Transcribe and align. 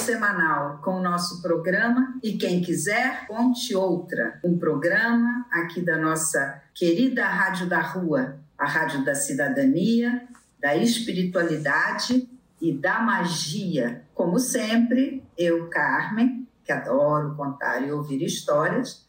Semanal 0.00 0.78
com 0.82 0.92
o 0.92 1.02
nosso 1.02 1.42
programa 1.42 2.18
e 2.22 2.32
quem 2.32 2.62
quiser, 2.62 3.26
conte 3.26 3.74
outra. 3.74 4.40
Um 4.42 4.58
programa 4.58 5.46
aqui 5.50 5.82
da 5.82 5.98
nossa 5.98 6.62
querida 6.74 7.26
Rádio 7.26 7.68
da 7.68 7.80
Rua, 7.80 8.38
a 8.58 8.66
Rádio 8.66 9.04
da 9.04 9.14
Cidadania, 9.14 10.26
da 10.58 10.74
Espiritualidade 10.74 12.26
e 12.60 12.72
da 12.72 13.00
Magia. 13.00 14.02
Como 14.14 14.38
sempre, 14.38 15.22
eu, 15.36 15.68
Carmen, 15.68 16.48
que 16.64 16.72
adoro 16.72 17.34
contar 17.36 17.80
e 17.80 17.92
ouvir 17.92 18.22
histórias, 18.24 19.06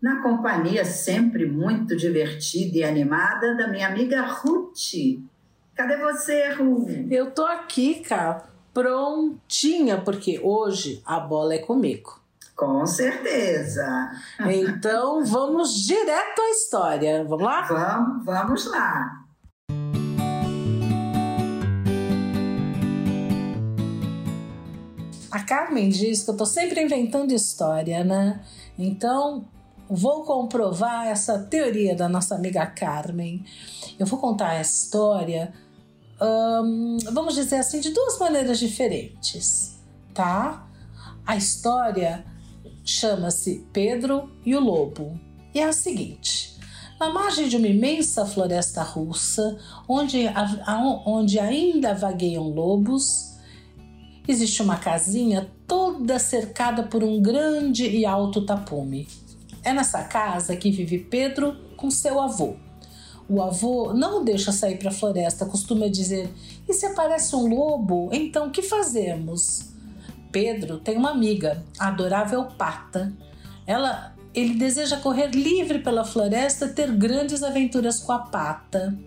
na 0.00 0.20
companhia 0.22 0.84
sempre 0.84 1.46
muito 1.46 1.96
divertida 1.96 2.78
e 2.78 2.84
animada 2.84 3.56
da 3.56 3.66
minha 3.66 3.88
amiga 3.88 4.20
Ruth. 4.20 5.24
Cadê 5.74 5.96
você, 5.96 6.50
Ruth? 6.52 7.10
Eu 7.10 7.30
tô 7.30 7.46
aqui, 7.46 8.00
cara 8.00 8.53
prontinha, 8.74 10.00
porque 10.00 10.40
hoje 10.42 11.00
a 11.06 11.20
bola 11.20 11.54
é 11.54 11.58
comigo. 11.58 12.20
Com 12.56 12.84
certeza. 12.86 14.10
Então 14.50 15.24
vamos 15.24 15.74
direto 15.86 16.40
à 16.40 16.50
história. 16.50 17.24
Vamos 17.24 17.44
lá? 17.44 17.62
Vamos, 17.62 18.24
vamos 18.24 18.66
lá. 18.66 19.20
A 25.30 25.40
Carmen 25.40 25.88
diz 25.88 26.22
que 26.22 26.30
eu 26.30 26.36
tô 26.36 26.46
sempre 26.46 26.80
inventando 26.80 27.32
história, 27.32 28.04
né? 28.04 28.40
Então 28.78 29.44
vou 29.88 30.24
comprovar 30.24 31.08
essa 31.08 31.38
teoria 31.38 31.96
da 31.96 32.08
nossa 32.08 32.36
amiga 32.36 32.64
Carmen. 32.66 33.44
Eu 33.98 34.06
vou 34.06 34.18
contar 34.18 34.50
a 34.50 34.60
história 34.60 35.52
vamos 37.12 37.34
dizer 37.34 37.56
assim, 37.56 37.80
de 37.80 37.90
duas 37.90 38.18
maneiras 38.18 38.58
diferentes, 38.58 39.78
tá? 40.12 40.66
A 41.26 41.36
história 41.36 42.24
chama-se 42.84 43.66
Pedro 43.72 44.30
e 44.44 44.54
o 44.54 44.60
Lobo 44.60 45.18
e 45.54 45.60
é 45.60 45.64
a 45.64 45.72
seguinte: 45.72 46.58
na 46.98 47.10
margem 47.10 47.48
de 47.48 47.56
uma 47.56 47.68
imensa 47.68 48.26
floresta 48.26 48.82
russa, 48.82 49.58
onde, 49.88 50.26
onde 51.06 51.38
ainda 51.38 51.94
vagueiam 51.94 52.48
lobos, 52.48 53.34
existe 54.26 54.62
uma 54.62 54.76
casinha 54.76 55.50
toda 55.66 56.18
cercada 56.18 56.82
por 56.82 57.02
um 57.02 57.20
grande 57.20 57.84
e 57.88 58.06
alto 58.06 58.44
tapume. 58.46 59.08
É 59.62 59.72
nessa 59.72 60.04
casa 60.04 60.56
que 60.56 60.70
vive 60.70 60.98
Pedro 60.98 61.56
com 61.76 61.90
seu 61.90 62.20
avô. 62.20 62.56
O 63.28 63.42
avô 63.42 63.94
não 63.94 64.20
o 64.20 64.24
deixa 64.24 64.52
sair 64.52 64.78
para 64.78 64.90
a 64.90 64.94
floresta, 64.94 65.46
costuma 65.46 65.88
dizer: 65.88 66.28
E 66.68 66.72
se 66.72 66.86
aparece 66.86 67.34
um 67.34 67.46
lobo, 67.46 68.10
então 68.12 68.50
que 68.50 68.62
fazemos? 68.62 69.72
Pedro 70.30 70.78
tem 70.78 70.96
uma 70.96 71.10
amiga, 71.10 71.62
a 71.78 71.88
adorável 71.88 72.44
Pata. 72.58 73.12
Ela, 73.66 74.14
ele 74.34 74.54
deseja 74.54 74.98
correr 74.98 75.28
livre 75.28 75.78
pela 75.78 76.04
floresta, 76.04 76.68
ter 76.68 76.90
grandes 76.92 77.42
aventuras 77.42 78.00
com 78.00 78.12
a 78.12 78.18
Pata. 78.18 78.98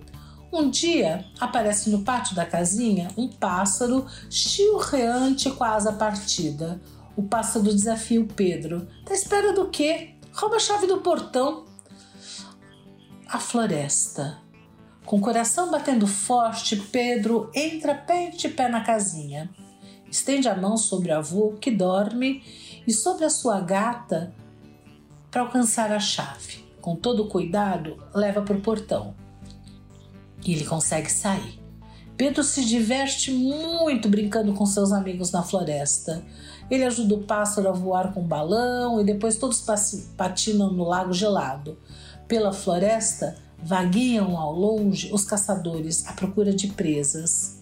Um 0.52 0.70
dia 0.70 1.26
aparece 1.40 1.90
no 1.90 2.04
pátio 2.04 2.34
da 2.34 2.46
casinha 2.46 3.10
um 3.18 3.28
pássaro 3.28 4.06
chilreante 4.30 5.52
com 5.52 5.64
a 5.64 5.76
asa 5.76 5.92
partida. 5.92 6.82
O 7.16 7.24
pássaro 7.24 7.66
desafia 7.66 8.22
o 8.22 8.28
Pedro. 8.28 8.88
Tá 9.06 9.14
espera 9.14 9.52
do 9.52 9.68
quê? 9.68 10.12
Rouba 10.32 10.56
a 10.56 10.60
chave 10.60 10.88
do 10.88 11.00
portão 11.00 11.66
a 13.30 13.40
floresta. 13.40 14.38
Com 15.06 15.18
o 15.18 15.22
coração 15.22 15.70
batendo 15.70 16.08
forte, 16.08 16.76
Pedro 16.78 17.52
entra 17.54 17.94
pé 17.94 18.30
de 18.30 18.48
pé 18.50 18.70
na 18.70 18.82
casinha. 18.82 19.50
Estende 20.10 20.48
a 20.48 20.56
mão 20.56 20.78
sobre 20.78 21.12
o 21.12 21.18
avô 21.18 21.54
que 21.60 21.70
dorme 21.70 22.44
e 22.86 22.94
sobre 22.94 23.26
a 23.26 23.30
sua 23.30 23.60
gata 23.60 24.34
para 25.30 25.42
alcançar 25.42 25.92
a 25.92 26.00
chave. 26.00 26.66
Com 26.82 26.96
todo 26.96 27.28
cuidado, 27.28 28.02
leva 28.14 28.42
para 28.42 28.56
o 28.56 28.62
portão. 28.62 29.14
E 30.46 30.54
ele 30.54 30.66
consegue 30.66 31.12
sair. 31.12 31.60
Pedro 32.16 32.44
se 32.44 32.66
diverte 32.66 33.32
muito 33.32 34.10
brincando 34.10 34.54
com 34.54 34.66
seus 34.66 34.92
amigos 34.92 35.32
na 35.32 35.44
floresta. 35.44 36.24
Ele 36.72 36.84
ajuda 36.84 37.16
o 37.16 37.24
pássaro 37.24 37.68
a 37.68 37.74
voar 37.74 38.14
com 38.14 38.22
um 38.22 38.28
balão 38.28 39.00
e 39.00 39.04
depois 39.04 39.38
todos 39.38 39.64
patinam 40.16 40.72
no 40.72 40.86
lago 40.86 41.14
gelado. 41.14 41.78
Pela 42.28 42.52
floresta 42.52 43.38
vagueiam 43.58 44.38
ao 44.38 44.54
longe 44.54 45.10
os 45.14 45.24
caçadores 45.24 46.06
à 46.08 46.14
procura 46.14 46.54
de 46.54 46.68
presas. 46.68 47.62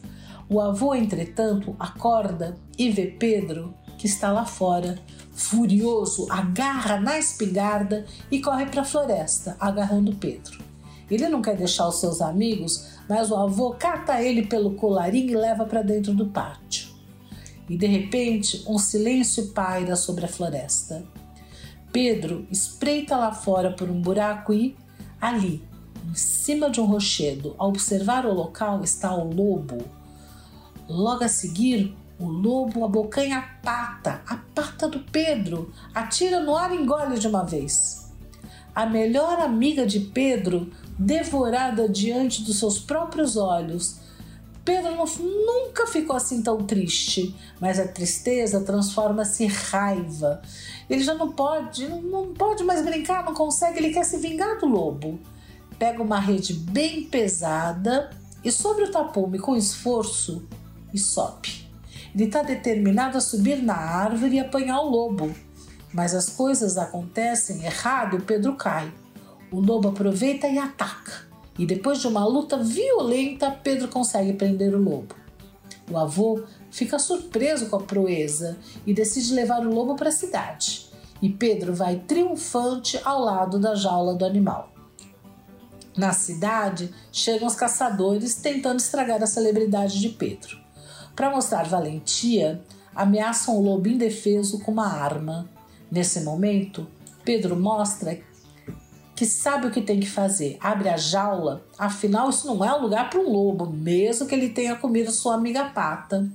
O 0.50 0.60
avô, 0.60 0.96
entretanto, 0.96 1.76
acorda 1.80 2.58
e 2.78 2.90
vê 2.90 3.08
Pedro, 3.08 3.74
que 3.98 4.08
está 4.08 4.32
lá 4.32 4.46
fora. 4.46 4.98
Furioso, 5.34 6.28
agarra 6.32 7.00
na 7.00 7.20
espingarda 7.20 8.06
e 8.32 8.42
corre 8.42 8.66
para 8.66 8.82
a 8.82 8.86
floresta, 8.86 9.56
agarrando 9.60 10.16
Pedro. 10.16 10.64
Ele 11.12 11.30
não 11.30 11.42
quer 11.42 11.56
deixar 11.56 11.88
os 11.88 12.00
seus 12.00 12.22
amigos, 12.22 12.88
mas 13.08 13.30
o 13.30 13.36
avô 13.36 13.72
cata 13.72 14.22
ele 14.22 14.48
pelo 14.48 14.76
colarinho 14.76 15.32
e 15.32 15.36
leva 15.36 15.66
para 15.66 15.84
dentro 15.84 16.14
do 16.14 16.28
pátio. 16.28 16.88
E 17.70 17.78
de 17.78 17.86
repente, 17.86 18.64
um 18.68 18.78
silêncio 18.78 19.48
paira 19.48 19.96
sobre 19.96 20.26
a 20.26 20.28
floresta. 20.28 21.04
Pedro 21.96 22.46
espreita 22.52 23.16
lá 23.16 23.32
fora 23.32 23.72
por 23.72 23.90
um 23.90 24.02
buraco 24.02 24.52
e, 24.54 24.76
ali, 25.22 25.64
em 26.06 26.14
cima 26.14 26.70
de 26.70 26.82
um 26.82 26.86
rochedo, 26.86 27.56
ao 27.58 27.70
observar 27.70 28.26
o 28.26 28.34
local, 28.34 28.84
está 28.84 29.16
o 29.16 29.34
lobo. 29.34 29.78
Logo 30.90 31.24
a 31.24 31.30
seguir, 31.30 31.96
o 32.20 32.26
lobo 32.26 32.84
abocanha 32.84 33.38
a 33.38 33.42
pata, 33.64 34.22
a 34.28 34.36
pata 34.36 34.90
do 34.90 35.00
Pedro, 35.10 35.72
atira 35.94 36.42
no 36.42 36.58
ar 36.58 36.74
e 36.74 36.82
engole 36.82 37.18
de 37.18 37.30
uma 37.30 37.46
vez. 37.46 38.12
A 38.76 38.86
melhor 38.86 39.40
amiga 39.40 39.86
de 39.86 40.02
Pedro, 40.02 40.70
devorada 41.00 41.88
diante 41.88 42.44
dos 42.44 42.60
seus 42.60 42.78
próprios 42.78 43.38
olhos, 43.38 44.02
Pedro 44.66 44.96
não, 44.96 45.06
nunca 45.06 45.86
ficou 45.86 46.16
assim 46.16 46.42
tão 46.42 46.58
triste, 46.66 47.36
mas 47.62 47.80
a 47.80 47.88
tristeza 47.88 48.60
transforma-se 48.62 49.44
em 49.44 49.48
raiva. 49.48 50.42
Ele 50.90 51.04
já 51.04 51.14
não 51.14 51.32
pode, 51.32 51.88
não 51.88 52.34
pode 52.34 52.64
mais 52.64 52.84
brincar, 52.84 53.24
não 53.24 53.36
consegue, 53.36 53.78
ele 53.78 53.94
quer 53.94 54.04
se 54.04 54.18
vingar 54.18 54.58
do 54.58 54.66
lobo. 54.66 55.20
Pega 55.78 56.02
uma 56.02 56.20
rede 56.20 56.54
bem 56.54 57.04
pesada 57.04 58.10
e 58.44 58.52
sobre 58.52 58.86
o 58.86 58.92
tapume 58.92 59.38
com 59.38 59.56
esforço 59.56 60.48
e 60.92 60.98
sobe. 60.98 61.70
Ele 62.16 62.24
está 62.24 62.42
determinado 62.42 63.20
a 63.20 63.22
subir 63.22 63.62
na 63.62 63.76
árvore 63.76 64.38
e 64.38 64.40
apanhar 64.40 64.82
o 64.82 64.90
lobo. 64.90 65.36
Mas 65.94 66.16
as 66.16 66.28
coisas 66.28 66.76
acontecem 66.76 67.64
errado 67.64 68.18
e 68.18 68.22
Pedro 68.22 68.56
cai. 68.56 68.92
O 69.52 69.60
lobo 69.60 69.90
aproveita 69.90 70.48
e 70.48 70.58
ataca 70.58 71.35
e 71.58 71.66
depois 71.66 72.00
de 72.00 72.08
uma 72.08 72.26
luta 72.26 72.58
violenta, 72.58 73.52
Pedro 73.52 73.88
consegue 73.88 74.34
prender 74.34 74.74
o 74.74 74.82
lobo. 74.82 75.16
O 75.90 75.98
avô 75.98 76.44
fica 76.70 77.00
surpreso 77.00 77.68
com 77.68 77.78
a 77.78 77.84
proeza 77.84 78.58
e 78.86 78.94
decide 78.94 79.34
levar 79.34 79.66
o 79.66 79.74
lobo 79.74 79.96
para 79.96 80.10
a 80.10 80.12
cidade. 80.12 80.90
E 81.22 81.30
Pedro 81.30 81.74
vai 81.74 81.98
triunfante 82.00 83.00
ao 83.04 83.22
lado 83.22 83.58
da 83.60 83.76
jaula 83.76 84.14
do 84.14 84.26
animal. 84.26 84.74
Na 85.96 86.12
cidade, 86.12 86.94
chegam 87.12 87.48
os 87.48 87.56
caçadores 87.56 88.36
tentando 88.36 88.80
estragar 88.80 89.24
a 89.24 89.28
celebridade 89.28 90.02
de 90.02 90.10
Pedro. 90.10 90.58
Para 91.16 91.32
mostrar 91.32 91.66
valentia, 91.66 92.62
ameaçam 92.94 93.58
o 93.58 93.64
lobo 93.64 93.88
indefeso 93.88 94.60
com 94.60 94.72
uma 94.72 94.88
arma. 94.88 95.50
Nesse 95.90 96.20
momento, 96.22 96.86
Pedro 97.24 97.56
mostra 97.56 98.20
que 99.16 99.26
sabe 99.26 99.68
o 99.68 99.72
que 99.72 99.82
tem 99.82 100.00
que 100.00 100.10
fazer. 100.10 100.58
Abre 100.60 100.90
a 100.90 100.98
jaula, 100.98 101.66
afinal, 101.80 102.30
isso 102.30 102.46
não 102.46 102.64
é 102.64 102.78
um 102.78 102.82
lugar 102.82 103.10
para 103.10 103.20
um 103.20 103.32
lobo, 103.32 103.66
mesmo 103.66 104.28
que 104.28 104.36
ele 104.36 104.50
tenha 104.50 104.76
comido 104.76 105.10
sua 105.12 105.36
amiga 105.36 105.66
pata. 105.66 106.30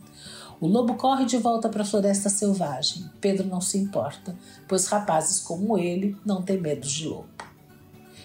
O 0.59 0.67
lobo 0.67 0.95
corre 0.95 1.25
de 1.27 1.37
volta 1.37 1.69
para 1.69 1.83
a 1.83 1.87
floresta 1.87 2.29
selvagem. 2.29 3.11
Pedro 3.21 3.47
não 3.47 3.61
se 3.61 3.79
importa, 3.79 4.35
pois 4.67 4.87
rapazes 4.87 5.41
como 5.41 5.79
ele 5.79 6.17
não 6.25 6.43
têm 6.43 6.61
medo 6.61 6.87
de 6.87 7.07
lobo. 7.07 7.29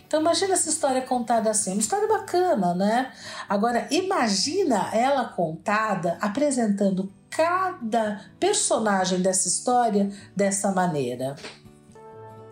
Então 0.08 0.22
imagina 0.22 0.54
essa 0.54 0.70
história 0.70 1.02
contada 1.02 1.50
assim, 1.50 1.72
uma 1.72 1.82
história 1.82 2.08
bacana, 2.08 2.74
né? 2.74 3.12
Agora 3.50 3.88
imagina 3.90 4.90
ela 4.94 5.26
contada 5.26 6.18
apresentando 6.22 7.12
cada 7.30 8.22
personagem 8.40 9.22
dessa 9.22 9.48
história 9.48 10.10
dessa 10.36 10.72
maneira. 10.72 11.36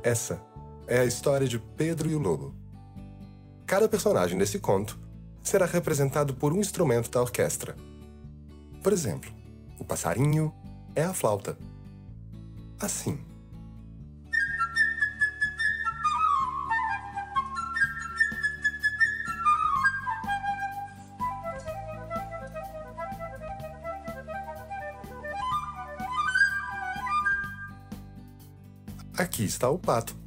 Essa 0.02 0.42
é 0.94 1.00
a 1.00 1.06
história 1.06 1.48
de 1.48 1.58
Pedro 1.58 2.08
e 2.08 2.14
o 2.14 2.20
Lobo. 2.20 2.54
Cada 3.66 3.90
personagem 3.90 4.38
desse 4.38 4.60
conto 4.60 5.00
será 5.42 5.66
representado 5.66 6.36
por 6.36 6.54
um 6.54 6.60
instrumento 6.60 7.10
da 7.10 7.20
orquestra. 7.20 7.76
Por 8.84 8.94
exemplo, 8.94 9.34
o 9.80 9.84
passarinho 9.84 10.54
é 10.96 11.04
a 11.04 11.12
flauta. 11.12 11.58
Assim. 12.80 13.18
Aqui 29.18 29.44
está 29.44 29.72
o 29.72 29.80
pato, 29.80 30.23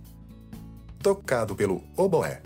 tocado 1.06 1.54
pelo 1.54 1.84
oboé. 1.96 2.42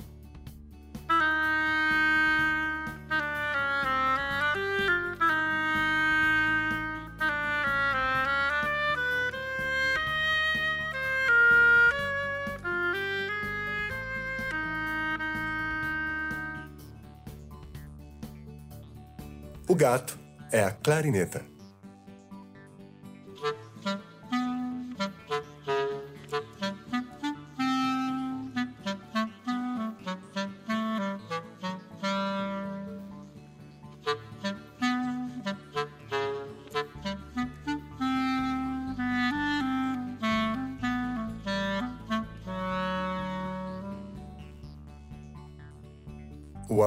O 19.67 19.75
gato 19.75 20.19
é 20.53 20.63
a 20.63 20.71
clarineta. 20.71 21.60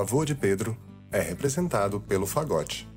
Avô 0.04 0.26
de 0.26 0.36
Pedro 0.36 0.78
é 1.10 1.22
representado 1.22 2.02
pelo 2.02 2.26
fagote. 2.26 2.93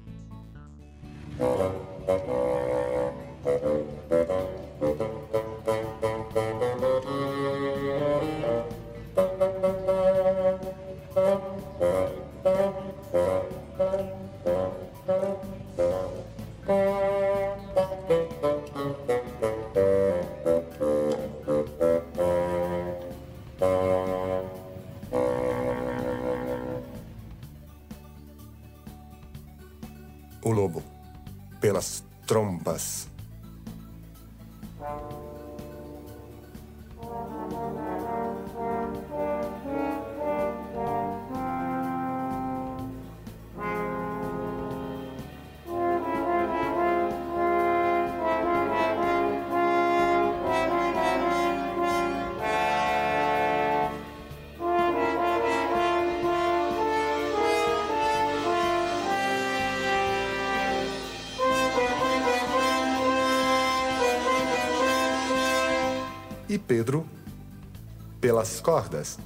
Pedro, 66.67 67.07
pelas 68.21 68.61
cordas. 68.61 69.19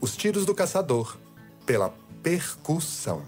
Os 0.00 0.16
tiros 0.16 0.44
do 0.44 0.54
caçador, 0.54 1.16
pela 1.64 1.94
percussão. 2.22 3.22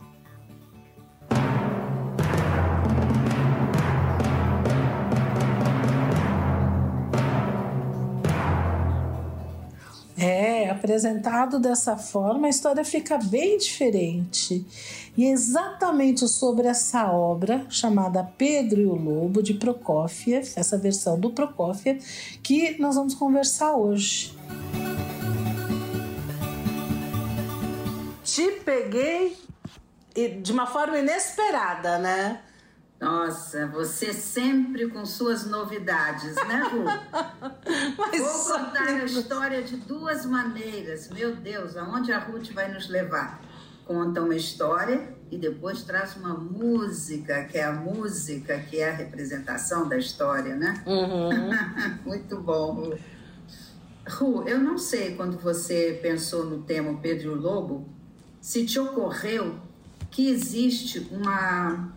É, 10.23 10.69
apresentado 10.69 11.59
dessa 11.59 11.97
forma, 11.97 12.47
a 12.47 12.51
história 12.51 12.85
fica 12.85 13.17
bem 13.17 13.57
diferente. 13.57 14.67
E 15.17 15.25
é 15.25 15.31
exatamente 15.31 16.29
sobre 16.29 16.69
essa 16.69 17.11
obra 17.11 17.65
chamada 17.71 18.23
Pedro 18.37 18.81
e 18.83 18.85
o 18.85 18.95
Lobo 18.95 19.43
de 19.43 19.55
Prokofiev, 19.55 20.47
essa 20.57 20.77
versão 20.77 21.19
do 21.19 21.31
Prokofiev, 21.31 22.03
que 22.43 22.79
nós 22.79 22.97
vamos 22.97 23.14
conversar 23.14 23.75
hoje. 23.75 24.38
Te 28.40 28.52
peguei 28.64 29.37
de 30.40 30.50
uma 30.50 30.66
forma 30.66 30.97
inesperada, 30.97 31.99
né? 31.99 32.40
Nossa, 32.99 33.66
você 33.66 34.14
sempre 34.14 34.88
com 34.88 35.04
suas 35.04 35.44
novidades, 35.44 36.35
né, 36.37 36.62
Ru? 36.73 36.85
Mas 37.99 38.18
Vou 38.18 38.56
contar 38.56 38.88
a 38.88 39.04
história 39.04 39.62
de 39.62 39.76
duas 39.76 40.25
maneiras. 40.25 41.11
Meu 41.11 41.37
Deus, 41.37 41.76
aonde 41.76 42.14
a 42.14 42.18
Ruth 42.18 42.50
vai 42.52 42.73
nos 42.73 42.88
levar? 42.88 43.42
Conta 43.85 44.23
uma 44.23 44.35
história 44.35 45.14
e 45.30 45.37
depois 45.37 45.82
traz 45.82 46.16
uma 46.16 46.32
música, 46.32 47.44
que 47.44 47.59
é 47.59 47.64
a 47.64 47.73
música 47.73 48.59
que 48.59 48.80
é 48.80 48.88
a 48.88 48.94
representação 48.94 49.87
da 49.87 49.99
história, 49.99 50.56
né? 50.56 50.82
Uhum. 50.87 51.28
Muito 52.09 52.40
bom, 52.40 52.73
Ru. 52.73 52.99
Ru, 54.09 54.49
eu 54.49 54.59
não 54.59 54.78
sei 54.78 55.14
quando 55.14 55.38
você 55.38 56.00
pensou 56.00 56.47
no 56.47 56.62
tema 56.62 56.99
Pedro 57.02 57.32
e 57.32 57.35
o 57.35 57.38
Lobo, 57.38 58.00
se 58.40 58.64
te 58.64 58.78
ocorreu 58.78 59.56
que 60.11 60.28
existe 60.28 61.09
uma. 61.11 61.92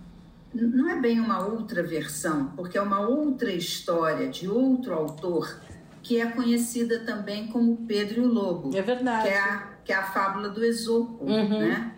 Não 0.54 0.88
é 0.90 1.00
bem 1.00 1.20
uma 1.20 1.44
outra 1.46 1.82
versão, 1.82 2.52
porque 2.56 2.78
é 2.78 2.82
uma 2.82 3.00
outra 3.08 3.52
história 3.52 4.30
de 4.30 4.48
outro 4.48 4.94
autor 4.94 5.60
que 6.04 6.20
é 6.20 6.26
conhecida 6.28 7.00
também 7.00 7.48
como 7.48 7.78
Pedro 7.88 8.22
e 8.22 8.26
o 8.26 8.28
Lobo. 8.28 8.76
É 8.78 8.82
verdade. 8.82 9.24
Que 9.24 9.34
é 9.34 9.40
a, 9.40 9.58
que 9.86 9.94
é 9.94 9.96
a 9.96 10.04
fábula 10.04 10.50
do 10.50 10.64
Esopo, 10.64 11.24
Uhum. 11.24 11.60
né? 11.60 11.94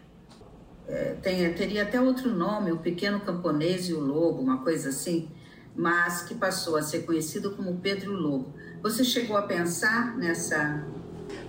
É, 0.87 1.15
tem, 1.21 1.51
teria 1.55 1.81
até 1.81 1.99
outro 1.99 2.29
nome, 2.29 2.71
o 2.71 2.77
Pequeno 2.77 3.19
Camponês 3.19 3.89
e 3.89 3.93
o 3.93 3.99
Lobo, 3.99 4.39
uma 4.41 4.59
coisa 4.59 4.89
assim, 4.89 5.27
mas 5.75 6.21
que 6.21 6.35
passou 6.35 6.77
a 6.77 6.83
ser 6.83 6.99
conhecido 6.99 7.51
como 7.55 7.79
Pedro 7.79 8.11
e 8.13 8.15
o 8.15 8.19
Lobo. 8.19 8.53
Você 8.83 9.03
chegou 9.03 9.35
a 9.35 9.41
pensar 9.41 10.15
nessa 10.15 10.85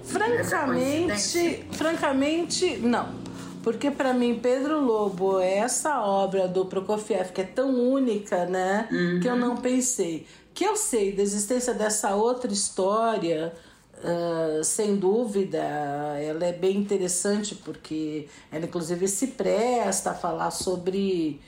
Francamente, 0.04 1.64
francamente, 1.73 2.76
não. 2.78 3.26
Porque 3.62 3.90
para 3.90 4.12
mim 4.12 4.38
Pedro 4.40 4.80
Lobo 4.80 5.40
é 5.40 5.59
essa 5.59 6.00
obra 6.00 6.47
do 6.47 6.66
Prokofiev 6.66 7.33
que 7.33 7.40
é 7.40 7.45
tão 7.45 7.75
única, 7.75 8.47
né, 8.47 8.88
que 9.21 9.28
eu 9.28 9.37
não 9.37 9.56
pensei. 9.56 10.26
Que 10.54 10.64
eu 10.64 10.76
sei 10.76 11.12
da 11.12 11.23
existência 11.23 11.75
dessa 11.75 12.14
outra 12.14 12.52
história, 12.52 13.52
ah, 14.04 14.61
sem 14.62 14.97
dúvida, 14.97 15.59
ela 15.59 16.45
é 16.45 16.52
bem 16.52 16.76
interessante 16.76 17.54
porque 17.54 18.28
ela 18.52 18.64
inclusive 18.64 19.09
se 19.09 19.28
presta 19.28 20.11
a 20.11 20.14
falar 20.14 20.50
sobre 20.50 21.40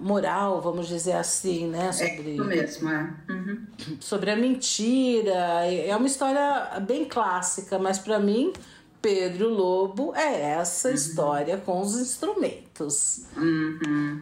moral, 0.00 0.60
vamos 0.60 0.86
dizer 0.86 1.12
assim, 1.12 1.68
né? 1.68 1.88
É 1.88 1.92
sobre, 1.92 2.30
é 2.30 2.34
isso 2.34 2.44
mesmo, 2.44 2.88
é. 2.90 3.14
Uhum. 3.28 3.66
Sobre 4.00 4.30
a 4.30 4.36
mentira. 4.36 5.66
É 5.66 5.94
uma 5.96 6.06
história 6.06 6.80
bem 6.80 7.04
clássica, 7.04 7.78
mas 7.78 7.98
para 7.98 8.18
mim, 8.18 8.52
Pedro 9.00 9.48
Lobo 9.48 10.14
é 10.14 10.40
essa 10.52 10.88
uhum. 10.88 10.94
história 10.94 11.56
com 11.56 11.80
os 11.80 11.98
instrumentos. 11.98 13.26
Uhum. 13.36 14.20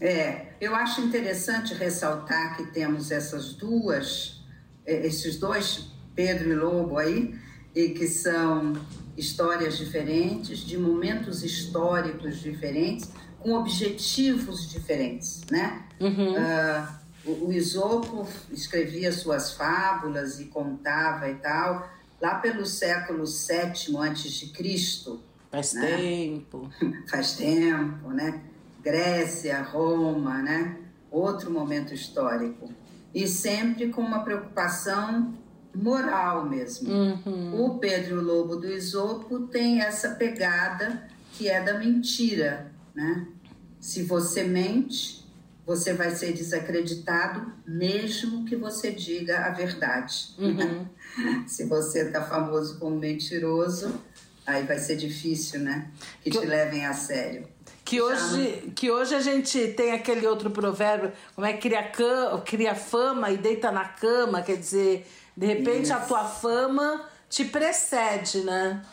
É, 0.00 0.54
eu 0.60 0.74
acho 0.74 1.02
interessante 1.02 1.74
ressaltar 1.74 2.56
que 2.56 2.64
temos 2.72 3.10
essas 3.10 3.52
duas, 3.52 4.42
é, 4.86 5.06
esses 5.06 5.38
dois 5.38 5.90
Pedro 6.14 6.50
e 6.50 6.54
Lobo 6.54 6.98
aí, 6.98 7.38
e 7.74 7.90
que 7.90 8.08
são 8.08 8.72
histórias 9.16 9.76
diferentes, 9.76 10.60
de 10.60 10.78
momentos 10.78 11.44
históricos 11.44 12.40
diferentes, 12.40 13.10
com 13.40 13.52
objetivos 13.54 14.68
diferentes, 14.68 15.42
né? 15.50 15.82
Uhum. 15.98 16.34
Uh, 16.34 16.88
o, 17.24 17.46
o 17.48 17.52
Isopo 17.52 18.26
escrevia 18.50 19.12
suas 19.12 19.52
fábulas 19.52 20.40
e 20.40 20.46
contava 20.46 21.28
e 21.28 21.34
tal, 21.36 21.90
lá 22.20 22.36
pelo 22.36 22.66
século 22.66 23.24
VII 23.24 23.96
antes 23.98 24.32
de 24.32 24.48
Cristo. 24.48 25.22
Faz 25.50 25.72
né? 25.72 25.96
tempo. 25.96 26.70
Faz 27.08 27.32
tempo, 27.32 28.10
né? 28.10 28.40
Grécia, 28.82 29.62
Roma, 29.62 30.38
né? 30.42 30.76
Outro 31.10 31.50
momento 31.50 31.92
histórico. 31.92 32.70
E 33.14 33.26
sempre 33.26 33.88
com 33.88 34.00
uma 34.00 34.22
preocupação 34.22 35.34
moral 35.74 36.48
mesmo. 36.48 36.92
Uhum. 36.92 37.64
O 37.64 37.78
Pedro 37.78 38.22
Lobo 38.22 38.56
do 38.56 38.70
Isopo 38.70 39.46
tem 39.46 39.80
essa 39.80 40.10
pegada 40.10 41.08
que 41.32 41.48
é 41.48 41.62
da 41.62 41.78
mentira, 41.78 42.69
né? 42.94 43.26
Se 43.80 44.02
você 44.02 44.44
mente, 44.44 45.20
você 45.66 45.92
vai 45.92 46.10
ser 46.10 46.32
desacreditado, 46.32 47.52
mesmo 47.66 48.44
que 48.44 48.56
você 48.56 48.90
diga 48.90 49.46
a 49.46 49.50
verdade. 49.50 50.34
Uhum. 50.38 50.86
Se 51.46 51.64
você 51.64 52.06
está 52.06 52.22
famoso 52.22 52.78
como 52.78 52.96
mentiroso, 52.96 54.00
aí 54.46 54.64
vai 54.64 54.78
ser 54.78 54.96
difícil, 54.96 55.60
né? 55.60 55.90
Que, 56.22 56.30
que 56.30 56.38
te 56.38 56.46
levem 56.46 56.84
a 56.84 56.92
sério. 56.92 57.46
Que 57.84 58.00
hoje, 58.00 58.72
que 58.74 58.90
hoje 58.90 59.14
a 59.14 59.20
gente 59.20 59.68
tem 59.68 59.92
aquele 59.92 60.26
outro 60.26 60.50
provérbio, 60.50 61.12
como 61.34 61.46
é 61.46 61.52
que 61.52 61.68
cria, 61.68 61.82
cama, 61.82 62.40
cria 62.42 62.74
fama 62.74 63.30
e 63.30 63.36
deita 63.36 63.72
na 63.72 63.84
cama, 63.84 64.42
quer 64.42 64.56
dizer, 64.56 65.08
de 65.36 65.46
repente 65.46 65.84
Isso. 65.84 65.94
a 65.94 66.00
tua 66.00 66.24
fama 66.24 67.08
te 67.28 67.44
precede, 67.44 68.42
né? 68.42 68.84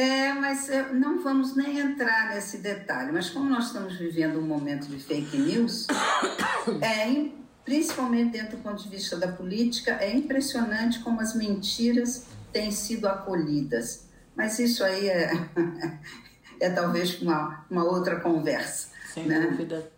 É, 0.00 0.32
mas 0.32 0.70
não 0.94 1.22
vamos 1.22 1.54
nem 1.54 1.78
entrar 1.78 2.30
nesse 2.30 2.56
detalhe. 2.56 3.12
Mas 3.12 3.28
como 3.28 3.50
nós 3.50 3.66
estamos 3.66 3.98
vivendo 3.98 4.38
um 4.38 4.46
momento 4.46 4.86
de 4.86 4.98
fake 4.98 5.36
news, 5.36 5.86
é, 6.80 7.28
principalmente 7.66 8.30
dentro 8.30 8.56
do 8.56 8.62
ponto 8.62 8.82
de 8.82 8.88
vista 8.88 9.18
da 9.18 9.28
política, 9.28 9.98
é 10.00 10.10
impressionante 10.10 11.00
como 11.00 11.20
as 11.20 11.34
mentiras 11.34 12.24
têm 12.50 12.70
sido 12.70 13.06
acolhidas. 13.06 14.06
Mas 14.34 14.58
isso 14.58 14.82
aí 14.82 15.06
é, 15.06 15.32
é 16.58 16.70
talvez 16.70 17.20
uma, 17.20 17.66
uma 17.70 17.84
outra 17.84 18.20
conversa. 18.20 18.88
Sem 19.12 19.26
né? 19.26 19.48
dúvida. 19.50 19.92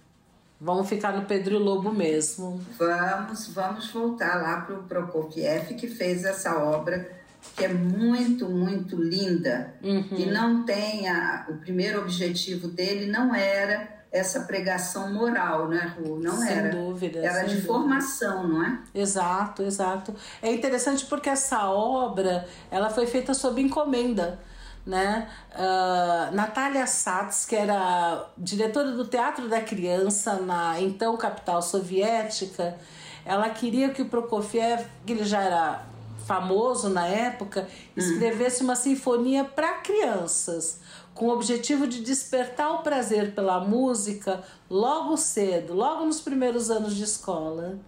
Vamos 0.61 0.89
ficar 0.89 1.13
no 1.13 1.27
Pedro 1.27 1.61
Lobo 1.61 1.93
mesmo. 1.93 2.61
Vamos, 2.77 3.47
vamos 3.55 3.89
voltar 3.93 4.43
lá 4.43 4.63
para 4.63 4.75
o 4.75 4.83
Prokofiev, 4.83 5.75
que 5.75 5.87
fez 5.87 6.25
essa 6.25 6.59
obra 6.59 7.22
que 7.57 7.65
é 7.65 7.69
muito, 7.69 8.49
muito 8.49 8.97
linda 8.97 9.75
uhum. 9.83 10.09
e 10.17 10.27
não 10.27 10.65
tem 10.65 11.09
a, 11.09 11.47
o 11.49 11.55
primeiro 11.57 12.01
objetivo 12.01 12.69
dele 12.69 13.07
não 13.07 13.35
era 13.35 14.03
essa 14.13 14.41
pregação 14.41 15.13
moral, 15.13 15.69
né, 15.69 15.95
Ru? 15.97 16.21
Não 16.21 16.37
sem 16.37 16.51
era. 16.51 16.71
Dúvida, 16.71 17.19
era 17.21 17.43
de 17.45 17.55
dúvida. 17.55 17.67
formação, 17.67 18.47
não 18.47 18.65
é? 18.65 18.79
Exato, 18.95 19.63
exato. 19.63 20.15
É 20.43 20.53
interessante 20.53 21.07
porque 21.07 21.31
essa 21.31 21.67
obra 21.71 22.47
ela 22.71 22.91
foi 22.91 23.07
feita 23.07 23.33
sob 23.33 23.61
encomenda. 23.61 24.39
Né? 24.85 25.29
Uh, 25.53 26.35
Natália 26.35 26.87
Satz, 26.89 27.47
que 27.47 27.55
era 27.55 28.29
diretora 28.37 28.91
do 28.91 29.07
Teatro 29.07 29.49
da 29.49 29.61
Criança 29.61 30.41
na 30.41 30.81
então 30.81 31.17
capital 31.17 31.63
soviética, 31.63 32.77
ela 33.25 33.49
queria 33.51 33.91
que 33.91 34.03
o 34.03 34.07
Prokofiev, 34.07 34.85
que 35.07 35.13
ele 35.13 35.25
já 35.25 35.41
era 35.41 35.92
famoso 36.27 36.89
na 36.89 37.07
época, 37.07 37.69
escrevesse 37.97 38.63
uma 38.63 38.77
sinfonia 38.77 39.45
para 39.45 39.75
crianças, 39.75 40.81
com 41.15 41.27
o 41.27 41.33
objetivo 41.33 41.87
de 41.87 42.01
despertar 42.01 42.73
o 42.73 42.83
prazer 42.83 43.35
pela 43.35 43.61
música 43.61 44.43
logo 44.69 45.17
cedo, 45.17 45.75
logo 45.75 46.05
nos 46.05 46.21
primeiros 46.21 46.71
anos 46.71 46.95
de 46.95 47.05
escola. 47.05 47.79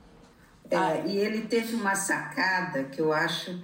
É, 0.71 1.07
e 1.07 1.17
ele 1.17 1.43
teve 1.43 1.75
uma 1.75 1.95
sacada 1.95 2.85
que 2.85 3.01
eu 3.01 3.13
acho 3.13 3.63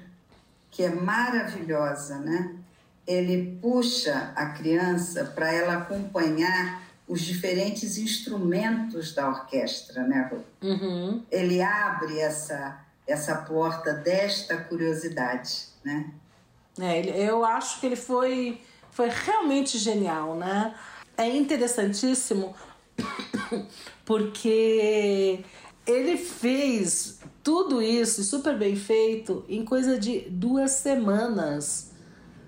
que 0.71 0.83
é 0.83 0.95
maravilhosa, 0.95 2.19
né? 2.19 2.57
Ele 3.07 3.59
puxa 3.61 4.33
a 4.37 4.51
criança 4.51 5.25
para 5.25 5.53
ela 5.53 5.75
acompanhar 5.79 6.83
os 7.09 7.23
diferentes 7.23 7.99
instrumentos 7.99 9.13
da 9.13 9.29
orquestra, 9.29 10.05
né? 10.05 10.31
Uhum. 10.63 11.25
Ele 11.31 11.61
abre 11.61 12.21
essa 12.21 12.79
essa 13.13 13.37
porta 13.37 13.93
desta 13.93 14.57
curiosidade, 14.57 15.67
né? 15.85 16.11
É, 16.81 17.29
eu 17.29 17.45
acho 17.45 17.81
que 17.81 17.87
ele 17.87 17.97
foi, 17.97 18.61
foi 18.91 19.09
realmente 19.09 19.79
genial, 19.79 20.37
né? 20.37 20.75
É 21.17 21.29
interessantíssimo 21.29 22.55
porque 24.05 25.45
ele 25.87 26.17
fez 26.17 27.19
tudo 27.43 27.83
isso 27.83 28.23
super 28.23 28.57
bem 28.57 28.77
feito 28.77 29.45
em 29.49 29.65
coisa 29.65 29.99
de 29.99 30.21
duas 30.31 30.73
semanas. 30.73 31.91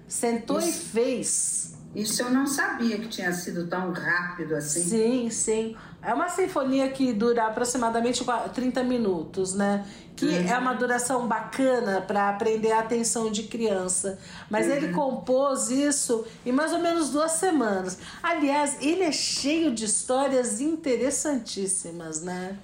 Sentou 0.07 0.59
isso, 0.59 0.69
e 0.69 0.73
fez. 0.73 1.75
Isso 1.95 2.23
eu 2.23 2.31
não 2.31 2.47
sabia 2.47 2.99
que 2.99 3.09
tinha 3.09 3.33
sido 3.33 3.67
tão 3.67 3.93
rápido 3.93 4.55
assim. 4.55 4.83
Sim, 4.83 5.31
sim. 5.31 5.77
É 6.03 6.13
uma 6.13 6.29
sinfonia 6.29 6.89
que 6.89 7.13
dura 7.13 7.47
aproximadamente 7.47 8.25
30 8.53 8.83
minutos, 8.83 9.55
né? 9.55 9.87
Que 10.17 10.27
uhum. 10.27 10.49
é 10.49 10.59
uma 10.59 10.75
duração 10.75 11.29
bacana 11.29 12.01
para 12.01 12.29
aprender 12.29 12.73
a 12.73 12.81
atenção 12.81 13.31
de 13.31 13.45
criança. 13.45 14.19
Mas 14.51 14.67
uhum. 14.67 14.73
ele 14.73 14.89
compôs 14.93 15.71
isso 15.71 16.27
em 16.45 16.51
mais 16.51 16.73
ou 16.73 16.81
menos 16.81 17.11
duas 17.11 17.33
semanas. 17.33 17.99
Aliás, 18.21 18.79
ele 18.81 19.05
é 19.05 19.13
cheio 19.13 19.73
de 19.73 19.85
histórias 19.85 20.61
interessantíssimas, 20.61 22.21
né? 22.21 22.59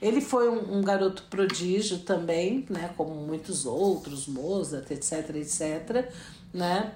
Ele 0.00 0.20
foi 0.20 0.50
um, 0.50 0.78
um, 0.78 0.82
garoto 0.82 1.22
prodígio 1.30 2.00
também, 2.00 2.66
né? 2.68 2.90
Como 2.96 3.14
muitos 3.14 3.64
outros, 3.64 4.26
Mozart, 4.26 4.90
etc, 4.90 5.30
etc, 5.36 6.12
né? 6.52 6.92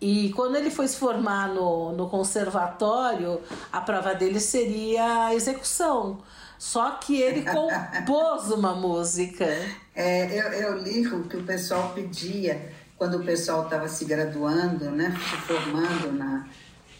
E 0.00 0.32
quando 0.34 0.56
ele 0.56 0.70
foi 0.70 0.86
se 0.86 0.96
formar 0.96 1.48
no, 1.48 1.92
no 1.92 2.08
conservatório, 2.08 3.40
a 3.72 3.80
prova 3.80 4.14
dele 4.14 4.38
seria 4.38 5.26
a 5.26 5.34
execução. 5.34 6.18
Só 6.56 6.92
que 6.92 7.20
ele 7.20 7.44
compôs 7.44 8.50
uma 8.52 8.74
música. 8.74 9.46
É, 9.94 10.38
eu, 10.38 10.52
eu 10.52 10.78
li 10.78 11.06
o 11.06 11.24
que 11.24 11.36
o 11.36 11.42
pessoal 11.42 11.92
pedia 11.94 12.72
quando 12.96 13.18
o 13.18 13.24
pessoal 13.24 13.64
estava 13.64 13.88
se 13.88 14.04
graduando, 14.04 14.90
né, 14.90 15.16
se 15.16 15.36
formando 15.46 16.12
na, 16.12 16.48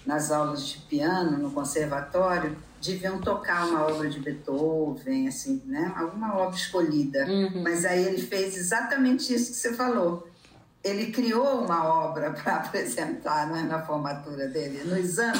nas 0.06 0.30
aulas 0.30 0.66
de 0.68 0.78
piano 0.78 1.38
no 1.38 1.50
conservatório, 1.50 2.56
deviam 2.80 3.20
tocar 3.20 3.66
uma 3.66 3.84
obra 3.84 4.08
de 4.08 4.20
Beethoven, 4.20 5.26
assim, 5.26 5.60
né, 5.66 5.92
alguma 5.96 6.36
obra 6.36 6.56
escolhida. 6.56 7.26
Uhum. 7.26 7.62
Mas 7.64 7.84
aí 7.84 8.04
ele 8.04 8.22
fez 8.22 8.56
exatamente 8.56 9.34
isso 9.34 9.50
que 9.50 9.56
você 9.56 9.72
falou 9.72 10.28
ele 10.82 11.12
criou 11.12 11.64
uma 11.64 11.86
obra 11.86 12.30
para 12.42 12.56
apresentar 12.56 13.48
né, 13.48 13.62
na 13.62 13.82
formatura 13.82 14.48
dele, 14.48 14.84
no 14.84 14.96
exame, 14.96 15.38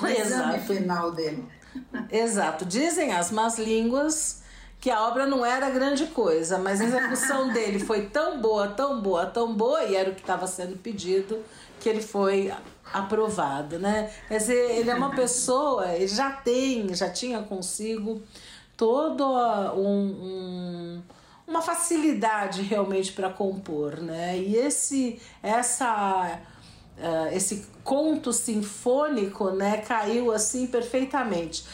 no 0.00 0.08
exame 0.08 0.58
final 0.60 1.12
dele. 1.12 1.46
Exato. 2.10 2.64
Dizem 2.64 3.12
as 3.12 3.30
más 3.30 3.58
línguas 3.58 4.40
que 4.80 4.90
a 4.90 5.06
obra 5.06 5.26
não 5.26 5.44
era 5.44 5.68
grande 5.68 6.06
coisa, 6.06 6.58
mas 6.58 6.80
a 6.80 6.84
execução 6.84 7.48
dele 7.52 7.78
foi 7.78 8.06
tão 8.06 8.40
boa, 8.40 8.68
tão 8.68 9.00
boa, 9.00 9.26
tão 9.26 9.54
boa, 9.54 9.84
e 9.84 9.94
era 9.94 10.10
o 10.10 10.14
que 10.14 10.22
estava 10.22 10.46
sendo 10.46 10.76
pedido, 10.78 11.38
que 11.78 11.88
ele 11.88 12.00
foi 12.00 12.52
aprovado, 12.92 13.78
né? 13.78 14.10
Quer 14.26 14.38
dizer, 14.38 14.78
ele 14.78 14.90
é 14.90 14.94
uma 14.94 15.10
pessoa, 15.14 15.92
ele 15.92 16.08
já 16.08 16.30
tem, 16.30 16.92
já 16.94 17.10
tinha 17.10 17.42
consigo 17.42 18.22
todo 18.76 19.22
um, 19.74 20.06
um 20.98 21.02
uma 21.50 21.60
facilidade 21.60 22.62
realmente 22.62 23.12
para 23.12 23.28
compor, 23.28 24.00
né? 24.00 24.38
E 24.38 24.56
esse 24.56 25.20
essa 25.42 26.38
uh, 26.96 27.34
esse 27.34 27.66
conto 27.82 28.32
sinfônico, 28.32 29.50
né, 29.50 29.78
caiu 29.78 30.32
assim 30.32 30.68
perfeitamente. 30.68 31.64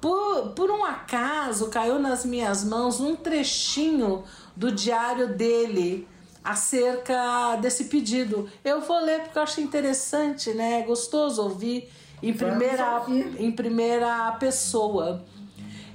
Por, 0.00 0.48
por 0.56 0.70
um 0.70 0.84
acaso 0.84 1.68
caiu 1.68 1.98
nas 1.98 2.24
minhas 2.24 2.64
mãos 2.64 3.00
um 3.00 3.14
trechinho 3.14 4.24
do 4.56 4.72
diário 4.72 5.28
dele 5.28 6.08
acerca 6.42 7.56
desse 7.56 7.84
pedido. 7.84 8.50
Eu 8.64 8.80
vou 8.80 8.98
ler 8.98 9.20
porque 9.20 9.38
eu 9.38 9.42
acho 9.42 9.60
interessante, 9.60 10.52
né? 10.54 10.80
É 10.80 10.82
gostoso 10.82 11.42
ouvir 11.42 11.88
em 12.22 12.32
primeira, 12.32 13.04
em 13.38 13.52
primeira 13.52 14.32
pessoa. 14.32 15.22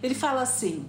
Ele 0.01 0.13
fala 0.13 0.43
assim: 0.43 0.87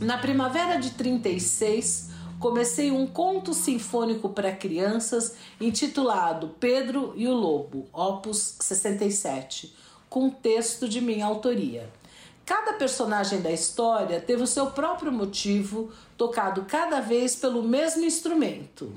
Na 0.00 0.16
primavera 0.16 0.76
de 0.76 0.90
36, 0.90 2.10
comecei 2.38 2.92
um 2.92 3.04
conto 3.04 3.52
sinfônico 3.52 4.28
para 4.28 4.54
crianças 4.54 5.34
intitulado 5.60 6.54
Pedro 6.60 7.12
e 7.16 7.26
o 7.26 7.34
Lobo, 7.34 7.88
opus 7.92 8.54
67, 8.60 9.74
com 10.08 10.30
texto 10.30 10.88
de 10.88 11.00
minha 11.00 11.26
autoria. 11.26 11.90
Cada 12.46 12.74
personagem 12.74 13.40
da 13.42 13.50
história 13.50 14.20
teve 14.20 14.42
o 14.42 14.46
seu 14.46 14.70
próprio 14.70 15.10
motivo, 15.10 15.90
tocado 16.16 16.64
cada 16.68 17.00
vez 17.00 17.34
pelo 17.34 17.62
mesmo 17.64 18.04
instrumento. 18.04 18.92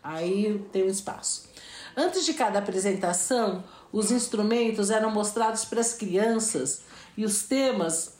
Aí 0.00 0.64
tem 0.70 0.84
um 0.84 0.88
espaço. 0.88 1.48
Antes 1.96 2.24
de 2.24 2.34
cada 2.34 2.60
apresentação, 2.60 3.64
os 3.92 4.12
instrumentos 4.12 4.90
eram 4.90 5.10
mostrados 5.10 5.64
para 5.64 5.80
as 5.80 5.92
crianças 5.92 6.82
e 7.16 7.24
os 7.24 7.42
temas 7.42 8.14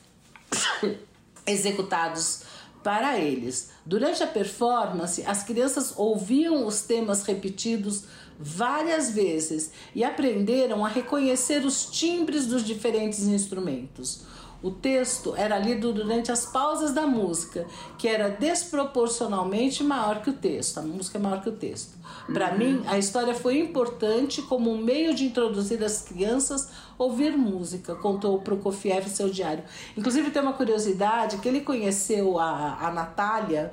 executados 1.47 2.43
para 2.83 3.19
eles. 3.19 3.71
Durante 3.85 4.23
a 4.23 4.27
performance, 4.27 5.25
as 5.27 5.43
crianças 5.43 5.95
ouviam 5.97 6.67
os 6.67 6.83
temas 6.83 7.23
repetidos 7.25 8.05
várias 8.39 9.11
vezes 9.11 9.71
e 9.95 10.05
aprenderam 10.05 10.85
a 10.85 10.89
reconhecer 10.89 11.65
os 11.65 11.87
timbres 11.87 12.47
dos 12.47 12.65
diferentes 12.65 13.25
instrumentos. 13.25 14.23
O 14.67 14.73
texto 14.73 15.33
era 15.37 15.57
lido 15.61 15.93
durante 15.93 16.33
as 16.33 16.45
pausas 16.45 16.93
da 16.93 17.07
música, 17.07 17.65
que 17.97 18.09
era 18.09 18.31
desproporcionalmente 18.31 19.85
maior 19.85 20.21
que 20.21 20.31
o 20.31 20.33
texto. 20.33 20.79
A 20.79 20.83
música 20.83 21.19
é 21.19 21.21
maior 21.21 21.41
que 21.41 21.49
o 21.49 21.53
texto. 21.53 21.97
Para 22.33 22.51
uhum. 22.51 22.59
mim, 22.59 22.83
a 22.89 22.99
história 22.99 23.33
foi 23.33 23.61
importante 23.61 24.43
como 24.43 24.73
um 24.73 24.77
meio 24.77 25.15
de 25.15 25.25
introduzir 25.25 25.85
as 25.85 26.03
crianças 26.03 26.69
a 26.99 27.05
ouvir 27.05 27.39
música, 27.39 27.95
contou 27.95 28.41
Prokofiev 28.41 29.07
em 29.07 29.09
seu 29.09 29.31
diário. 29.31 29.63
Inclusive, 29.97 30.33
tem 30.33 30.43
uma 30.43 30.55
curiosidade 30.55 31.37
que 31.37 31.47
ele 31.47 31.61
conheceu 31.61 32.37
a, 32.37 32.89
a 32.89 32.91
Natália 32.91 33.73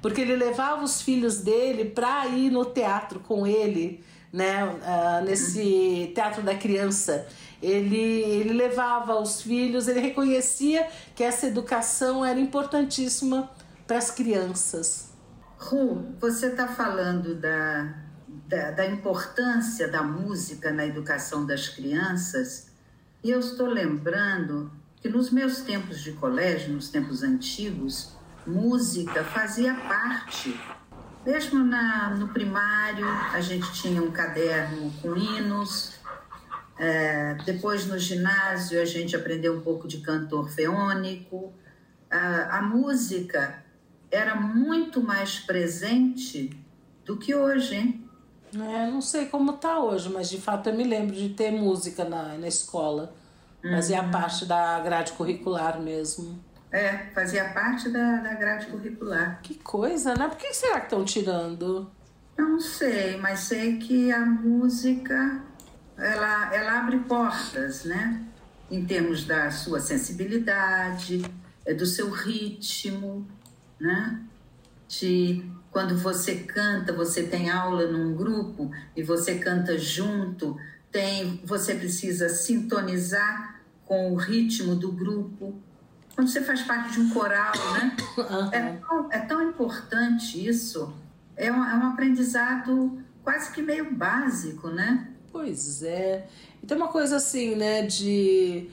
porque 0.00 0.22
ele 0.22 0.34
levava 0.34 0.82
os 0.82 1.00
filhos 1.00 1.38
dele 1.38 1.84
para 1.84 2.26
ir 2.26 2.50
no 2.50 2.64
teatro 2.64 3.20
com 3.20 3.46
ele, 3.46 4.02
né, 4.32 4.64
uh, 4.64 5.24
nesse 5.24 6.10
teatro 6.14 6.42
da 6.42 6.54
criança. 6.54 7.26
Ele, 7.62 7.96
ele 7.96 8.52
levava 8.54 9.20
os 9.20 9.42
filhos, 9.42 9.86
ele 9.86 10.00
reconhecia 10.00 10.88
que 11.14 11.22
essa 11.22 11.46
educação 11.46 12.24
era 12.24 12.40
importantíssima 12.40 13.50
para 13.86 13.98
as 13.98 14.10
crianças. 14.10 15.12
Ru, 15.58 16.16
você 16.18 16.46
está 16.46 16.66
falando 16.66 17.36
da, 17.36 17.94
da, 18.48 18.70
da, 18.72 18.86
importância 18.86 19.86
da 19.86 20.02
música 20.02 20.72
na 20.72 20.84
educação 20.84 21.46
das 21.46 21.68
crianças, 21.68 22.72
e 23.22 23.30
eu 23.30 23.38
estou 23.38 23.68
lembrando 23.68 24.72
que 25.00 25.08
nos 25.08 25.30
meus 25.30 25.60
tempos 25.60 26.00
de 26.00 26.12
colégio, 26.12 26.72
nos 26.72 26.88
tempos 26.88 27.22
antigos, 27.22 28.16
música 28.44 29.22
fazia 29.22 29.74
parte. 29.74 30.58
Mesmo 31.24 31.64
na, 31.64 32.10
no 32.10 32.28
primário, 32.28 33.06
a 33.32 33.40
gente 33.40 33.72
tinha 33.72 34.02
um 34.02 34.10
caderno 34.10 34.92
com 35.00 35.16
hinos, 35.16 35.94
é, 36.78 37.34
depois 37.44 37.86
no 37.86 37.96
ginásio 37.98 38.80
a 38.80 38.84
gente 38.84 39.14
aprendeu 39.14 39.56
um 39.56 39.60
pouco 39.60 39.86
de 39.86 39.98
canto 39.98 40.36
orfeônico. 40.36 41.52
A, 42.10 42.58
a 42.58 42.62
música 42.62 43.62
era 44.10 44.34
muito 44.34 45.00
mais 45.00 45.38
presente 45.38 46.50
do 47.04 47.16
que 47.16 47.34
hoje, 47.34 47.76
hein? 47.76 48.08
É, 48.54 48.90
não 48.90 49.00
sei 49.00 49.26
como 49.26 49.54
tá 49.54 49.78
hoje, 49.78 50.10
mas 50.10 50.28
de 50.28 50.40
fato 50.40 50.68
eu 50.68 50.74
me 50.74 50.84
lembro 50.84 51.14
de 51.14 51.30
ter 51.30 51.50
música 51.50 52.04
na, 52.04 52.36
na 52.36 52.48
escola. 52.48 53.14
Fazia 53.62 54.02
uhum. 54.02 54.10
parte 54.10 54.44
da 54.44 54.80
grade 54.80 55.12
curricular 55.12 55.80
mesmo. 55.80 56.42
É, 56.72 57.10
fazia 57.14 57.44
parte 57.50 57.90
da, 57.90 58.16
da 58.16 58.34
grade 58.34 58.66
curricular. 58.66 59.40
Que 59.42 59.54
coisa, 59.56 60.14
né? 60.14 60.26
Por 60.26 60.38
que 60.38 60.54
será 60.54 60.80
que 60.80 60.86
estão 60.86 61.04
tirando? 61.04 61.90
Eu 62.36 62.48
não 62.48 62.60
sei, 62.60 63.18
mas 63.18 63.40
sei 63.40 63.76
que 63.76 64.10
a 64.10 64.24
música 64.24 65.42
ela, 65.98 66.54
ela 66.54 66.80
abre 66.80 66.98
portas, 67.00 67.84
né? 67.84 68.24
Em 68.70 68.84
termos 68.84 69.24
da 69.24 69.50
sua 69.50 69.80
sensibilidade, 69.80 71.22
é 71.66 71.74
do 71.74 71.84
seu 71.84 72.10
ritmo, 72.10 73.28
né? 73.78 74.20
De 74.88 75.44
quando 75.70 75.96
você 75.96 76.36
canta, 76.36 76.92
você 76.92 77.22
tem 77.22 77.50
aula 77.50 77.86
num 77.86 78.14
grupo 78.14 78.70
e 78.96 79.02
você 79.02 79.38
canta 79.38 79.78
junto, 79.78 80.56
tem, 80.90 81.40
você 81.44 81.74
precisa 81.74 82.28
sintonizar 82.28 83.60
com 83.84 84.12
o 84.12 84.16
ritmo 84.16 84.74
do 84.74 84.92
grupo. 84.92 85.60
Quando 86.22 86.30
você 86.30 86.40
faz 86.40 86.62
parte 86.62 86.92
de 86.92 87.00
um 87.00 87.10
coral, 87.10 87.52
né? 87.72 87.96
É, 88.52 88.60
tão, 88.74 89.08
é 89.10 89.18
tão 89.18 89.42
importante 89.42 90.48
isso. 90.48 90.94
É 91.36 91.50
um, 91.50 91.64
é 91.64 91.74
um 91.74 91.88
aprendizado 91.88 93.02
quase 93.24 93.50
que 93.50 93.60
meio 93.60 93.92
básico, 93.92 94.68
né? 94.68 95.08
Pois 95.32 95.82
é. 95.82 96.28
E 96.62 96.66
tem 96.66 96.76
uma 96.76 96.86
coisa 96.86 97.16
assim, 97.16 97.56
né, 97.56 97.82
de, 97.82 98.70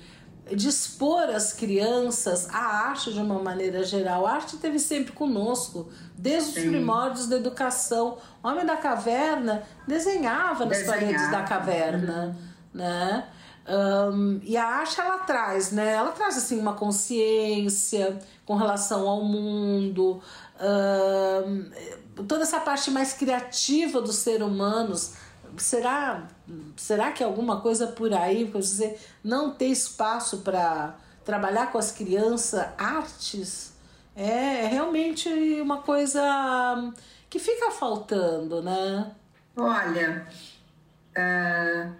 expor 0.51 1.23
as 1.23 1.51
crianças 1.51 2.47
à 2.53 2.89
arte 2.89 3.11
de 3.11 3.19
uma 3.19 3.41
maneira 3.41 3.83
geral. 3.83 4.27
A 4.27 4.33
arte 4.33 4.57
teve 4.57 4.77
sempre 4.77 5.11
conosco, 5.11 5.89
desde 6.15 6.51
Sim. 6.51 6.59
os 6.59 6.67
primórdios 6.67 7.25
da 7.25 7.37
educação. 7.37 8.19
O 8.43 8.47
Homem 8.47 8.63
da 8.63 8.77
Caverna 8.77 9.63
desenhava 9.87 10.65
nas 10.65 10.77
desenhava. 10.77 10.99
paredes 10.99 11.31
da 11.31 11.41
caverna, 11.41 12.25
uhum. 12.25 12.79
né? 12.79 13.27
Um, 13.69 14.39
e 14.43 14.57
a 14.57 14.65
arte 14.65 14.99
ela 14.99 15.19
traz, 15.19 15.71
né? 15.71 15.93
Ela 15.93 16.11
traz 16.11 16.37
assim 16.37 16.59
uma 16.59 16.73
consciência 16.73 18.17
com 18.45 18.55
relação 18.55 19.07
ao 19.07 19.23
mundo, 19.23 20.19
um, 20.59 22.25
toda 22.25 22.41
essa 22.41 22.59
parte 22.59 22.89
mais 22.89 23.13
criativa 23.13 24.01
dos 24.01 24.15
seres 24.15 24.41
humanos 24.45 25.13
será, 25.57 26.27
será 26.75 27.11
que 27.11 27.23
alguma 27.23 27.61
coisa 27.61 27.87
por 27.87 28.13
aí, 28.13 28.45
para 28.45 28.61
você 28.61 28.97
não 29.23 29.51
ter 29.51 29.67
espaço 29.67 30.39
para 30.39 30.95
trabalhar 31.23 31.71
com 31.71 31.77
as 31.77 31.91
crianças 31.91 32.67
artes? 32.77 33.73
É, 34.15 34.65
é 34.65 34.67
realmente 34.67 35.29
uma 35.61 35.81
coisa 35.81 36.21
que 37.29 37.39
fica 37.39 37.71
faltando, 37.71 38.61
né? 38.61 39.11
Olha, 39.55 40.27
uh, 41.11 41.95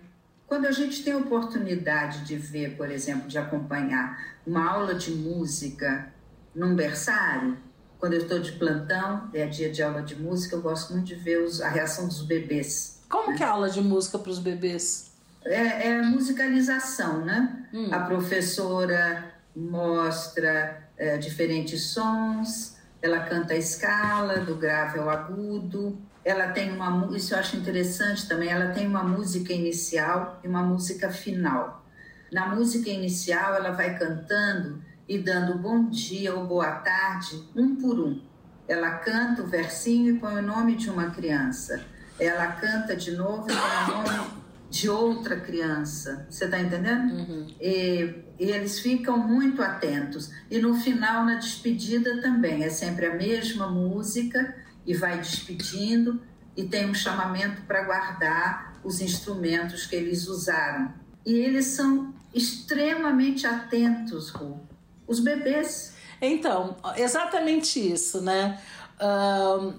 quando 0.49 0.65
a 0.65 0.71
gente 0.71 1.01
tem 1.03 1.13
a 1.13 1.17
oportunidade 1.17 2.25
de 2.25 2.35
ver, 2.35 2.75
por 2.75 2.91
exemplo, 2.91 3.29
de 3.29 3.37
acompanhar 3.37 4.35
uma 4.45 4.69
aula 4.69 4.93
de 4.93 5.11
música 5.11 6.11
num 6.53 6.75
berçário, 6.75 7.57
quando 7.97 8.13
eu 8.13 8.23
estou 8.23 8.39
de 8.39 8.51
plantão, 8.53 9.29
é 9.33 9.45
dia 9.47 9.71
de 9.71 9.81
aula 9.81 10.01
de 10.01 10.17
música, 10.17 10.55
eu 10.55 10.61
gosto 10.61 10.91
muito 10.91 11.05
de 11.05 11.15
ver 11.15 11.41
os, 11.41 11.61
a 11.61 11.69
reação 11.69 12.07
dos 12.07 12.23
bebês 12.23 12.99
como 13.09 13.35
que 13.35 13.43
é 13.43 13.45
a 13.47 13.49
aula 13.49 13.69
de 13.69 13.81
música 13.81 14.19
para 14.19 14.29
os 14.31 14.37
bebês? 14.37 15.11
É, 15.43 15.89
é, 15.89 16.01
musicalização, 16.03 17.25
né? 17.25 17.65
Hum. 17.73 17.89
A 17.91 18.01
professora 18.01 19.33
mostra 19.55 20.87
é, 20.95 21.17
diferentes 21.17 21.87
sons, 21.87 22.77
ela 23.01 23.21
canta 23.21 23.53
a 23.53 23.57
escala 23.57 24.39
do 24.41 24.55
grave 24.55 24.99
ao 24.99 25.09
agudo, 25.09 25.97
ela 26.23 26.49
tem 26.49 26.71
uma 26.71 27.09
isso 27.15 27.33
eu 27.33 27.39
acho 27.39 27.57
interessante 27.57 28.27
também, 28.27 28.49
ela 28.49 28.71
tem 28.71 28.87
uma 28.87 29.03
música 29.03 29.53
inicial 29.53 30.39
e 30.43 30.47
uma 30.47 30.63
música 30.63 31.09
final. 31.09 31.85
Na 32.31 32.55
música 32.55 32.89
inicial 32.89 33.55
ela 33.55 33.71
vai 33.71 33.97
cantando 33.97 34.83
e 35.07 35.17
dando 35.17 35.57
bom 35.57 35.89
dia 35.89 36.35
ou 36.35 36.45
boa 36.45 36.71
tarde 36.71 37.43
um 37.55 37.75
por 37.75 37.99
um. 37.99 38.21
Ela 38.67 38.91
canta 38.99 39.41
o 39.41 39.47
versinho 39.47 40.15
e 40.15 40.19
põe 40.19 40.35
o 40.35 40.41
nome 40.41 40.75
de 40.75 40.89
uma 40.89 41.09
criança 41.09 41.83
ela 42.19 42.47
canta 42.47 42.95
de 42.95 43.11
novo 43.11 43.47
e 43.49 43.53
o 43.53 43.95
nome 43.95 44.39
de 44.69 44.89
outra 44.89 45.39
criança. 45.39 46.27
Você 46.29 46.45
está 46.45 46.59
entendendo? 46.59 47.13
Uhum. 47.13 47.47
E, 47.59 48.13
e, 48.37 48.51
eles 48.51 48.79
ficam 48.79 49.17
muito 49.17 49.61
atentos. 49.61 50.29
E 50.51 50.59
no 50.59 50.75
final, 50.75 51.25
na 51.25 51.35
despedida 51.35 52.21
também, 52.21 52.63
é 52.63 52.69
sempre 52.69 53.05
a 53.07 53.15
mesma 53.15 53.67
música 53.67 54.55
e 54.89 54.93
vai 54.95 55.19
despedindo 55.19 56.19
e 56.57 56.63
tem 56.63 56.89
um 56.89 56.95
chamamento 56.95 57.61
para 57.67 57.83
guardar 57.83 58.73
os 58.83 59.01
instrumentos 59.01 59.85
que 59.85 59.95
eles 59.95 60.27
usaram. 60.27 60.91
E 61.23 61.31
eles 61.33 61.67
são 61.67 62.11
extremamente 62.33 63.45
atentos, 63.45 64.31
Ru. 64.31 64.59
Os 65.05 65.19
bebês. 65.19 65.93
Então, 66.19 66.75
exatamente 66.97 67.79
isso, 67.79 68.19
né? 68.21 68.59
Uh, 68.99 69.75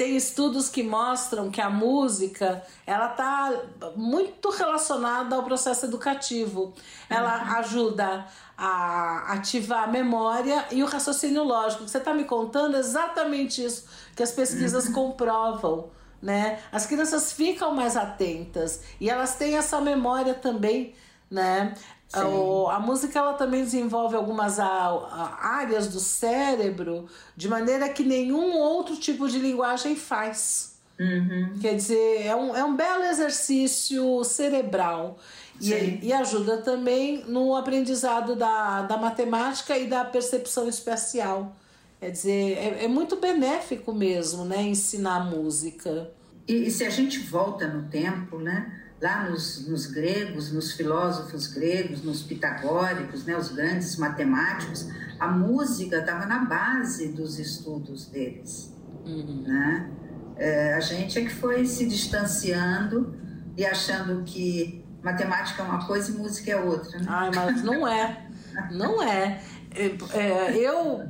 tem 0.00 0.16
estudos 0.16 0.70
que 0.70 0.82
mostram 0.82 1.50
que 1.50 1.60
a 1.60 1.68
música 1.68 2.64
ela 2.86 3.10
está 3.10 3.52
muito 3.94 4.48
relacionada 4.48 5.36
ao 5.36 5.42
processo 5.42 5.84
educativo. 5.84 6.72
Ela 7.10 7.36
uhum. 7.36 7.56
ajuda 7.58 8.26
a 8.56 9.34
ativar 9.34 9.84
a 9.84 9.86
memória 9.88 10.64
e 10.70 10.82
o 10.82 10.86
raciocínio 10.86 11.44
lógico. 11.44 11.86
Você 11.86 11.98
está 11.98 12.14
me 12.14 12.24
contando 12.24 12.78
exatamente 12.78 13.62
isso 13.62 13.84
que 14.16 14.22
as 14.22 14.32
pesquisas 14.32 14.86
uhum. 14.86 14.94
comprovam. 14.94 15.90
Né? 16.22 16.58
As 16.72 16.86
crianças 16.86 17.30
ficam 17.32 17.74
mais 17.74 17.94
atentas 17.94 18.80
e 18.98 19.10
elas 19.10 19.34
têm 19.34 19.58
essa 19.58 19.82
memória 19.82 20.32
também 20.32 20.94
né? 21.30 21.74
O, 22.16 22.68
a 22.68 22.80
música 22.80 23.20
ela 23.20 23.34
também 23.34 23.62
desenvolve 23.62 24.16
algumas 24.16 24.58
a, 24.58 24.66
a, 24.66 25.46
áreas 25.58 25.86
do 25.86 26.00
cérebro 26.00 27.06
de 27.36 27.48
maneira 27.48 27.88
que 27.88 28.02
nenhum 28.02 28.56
outro 28.58 28.96
tipo 28.96 29.28
de 29.28 29.38
linguagem 29.38 29.94
faz. 29.94 30.76
Uhum. 30.98 31.54
Quer 31.60 31.76
dizer, 31.76 32.26
é 32.26 32.34
um, 32.34 32.54
é 32.54 32.64
um 32.64 32.74
belo 32.74 33.04
exercício 33.04 34.24
cerebral. 34.24 35.18
E, 35.60 36.06
e, 36.06 36.12
ajuda 36.12 36.56
também 36.58 37.22
no 37.26 37.54
aprendizado 37.54 38.34
da, 38.34 38.82
da 38.82 38.96
matemática 38.96 39.76
e 39.76 39.86
da 39.86 40.04
percepção 40.04 40.66
espacial. 40.66 41.54
Quer 42.00 42.10
dizer, 42.10 42.56
é, 42.56 42.84
é 42.84 42.88
muito 42.88 43.16
benéfico 43.16 43.92
mesmo, 43.92 44.44
né? 44.46 44.62
Ensinar 44.62 45.30
música. 45.30 46.10
E, 46.48 46.66
e 46.66 46.70
se 46.70 46.82
a 46.82 46.88
gente 46.88 47.18
volta 47.18 47.68
no 47.68 47.88
tempo, 47.90 48.38
né? 48.38 48.79
Lá 49.00 49.28
nos, 49.28 49.66
nos, 49.66 49.86
gregos, 49.86 50.52
nos 50.52 50.72
filósofos 50.72 51.46
gregos, 51.46 52.02
nos 52.02 52.22
pitagóricos, 52.22 53.24
né, 53.24 53.36
os 53.36 53.48
grandes 53.48 53.96
matemáticos, 53.96 54.88
a 55.18 55.28
música 55.28 55.98
estava 55.98 56.26
na 56.26 56.44
base 56.44 57.08
dos 57.08 57.38
estudos 57.38 58.06
deles. 58.06 58.74
Uhum. 59.04 59.42
Né? 59.46 59.90
É, 60.36 60.74
a 60.74 60.80
gente 60.80 61.18
é 61.18 61.22
que 61.22 61.30
foi 61.30 61.64
se 61.64 61.86
distanciando 61.86 63.14
e 63.56 63.64
achando 63.64 64.22
que 64.24 64.84
matemática 65.02 65.62
é 65.62 65.64
uma 65.64 65.86
coisa 65.86 66.10
e 66.10 66.14
música 66.14 66.50
é 66.50 66.56
outra. 66.60 66.98
Né? 66.98 67.06
Ai, 67.08 67.30
mas 67.34 67.62
não 67.62 67.88
é. 67.88 68.26
Não 68.70 69.02
é. 69.02 69.42
é 69.74 70.56
eu, 70.56 71.06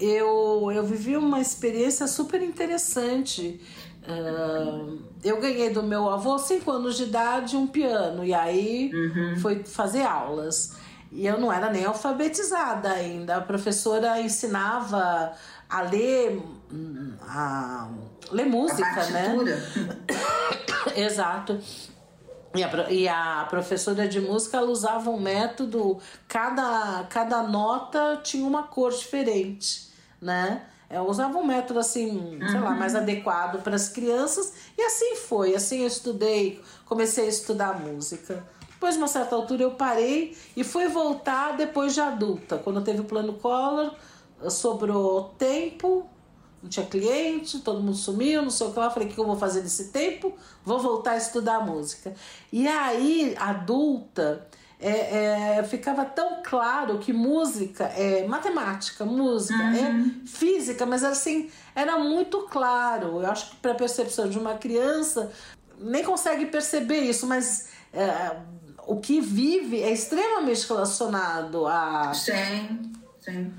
eu, 0.00 0.72
eu 0.72 0.86
vivi 0.86 1.16
uma 1.16 1.40
experiência 1.40 2.06
super 2.06 2.40
interessante 2.40 3.60
Uh, 4.08 5.02
eu 5.24 5.40
ganhei 5.40 5.70
do 5.70 5.82
meu 5.82 6.08
avô, 6.08 6.38
5 6.38 6.70
anos 6.70 6.96
de 6.96 7.04
idade, 7.04 7.56
um 7.56 7.66
piano, 7.66 8.24
e 8.24 8.32
aí 8.32 8.90
uhum. 8.92 9.36
foi 9.40 9.64
fazer 9.64 10.02
aulas. 10.02 10.76
E 11.10 11.26
eu 11.26 11.40
não 11.40 11.52
era 11.52 11.70
nem 11.70 11.84
alfabetizada 11.84 12.90
ainda. 12.90 13.36
A 13.36 13.40
professora 13.40 14.20
ensinava 14.20 15.32
a 15.68 15.80
ler, 15.82 16.42
a 17.22 17.88
ler 18.30 18.46
música, 18.46 19.02
a 19.02 19.10
né? 19.10 19.36
Exato. 20.94 21.58
E 22.54 22.62
a, 22.62 22.90
e 22.90 23.08
a 23.08 23.46
professora 23.48 24.08
de 24.08 24.20
música 24.20 24.56
ela 24.56 24.70
usava 24.70 25.10
um 25.10 25.20
método, 25.20 25.98
cada, 26.26 27.04
cada 27.10 27.42
nota 27.42 28.20
tinha 28.22 28.46
uma 28.46 28.64
cor 28.64 28.90
diferente, 28.90 29.90
né? 30.20 30.62
Eu 30.90 31.06
usava 31.06 31.36
um 31.36 31.44
método 31.44 31.80
assim, 31.80 32.38
sei 32.50 32.60
lá, 32.60 32.70
mais 32.70 32.94
uhum. 32.94 33.00
adequado 33.00 33.62
para 33.62 33.76
as 33.76 33.88
crianças 33.88 34.52
e 34.76 34.82
assim 34.82 35.16
foi. 35.16 35.54
Assim 35.54 35.80
eu 35.80 35.86
estudei, 35.86 36.62
comecei 36.86 37.26
a 37.26 37.28
estudar 37.28 37.78
música. 37.78 38.42
Depois 38.70 38.94
de 38.94 39.00
uma 39.00 39.08
certa 39.08 39.34
altura 39.34 39.64
eu 39.64 39.72
parei 39.72 40.36
e 40.56 40.64
fui 40.64 40.88
voltar 40.88 41.56
depois 41.56 41.92
de 41.94 42.00
adulta. 42.00 42.56
Quando 42.58 42.80
teve 42.80 43.00
o 43.00 43.04
plano 43.04 43.34
Collor, 43.34 43.92
sobrou 44.48 45.34
tempo, 45.36 46.08
não 46.62 46.70
tinha 46.70 46.86
cliente, 46.86 47.58
todo 47.58 47.80
mundo 47.80 47.96
sumiu, 47.96 48.40
não 48.40 48.50
sei 48.50 48.66
o 48.68 48.72
que 48.72 48.78
lá. 48.78 48.88
Falei, 48.88 49.08
o 49.08 49.12
que 49.12 49.18
eu 49.18 49.26
vou 49.26 49.36
fazer 49.36 49.62
nesse 49.62 49.88
tempo? 49.88 50.32
Vou 50.64 50.78
voltar 50.78 51.12
a 51.12 51.16
estudar 51.16 51.64
música. 51.66 52.14
E 52.52 52.66
aí, 52.66 53.34
adulta, 53.38 54.46
é, 54.80 55.58
é, 55.58 55.62
ficava 55.64 56.04
tão 56.04 56.40
claro 56.42 56.98
que 56.98 57.12
música 57.12 57.84
é 57.84 58.26
matemática, 58.26 59.04
música 59.04 59.60
é 59.60 59.90
uhum. 59.90 60.22
é 60.24 60.26
física, 60.26 60.86
mas 60.86 61.02
assim, 61.02 61.50
era 61.74 61.98
muito 61.98 62.42
claro. 62.42 63.20
Eu 63.20 63.26
acho 63.26 63.50
que 63.50 63.56
para 63.56 63.72
a 63.72 63.74
percepção 63.74 64.28
de 64.28 64.38
uma 64.38 64.54
criança, 64.54 65.32
nem 65.80 66.04
consegue 66.04 66.46
perceber 66.46 67.00
isso, 67.00 67.26
mas 67.26 67.68
é, 67.92 68.36
o 68.86 68.96
que 68.96 69.20
vive 69.20 69.82
é 69.82 69.92
extremamente 69.92 70.66
relacionado 70.68 71.66
a. 71.66 72.12
Sim, 72.14 72.92
sim. 73.20 73.52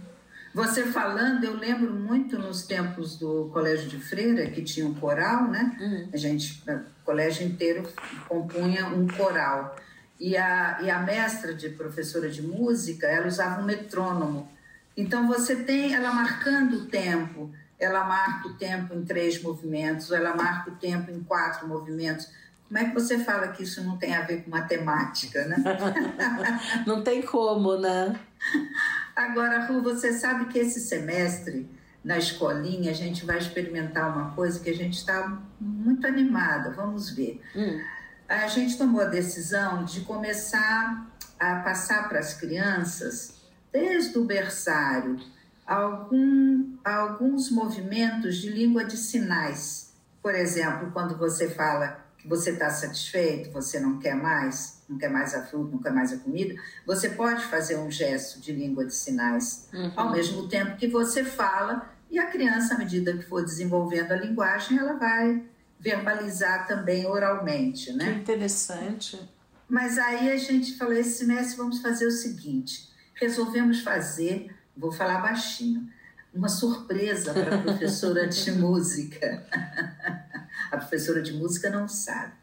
Você 0.54 0.84
falando, 0.86 1.44
eu 1.44 1.56
lembro 1.56 1.94
muito 1.94 2.40
nos 2.40 2.64
tempos 2.64 3.18
do 3.18 3.50
Colégio 3.54 3.88
de 3.88 4.00
Freira, 4.00 4.50
que 4.50 4.64
tinha 4.64 4.86
um 4.88 4.96
coral, 4.96 5.48
né? 5.48 5.78
Uhum. 5.80 6.10
A 6.12 6.18
gente, 6.18 6.64
o 6.68 7.06
colégio 7.06 7.46
inteiro 7.46 7.84
compunha 8.28 8.88
um 8.88 9.08
coral. 9.08 9.76
E 10.20 10.36
a, 10.36 10.80
e 10.82 10.90
a 10.90 11.00
mestra 11.00 11.54
de 11.54 11.70
professora 11.70 12.30
de 12.30 12.42
música, 12.42 13.08
ela 13.08 13.28
usava 13.28 13.62
um 13.62 13.66
metrônomo. 13.66 14.52
Então 14.98 15.28
você 15.28 15.56
tem 15.56 15.96
ela 15.96 16.12
marcando 16.12 16.74
o 16.74 16.86
tempo, 16.88 17.50
ela 17.80 18.04
marca 18.04 18.50
o 18.50 18.54
tempo 18.56 18.94
em 18.94 19.06
três 19.06 19.42
movimentos, 19.42 20.12
ela 20.12 20.36
marca 20.36 20.72
o 20.72 20.76
tempo 20.76 21.10
em 21.10 21.24
quatro 21.24 21.66
movimentos. 21.68 22.28
Como 22.68 22.78
é 22.78 22.86
que 22.86 22.94
você 22.94 23.18
fala 23.20 23.48
que 23.48 23.64
isso 23.64 23.82
não 23.82 23.98
tem 23.98 24.14
a 24.14 24.22
ver 24.22 24.44
com 24.44 24.52
matemática, 24.52 25.46
né? 25.46 25.56
não 26.86 27.02
tem 27.02 27.22
como, 27.22 27.78
né? 27.78 28.20
Agora, 29.16 29.66
Ru, 29.66 29.82
você 29.82 30.12
sabe 30.12 30.46
que 30.52 30.60
esse 30.60 30.82
semestre, 30.82 31.68
na 32.04 32.18
escolinha, 32.18 32.92
a 32.92 32.94
gente 32.94 33.26
vai 33.26 33.38
experimentar 33.38 34.16
uma 34.16 34.32
coisa 34.36 34.60
que 34.60 34.70
a 34.70 34.76
gente 34.76 34.98
está 34.98 35.42
muito 35.60 36.06
animada. 36.06 36.72
Vamos 36.72 37.10
ver. 37.10 37.42
Hum 37.56 37.80
a 38.30 38.48
gente 38.48 38.78
tomou 38.78 39.02
a 39.02 39.06
decisão 39.06 39.84
de 39.84 40.02
começar 40.02 41.08
a 41.40 41.56
passar 41.58 42.08
para 42.08 42.20
as 42.20 42.36
crianças, 42.36 43.40
desde 43.72 44.18
o 44.20 44.26
berçário, 44.26 45.20
algum, 45.66 46.78
alguns 46.84 47.50
movimentos 47.50 48.38
de 48.38 48.50
língua 48.50 48.86
de 48.86 48.98
sinais. 48.98 49.94
Por 50.22 50.36
exemplo, 50.36 50.92
quando 50.92 51.18
você 51.18 51.50
fala 51.50 52.06
que 52.20 52.28
você 52.28 52.52
está 52.52 52.70
satisfeito, 52.70 53.52
você 53.52 53.80
não 53.80 53.98
quer 53.98 54.16
mais, 54.16 54.84
não 54.88 54.98
quer 54.98 55.10
mais 55.10 55.34
a 55.34 55.44
fruta, 55.44 55.72
não 55.72 55.82
quer 55.82 55.94
mais 55.94 56.14
a 56.14 56.18
comida, 56.18 56.54
você 56.86 57.10
pode 57.10 57.44
fazer 57.46 57.78
um 57.78 57.90
gesto 57.90 58.40
de 58.42 58.52
língua 58.52 58.86
de 58.86 58.94
sinais, 58.94 59.70
uhum. 59.74 59.92
ao 59.96 60.12
mesmo 60.12 60.48
tempo 60.48 60.76
que 60.76 60.88
você 60.88 61.24
fala, 61.24 61.90
e 62.12 62.20
a 62.20 62.28
criança, 62.28 62.76
à 62.76 62.78
medida 62.78 63.14
que 63.14 63.24
for 63.24 63.44
desenvolvendo 63.44 64.12
a 64.12 64.16
linguagem, 64.16 64.78
ela 64.78 64.94
vai 64.94 65.44
verbalizar 65.80 66.68
também 66.68 67.06
oralmente, 67.06 67.94
né? 67.94 68.06
Que 68.06 68.20
interessante. 68.20 69.20
Mas 69.68 69.98
aí 69.98 70.32
a 70.32 70.38
gente 70.38 70.78
falou, 70.78 70.94
esse 70.94 71.20
semestre 71.20 71.58
vamos 71.58 71.80
fazer 71.80 72.08
o 72.08 72.12
seguinte, 72.12 72.90
resolvemos 73.14 73.82
fazer, 73.82 74.54
vou 74.76 74.92
falar 74.92 75.22
baixinho, 75.22 75.88
uma 76.34 76.50
surpresa 76.50 77.34
para 77.34 77.56
a 77.56 77.62
professora 77.62 78.28
de 78.28 78.52
música. 78.60 79.46
a 80.72 80.78
professora 80.78 81.22
de 81.22 81.34
música 81.34 81.70
não 81.70 81.88
sabe. 81.88 82.34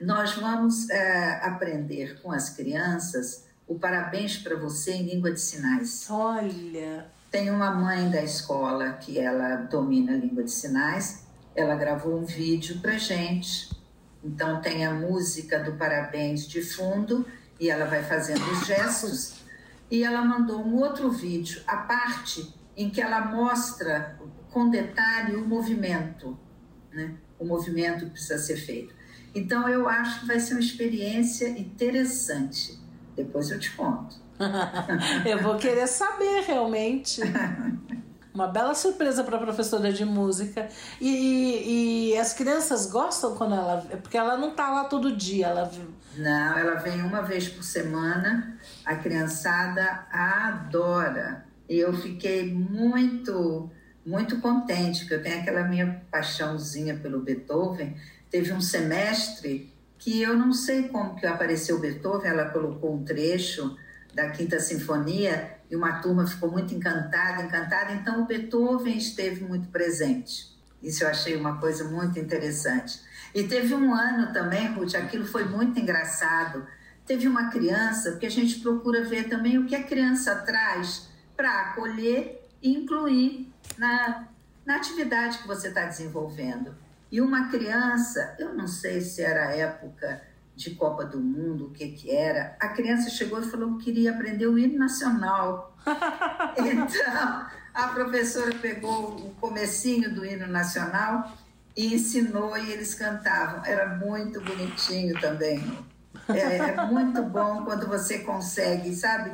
Nós 0.00 0.34
vamos 0.34 0.88
é, 0.88 1.44
aprender 1.44 2.20
com 2.22 2.32
as 2.32 2.50
crianças 2.50 3.44
o 3.66 3.78
parabéns 3.78 4.36
para 4.38 4.56
você 4.56 4.92
em 4.92 5.04
língua 5.04 5.30
de 5.30 5.40
sinais. 5.40 6.06
Olha! 6.08 7.06
Tem 7.30 7.50
uma 7.50 7.70
mãe 7.70 8.10
da 8.10 8.22
escola 8.22 8.94
que 8.94 9.18
ela 9.18 9.56
domina 9.56 10.12
a 10.12 10.16
língua 10.16 10.42
de 10.42 10.50
sinais 10.50 11.24
ela 11.54 11.74
gravou 11.74 12.18
um 12.18 12.24
vídeo 12.24 12.80
para 12.80 12.96
gente. 12.98 13.70
Então 14.22 14.60
tem 14.60 14.84
a 14.84 14.92
música 14.92 15.58
do 15.58 15.72
parabéns 15.72 16.46
de 16.46 16.62
fundo 16.62 17.26
e 17.58 17.70
ela 17.70 17.86
vai 17.86 18.02
fazendo 18.02 18.42
os 18.52 18.66
gestos. 18.66 19.40
E 19.90 20.04
ela 20.04 20.22
mandou 20.22 20.64
um 20.64 20.76
outro 20.76 21.10
vídeo, 21.10 21.62
a 21.66 21.78
parte 21.78 22.54
em 22.76 22.88
que 22.88 23.00
ela 23.00 23.26
mostra 23.26 24.18
com 24.50 24.70
detalhe 24.70 25.36
o 25.36 25.46
movimento, 25.46 26.38
né? 26.92 27.14
O 27.38 27.44
movimento 27.44 28.04
que 28.06 28.12
precisa 28.12 28.38
ser 28.38 28.56
feito. 28.56 28.94
Então 29.34 29.68
eu 29.68 29.88
acho 29.88 30.20
que 30.20 30.26
vai 30.26 30.40
ser 30.40 30.54
uma 30.54 30.60
experiência 30.60 31.48
interessante. 31.48 32.78
Depois 33.16 33.50
eu 33.50 33.58
te 33.58 33.70
conto. 33.72 34.16
eu 35.28 35.42
vou 35.42 35.56
querer 35.56 35.86
saber 35.86 36.42
realmente. 36.46 37.20
Uma 38.32 38.46
bela 38.46 38.74
surpresa 38.74 39.24
para 39.24 39.36
a 39.36 39.40
professora 39.40 39.92
de 39.92 40.04
música. 40.04 40.68
E, 41.00 42.12
e, 42.12 42.18
as 42.18 42.32
crianças 42.32 42.86
gostam 42.86 43.34
quando 43.34 43.54
ela. 43.54 43.84
Porque 44.02 44.16
ela 44.16 44.36
não 44.36 44.54
tá 44.54 44.70
lá 44.70 44.84
todo 44.84 45.16
dia. 45.16 45.48
Ela... 45.48 45.70
Não, 46.16 46.58
ela 46.58 46.76
vem 46.76 47.02
uma 47.02 47.22
vez 47.22 47.48
por 47.48 47.64
semana. 47.64 48.56
A 48.84 48.94
criançada 48.94 50.06
adora. 50.12 51.44
E 51.68 51.76
eu 51.78 51.92
fiquei 51.92 52.52
muito, 52.54 53.70
muito 54.06 54.40
contente, 54.40 55.06
que 55.06 55.14
eu 55.14 55.22
tenho 55.22 55.40
aquela 55.40 55.64
minha 55.64 56.02
paixãozinha 56.10 56.96
pelo 56.96 57.20
Beethoven. 57.20 57.96
Teve 58.30 58.52
um 58.52 58.60
semestre 58.60 59.72
que 59.98 60.22
eu 60.22 60.36
não 60.36 60.52
sei 60.52 60.88
como 60.88 61.14
que 61.16 61.26
apareceu 61.26 61.78
Beethoven, 61.78 62.30
ela 62.30 62.46
colocou 62.46 62.94
um 62.94 63.04
trecho 63.04 63.76
da 64.14 64.30
Quinta 64.30 64.58
Sinfonia 64.58 65.59
e 65.70 65.76
uma 65.76 66.00
turma 66.00 66.26
ficou 66.26 66.50
muito 66.50 66.74
encantada, 66.74 67.42
encantada. 67.42 67.92
Então, 67.92 68.22
o 68.22 68.26
Beethoven 68.26 68.96
esteve 68.96 69.44
muito 69.44 69.68
presente. 69.68 70.50
Isso 70.82 71.04
eu 71.04 71.08
achei 71.08 71.36
uma 71.36 71.58
coisa 71.58 71.84
muito 71.84 72.18
interessante. 72.18 73.00
E 73.34 73.44
teve 73.44 73.74
um 73.74 73.94
ano 73.94 74.32
também, 74.32 74.72
Ruth, 74.72 74.94
aquilo 74.94 75.24
foi 75.24 75.44
muito 75.44 75.78
engraçado. 75.78 76.66
Teve 77.06 77.28
uma 77.28 77.50
criança, 77.50 78.10
porque 78.12 78.26
a 78.26 78.30
gente 78.30 78.60
procura 78.60 79.04
ver 79.04 79.28
também 79.28 79.58
o 79.58 79.66
que 79.66 79.76
a 79.76 79.84
criança 79.84 80.34
traz 80.36 81.08
para 81.36 81.60
acolher 81.60 82.48
e 82.60 82.74
incluir 82.74 83.52
na, 83.78 84.28
na 84.66 84.76
atividade 84.76 85.38
que 85.38 85.46
você 85.46 85.68
está 85.68 85.84
desenvolvendo. 85.84 86.74
E 87.12 87.20
uma 87.20 87.48
criança, 87.48 88.34
eu 88.38 88.54
não 88.54 88.66
sei 88.66 89.00
se 89.00 89.22
era 89.22 89.54
época 89.54 90.22
de 90.60 90.74
Copa 90.74 91.04
do 91.04 91.18
Mundo, 91.18 91.66
o 91.66 91.70
que 91.70 91.88
que 91.88 92.10
era, 92.10 92.54
a 92.60 92.68
criança 92.68 93.08
chegou 93.08 93.40
e 93.40 93.50
falou 93.50 93.78
que 93.78 93.84
queria 93.84 94.12
aprender 94.12 94.46
o 94.46 94.58
hino 94.58 94.78
nacional. 94.78 95.74
então, 96.58 97.46
a 97.72 97.88
professora 97.88 98.54
pegou 98.56 99.16
o 99.16 99.34
comecinho 99.40 100.14
do 100.14 100.24
hino 100.24 100.46
nacional 100.46 101.32
e 101.74 101.94
ensinou 101.94 102.56
e 102.58 102.72
eles 102.72 102.94
cantavam. 102.94 103.64
Era 103.64 103.96
muito 103.96 104.38
bonitinho 104.42 105.18
também. 105.18 105.62
É, 106.28 106.56
é 106.56 106.86
muito 106.86 107.22
bom 107.22 107.64
quando 107.64 107.86
você 107.86 108.18
consegue, 108.18 108.94
sabe, 108.94 109.32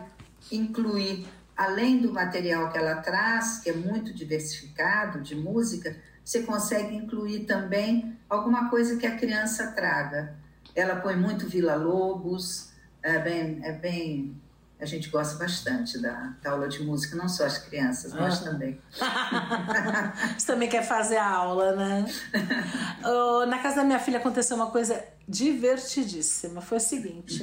incluir, 0.53 1.27
além 1.57 1.99
do 1.99 2.12
material 2.12 2.71
que 2.71 2.79
ela 2.79 2.97
traz, 2.97 3.59
que 3.59 3.71
é 3.71 3.73
muito 3.73 4.15
diversificado 4.15 5.21
de 5.21 5.35
música, 5.35 5.97
você 6.25 6.43
consegue 6.43 6.95
incluir 6.95 7.47
também 7.47 8.17
alguma 8.29 8.71
coisa 8.71 8.97
que 8.97 9.07
a 9.07 9.17
criança 9.17 9.73
traga. 9.73 10.45
Ela 10.77 10.97
põe 10.97 11.17
muito 11.17 11.49
Vila 11.49 11.75
Lobos, 11.75 12.71
é 13.03 13.19
bem, 13.19 13.61
é 13.65 13.73
bem 13.73 14.41
a 14.79 14.85
gente 14.85 15.09
gosta 15.09 15.39
bastante 15.39 15.99
da, 15.99 16.35
da, 16.43 16.51
aula 16.51 16.69
de 16.69 16.83
música, 16.83 17.17
não 17.17 17.29
só 17.29 17.47
as 17.47 17.57
crianças, 17.57 18.12
mas 18.12 18.41
também. 18.41 18.79
Você 20.37 20.47
também 20.47 20.69
quer 20.69 20.87
fazer 20.87 21.17
a 21.17 21.29
aula, 21.29 21.75
né? 21.75 22.05
na 23.49 23.59
casa 23.59 23.77
da 23.77 23.85
minha 23.85 23.99
filha 23.99 24.19
aconteceu 24.19 24.55
uma 24.55 24.71
coisa 24.71 25.03
divertidíssima. 25.27 26.61
Foi 26.61 26.77
o 26.77 26.81
seguinte: 26.81 27.43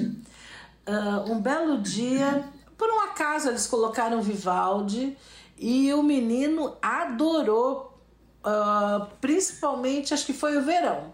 uh, 0.87 1.31
um 1.31 1.41
belo 1.41 1.81
dia, 1.81 2.43
por 2.77 2.87
um 2.89 2.99
acaso, 3.01 3.49
eles 3.49 3.65
colocaram 3.65 4.21
Vivaldi 4.21 5.17
e 5.57 5.91
o 5.91 6.03
menino 6.03 6.77
adorou, 6.81 7.99
uh, 8.45 9.07
principalmente, 9.19 10.13
acho 10.13 10.25
que 10.25 10.33
foi 10.33 10.55
o 10.55 10.61
verão. 10.61 11.11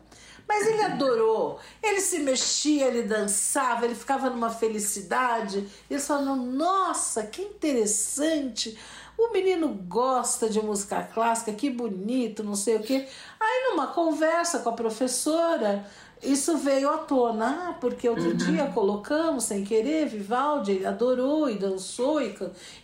Mas 0.50 0.66
ele 0.66 0.82
adorou. 0.82 1.60
Ele 1.82 2.02
se 2.02 2.18
mexia, 2.18 2.88
ele 2.88 3.04
dançava, 3.04 3.86
ele 3.86 3.94
ficava 3.94 4.32
numa 4.32 4.50
felicidade. 4.50 5.70
Eles 5.88 6.08
falaram: 6.08 6.38
Nossa, 6.38 7.22
que 7.22 7.44
interessante. 7.44 8.76
O 9.16 9.32
menino 9.32 9.68
gosta 9.68 10.50
de 10.50 10.60
música 10.60 11.04
clássica, 11.04 11.52
que 11.54 11.70
bonito, 11.70 12.44
não 12.44 12.56
sei 12.56 12.78
o 12.78 12.80
quê. 12.82 13.06
Aí, 13.40 13.70
numa 13.70 13.88
conversa 13.88 14.60
com 14.60 14.70
a 14.70 14.74
professora, 14.74 15.86
isso 16.24 16.58
veio 16.58 16.90
à 16.90 16.98
tona, 17.00 17.70
ah, 17.70 17.74
porque 17.74 18.10
outro 18.10 18.30
uhum. 18.30 18.38
dia 18.38 18.72
colocamos 18.74 19.44
sem 19.44 19.64
querer, 19.64 20.08
Vivaldi 20.08 20.72
ele 20.72 20.86
adorou 20.86 21.50
e 21.50 21.60
dançou 21.60 22.22
e, 22.22 22.36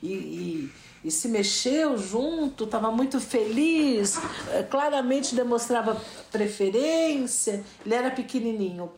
e, 0.04 0.14
e 0.14 0.74
se 1.12 1.28
mexeu 1.28 1.98
junto, 1.98 2.64
estava 2.64 2.92
muito 2.92 3.20
feliz, 3.20 4.18
eh, 4.52 4.64
claramente 4.64 5.36
demonstrava 5.36 6.02
preferência. 6.32 7.64
Ele 7.86 7.96
era 7.96 8.12
pequenininho, 8.12 8.92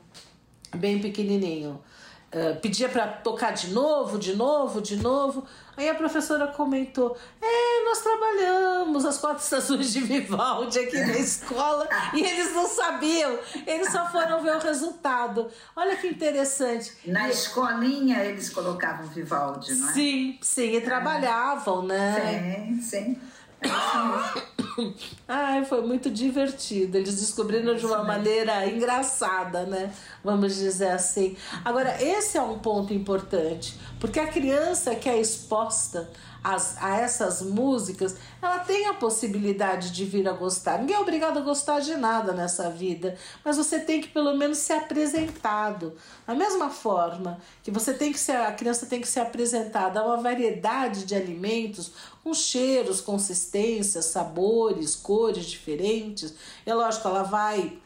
bem 0.76 1.00
pequenininho. 1.00 1.80
Uh, 2.28 2.60
pedia 2.60 2.90
para 2.90 3.08
tocar 3.08 3.52
de 3.54 3.70
novo, 3.70 4.20
de 4.20 4.36
novo, 4.36 4.82
de 4.82 4.98
novo. 4.98 5.48
Aí 5.78 5.88
a 5.88 5.96
professora 5.96 6.48
comentou: 6.48 7.16
É, 7.42 7.86
nós 7.86 8.00
trabalhamos 8.00 9.06
as 9.06 9.18
quatro 9.18 9.42
estações 9.42 9.94
de 9.94 10.02
Vivaldi 10.02 10.78
aqui 10.78 11.00
na 11.00 11.18
escola 11.20 11.88
e 12.14 12.22
eles 12.22 12.54
não 12.54 12.68
sabiam, 12.68 13.40
eles 13.66 13.92
só 13.94 14.10
foram 14.12 14.44
ver 14.44 14.58
o 14.58 14.60
resultado. 14.60 15.48
Olha 15.74 15.96
que 15.96 16.08
interessante. 16.08 16.98
Na 17.06 17.30
e... 17.30 17.32
escolinha 17.32 18.22
eles 18.26 18.50
colocavam 18.50 19.08
Vivaldi, 19.08 19.74
não 19.76 19.90
é? 19.90 19.94
Sim, 19.94 20.38
sim, 20.42 20.76
e 20.76 20.82
trabalhavam, 20.82 21.84
né? 21.84 22.76
Sim, 22.82 22.82
sim. 22.82 23.22
É 23.62 23.68
Ai, 25.28 25.66
foi 25.66 25.82
muito 25.82 26.10
divertido. 26.10 26.98
Eles 26.98 27.20
descobriram 27.20 27.76
de 27.76 27.86
uma 27.86 28.02
maneira 28.02 28.66
engraçada, 28.66 29.66
né? 29.66 29.94
Vamos 30.24 30.56
dizer 30.56 30.92
assim. 30.92 31.36
Agora, 31.66 32.02
esse 32.02 32.38
é 32.38 32.42
um 32.42 32.60
ponto 32.60 32.94
importante, 32.94 33.78
porque 34.00 34.20
a 34.20 34.28
criança 34.28 34.96
que 34.96 35.10
é 35.10 35.20
exposta 35.20 36.10
as, 36.48 36.82
a 36.82 36.96
essas 36.98 37.42
músicas, 37.42 38.16
ela 38.42 38.60
tem 38.60 38.86
a 38.88 38.94
possibilidade 38.94 39.92
de 39.92 40.06
vir 40.06 40.28
a 40.30 40.32
gostar. 40.32 40.80
Ninguém 40.80 40.96
é 40.96 41.00
obrigado 41.00 41.40
a 41.40 41.42
gostar 41.42 41.82
de 41.82 41.96
nada 41.96 42.32
nessa 42.32 42.70
vida, 42.70 43.18
mas 43.44 43.58
você 43.58 43.80
tem 43.80 44.00
que 44.00 44.08
pelo 44.08 44.34
menos 44.34 44.60
ser 44.60 44.74
apresentado. 44.74 45.94
Da 46.26 46.34
mesma 46.34 46.70
forma 46.70 47.38
que 47.62 47.70
você 47.70 47.94
tem 47.94 48.14
que 48.14 48.20
ser, 48.20 48.38
a 48.38 48.54
criança 48.54 48.86
tem 48.86 49.02
que 49.02 49.08
ser 49.10 49.20
apresentada 49.20 50.00
a 50.00 50.06
uma 50.06 50.18
variedade 50.18 51.04
de 51.04 51.16
alimentos 51.16 51.92
com 52.24 52.34
cheiros, 52.34 53.02
consistências, 53.02 54.06
sabores, 54.06 54.96
cores 54.96 55.17
diferentes. 55.46 56.34
É 56.66 56.74
lógico, 56.74 57.08
ela 57.08 57.24
vai 57.24 57.80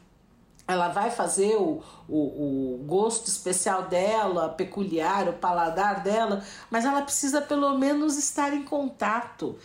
ela 0.67 0.89
vai 0.89 1.11
fazer 1.11 1.55
o, 1.55 1.81
o, 2.07 2.17
o, 2.17 2.83
gosto 2.85 3.27
especial 3.27 3.87
dela, 3.87 4.49
peculiar, 4.49 5.27
o 5.27 5.33
paladar 5.33 6.01
dela, 6.01 6.43
mas 6.69 6.85
ela 6.85 7.01
precisa 7.01 7.41
pelo 7.41 7.77
menos 7.77 8.17
estar 8.17 8.53
em 8.53 8.63
contato. 8.63 9.57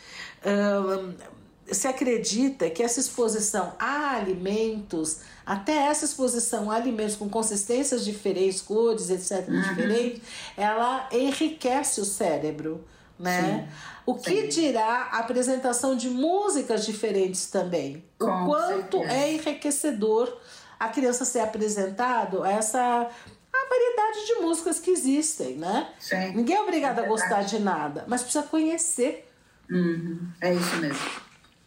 se 1.71 1.87
acredita 1.87 2.71
que 2.71 2.83
essa 2.83 3.01
exposição 3.01 3.75
a 3.79 4.17
alimentos, 4.17 5.21
até 5.45 5.73
essa 5.73 6.05
exposição 6.05 6.71
a 6.71 6.77
alimentos 6.77 7.17
com 7.17 7.29
consistências 7.29 8.05
diferentes, 8.05 8.61
cores, 8.61 9.11
etc., 9.11 9.49
uhum. 9.49 9.61
diferentes, 9.61 10.23
ela 10.57 11.09
enriquece 11.13 12.01
o 12.01 12.05
cérebro. 12.05 12.85
Né? 13.19 13.67
Sim, 13.69 13.77
o 14.05 14.15
que 14.15 14.43
sim. 14.43 14.49
dirá 14.49 15.09
a 15.13 15.19
apresentação 15.21 15.97
de 15.97 16.11
músicas 16.11 16.85
diferentes 16.85 17.47
também? 17.47 18.05
Com 18.19 18.27
o 18.27 18.47
quanto 18.47 18.99
certeza. 18.99 19.21
é 19.21 19.33
enriquecedor 19.33 20.37
a 20.79 20.89
criança 20.89 21.25
ser 21.25 21.41
apresentado 21.41 22.43
a 22.43 22.51
essa 22.51 22.79
a 23.53 23.69
variedade 23.69 24.27
de 24.27 24.35
músicas 24.43 24.79
que 24.79 24.91
existem, 24.91 25.57
né? 25.57 25.89
Sim. 25.99 26.33
Ninguém 26.35 26.57
é 26.57 26.61
obrigado 26.61 27.01
é 27.01 27.05
a 27.05 27.09
gostar 27.09 27.43
de 27.43 27.59
nada, 27.59 28.05
mas 28.07 28.23
precisa 28.23 28.45
conhecer. 28.45 29.27
Uhum. 29.71 30.29
É 30.41 30.53
isso 30.53 30.77
mesmo. 30.77 31.11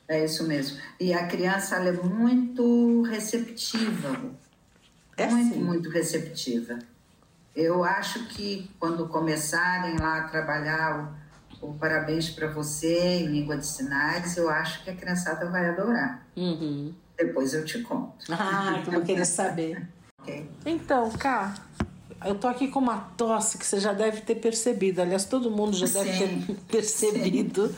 É 0.07 0.25
isso 0.25 0.47
mesmo. 0.47 0.79
E 0.99 1.13
a 1.13 1.27
criança 1.27 1.75
é 1.77 1.91
muito 1.91 3.01
receptiva. 3.03 4.19
É 5.17 5.27
muito, 5.27 5.53
sim. 5.53 5.61
muito 5.61 5.89
receptiva. 5.89 6.79
Eu 7.55 7.83
acho 7.83 8.25
que 8.27 8.69
quando 8.79 9.07
começarem 9.07 9.97
lá 9.97 10.19
a 10.19 10.23
trabalhar 10.23 11.18
o, 11.61 11.73
parabéns 11.73 12.29
para 12.29 12.47
você 12.47 13.19
em 13.19 13.27
língua 13.27 13.57
de 13.57 13.65
sinais, 13.65 14.37
eu 14.37 14.49
acho 14.49 14.83
que 14.83 14.89
a 14.89 14.95
criançada 14.95 15.49
vai 15.49 15.69
adorar. 15.69 16.25
Uhum. 16.35 16.93
Depois 17.17 17.53
eu 17.53 17.65
te 17.65 17.81
conto. 17.81 18.13
Ah, 18.31 18.81
eu 18.85 18.91
vou 18.91 19.01
querer 19.01 19.25
saber. 19.25 19.87
okay. 20.21 20.49
Então, 20.65 21.09
Cá, 21.11 21.53
eu 22.25 22.35
tô 22.35 22.47
aqui 22.47 22.67
com 22.67 22.79
uma 22.79 22.97
tosse 23.15 23.57
que 23.57 23.65
você 23.65 23.79
já 23.79 23.93
deve 23.93 24.21
ter 24.21 24.35
percebido. 24.35 25.01
Aliás, 25.01 25.23
todo 25.25 25.49
mundo 25.49 25.75
já 25.75 25.85
deve 25.85 26.17
Sim. 26.17 26.41
ter 26.41 26.55
percebido. 26.67 27.73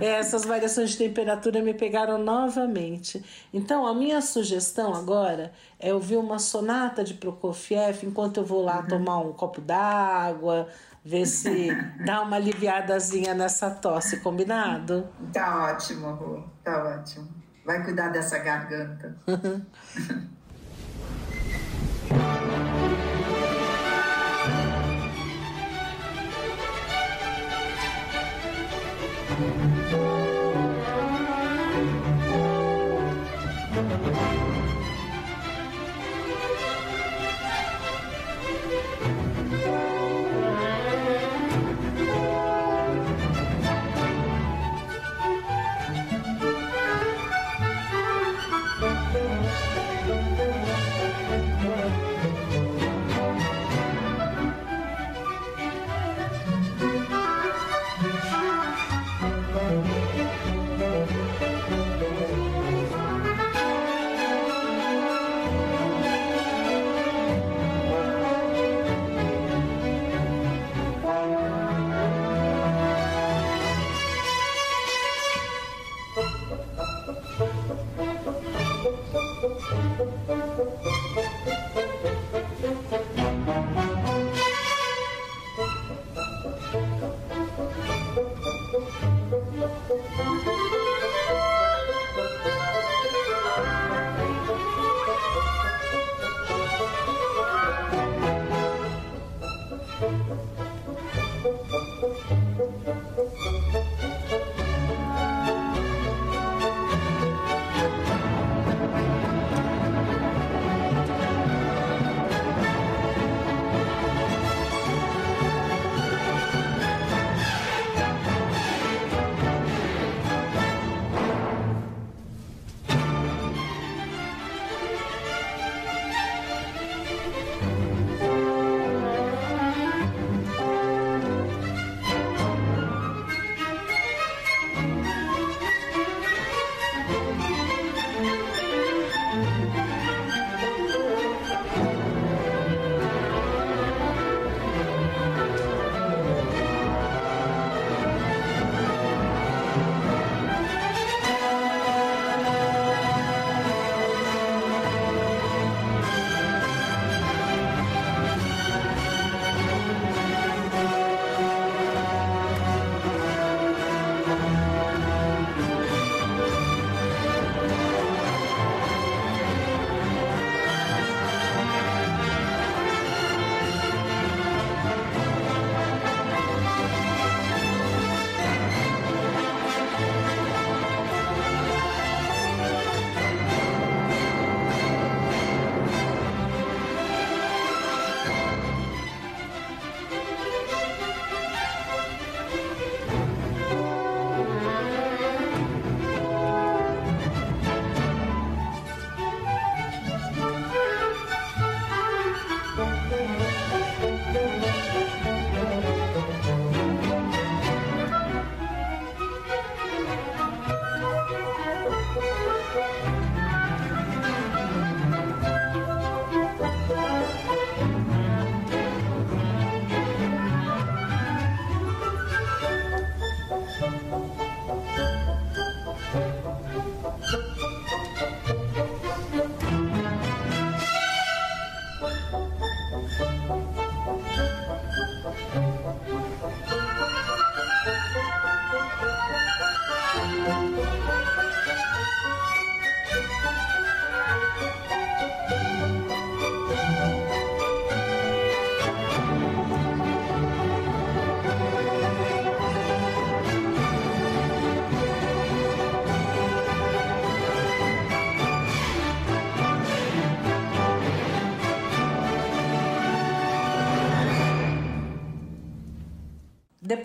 Essas 0.00 0.44
variações 0.44 0.90
de 0.90 0.98
temperatura 0.98 1.60
me 1.60 1.74
pegaram 1.74 2.18
novamente. 2.18 3.24
Então, 3.52 3.86
a 3.86 3.94
minha 3.94 4.20
sugestão 4.20 4.94
agora 4.94 5.52
é 5.80 5.92
ouvir 5.92 6.16
uma 6.16 6.38
sonata 6.38 7.02
de 7.02 7.14
Prokofiev 7.14 8.04
enquanto 8.04 8.38
eu 8.38 8.44
vou 8.44 8.62
lá 8.62 8.80
uhum. 8.80 8.88
tomar 8.88 9.18
um 9.18 9.32
copo 9.32 9.60
d'água, 9.60 10.68
ver 11.06 11.24
se 11.24 11.68
dá 12.04 12.20
uma 12.22 12.36
aliviadazinha 12.36 13.32
nessa 13.32 13.70
tosse, 13.70 14.20
combinado? 14.20 15.08
Tá 15.32 15.72
ótimo, 15.72 16.12
Ru. 16.14 16.50
Tá 16.64 16.82
ótimo. 16.82 17.28
Vai 17.64 17.84
cuidar 17.84 18.08
dessa 18.08 18.38
garganta. 18.38 19.16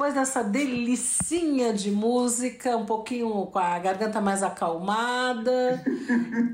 depois 0.02 0.16
dessa 0.16 0.44
delicinha 0.44 1.72
de 1.72 1.92
música, 1.92 2.76
um 2.76 2.88
pouquinho 2.88 3.46
com 3.46 3.60
a 3.60 3.78
garganta 3.78 4.20
mais 4.20 4.42
acalmada, 4.42 5.80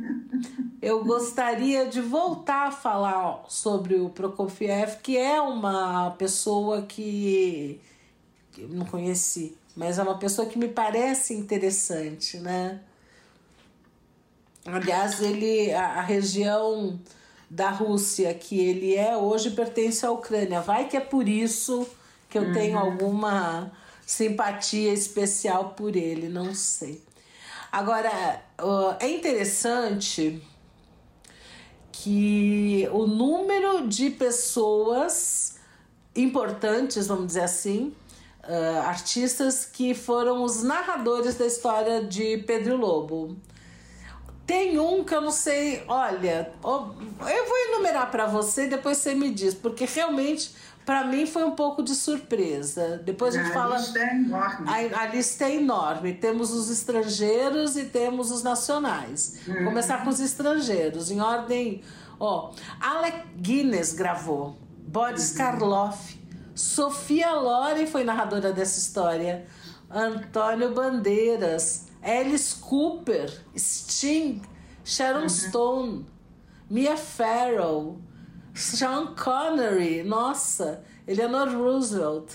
eu 0.81 1.05
gostaria 1.05 1.85
de 1.85 2.01
voltar 2.01 2.67
a 2.67 2.71
falar 2.71 3.45
sobre 3.47 3.95
o 3.95 4.09
Prokofiev, 4.09 4.97
que 5.01 5.17
é 5.17 5.39
uma 5.39 6.11
pessoa 6.17 6.81
que 6.81 7.79
eu 8.57 8.67
não 8.67 8.85
conheci, 8.85 9.55
mas 9.77 9.97
é 9.97 10.03
uma 10.03 10.17
pessoa 10.17 10.45
que 10.45 10.59
me 10.59 10.67
parece 10.67 11.33
interessante, 11.33 12.39
né? 12.39 12.81
Aliás, 14.65 15.21
ele 15.21 15.71
a, 15.71 15.99
a 15.99 16.01
região 16.01 16.99
da 17.49 17.69
Rússia 17.69 18.33
que 18.33 18.59
ele 18.59 18.93
é 18.93 19.15
hoje 19.15 19.51
pertence 19.51 20.05
à 20.05 20.11
Ucrânia. 20.11 20.59
Vai 20.59 20.89
que 20.89 20.97
é 20.97 20.99
por 20.99 21.29
isso 21.29 21.87
que 22.37 22.45
eu 22.45 22.49
uhum. 22.49 22.53
tenho 22.53 22.77
alguma 22.77 23.71
simpatia 24.05 24.93
especial 24.93 25.71
por 25.71 25.95
ele, 25.95 26.29
não 26.29 26.53
sei. 26.53 27.03
Agora, 27.71 28.41
é 28.99 29.09
interessante 29.09 30.41
que 31.91 32.87
o 32.91 33.05
número 33.07 33.87
de 33.87 34.09
pessoas 34.11 35.55
importantes, 36.15 37.07
vamos 37.07 37.27
dizer 37.27 37.41
assim, 37.41 37.93
uh, 38.43 38.79
artistas 38.85 39.65
que 39.65 39.93
foram 39.93 40.43
os 40.43 40.63
narradores 40.63 41.35
da 41.35 41.45
história 41.45 42.03
de 42.03 42.37
Pedro 42.39 42.77
Lobo. 42.77 43.35
Tem 44.45 44.79
um 44.79 45.03
que 45.03 45.13
eu 45.13 45.19
não 45.19 45.31
sei, 45.31 45.83
olha, 45.89 46.53
eu 46.63 47.45
vou 47.47 47.57
enumerar 47.67 48.09
para 48.09 48.25
você, 48.27 48.65
depois 48.65 48.97
você 48.97 49.13
me 49.13 49.29
diz, 49.29 49.53
porque 49.53 49.83
realmente 49.83 50.55
para 50.87 51.03
mim 51.03 51.25
foi 51.25 51.43
um 51.43 51.51
pouco 51.51 51.83
de 51.83 51.93
surpresa. 51.93 53.01
Depois 53.03 53.35
a 53.35 53.43
gente 53.43 53.51
a 53.51 53.53
fala. 53.53 53.77
Lista 53.77 53.99
é 53.99 54.15
enorme. 54.15 54.69
A, 54.69 55.01
a, 55.01 55.07
lista 55.07 55.43
é 55.43 55.55
enorme. 55.55 56.13
Temos 56.13 56.53
os 56.53 56.69
estrangeiros 56.69 57.75
e 57.75 57.83
temos 57.83 58.31
os 58.31 58.41
nacionais. 58.41 59.41
Uhum. 59.45 59.65
Começar 59.65 60.01
com 60.05 60.09
os 60.09 60.21
estrangeiros, 60.21 61.11
em 61.11 61.19
ordem. 61.19 61.83
Ó, 62.17 62.53
Alec 62.79 63.21
Guinness 63.35 63.91
gravou, 63.91 64.57
Boris 64.87 65.31
uhum. 65.31 65.37
Karloff, 65.37 66.17
Sofia 66.55 67.33
Loren 67.33 67.85
foi 67.85 68.05
narradora 68.05 68.53
dessa 68.53 68.79
história, 68.79 69.45
Antônio 69.91 70.73
Bandeiras, 70.73 71.87
Alice 72.01 72.55
Cooper, 72.55 73.29
Sting, 73.57 74.41
Sharon 74.85 75.23
uhum. 75.23 75.29
Stone, 75.29 76.05
Mia 76.69 76.95
Farrow, 76.95 77.99
Sean 78.57 79.13
Connery, 79.15 80.03
nossa, 80.03 80.83
Eleanor 81.07 81.49
Roosevelt, 81.49 82.33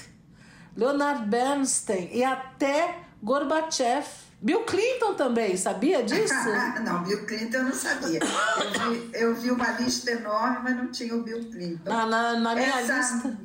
Leonard 0.77 1.27
Bernstein 1.27 2.09
e 2.12 2.23
até 2.23 3.01
Gorbachev. 3.23 4.07
Bill 4.41 4.64
Clinton 4.64 5.14
também, 5.14 5.57
sabia 5.57 6.03
disso? 6.03 6.35
não, 6.85 7.03
Bill 7.05 7.27
Clinton 7.27 7.59
eu 7.59 7.64
não 7.64 7.73
sabia. 7.73 8.20
Eu 8.20 8.91
vi, 8.91 9.11
eu 9.12 9.35
vi, 9.35 9.51
uma 9.51 9.70
lista 9.73 10.11
enorme, 10.11 10.61
mas 10.64 10.77
não 10.77 10.91
tinha 10.91 11.14
o 11.14 11.23
Bill 11.23 11.45
Clinton. 11.51 11.93
Ah, 11.93 12.07
na, 12.07 12.39
na 12.39 12.55
minha 12.55 12.81
essa, 12.81 12.97
lista. 12.97 13.39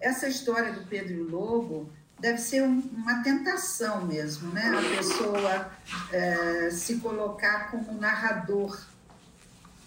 Essa 0.00 0.28
história 0.28 0.72
do 0.72 0.84
Pedro 0.86 1.28
Lobo 1.30 1.88
deve 2.18 2.38
ser 2.38 2.62
um, 2.62 2.80
uma 2.96 3.22
tentação 3.22 4.04
mesmo, 4.06 4.52
né? 4.52 4.72
A 4.76 4.96
pessoa 4.96 5.70
é, 6.12 6.70
se 6.70 6.96
colocar 6.96 7.70
como 7.70 7.92
narrador 8.00 8.76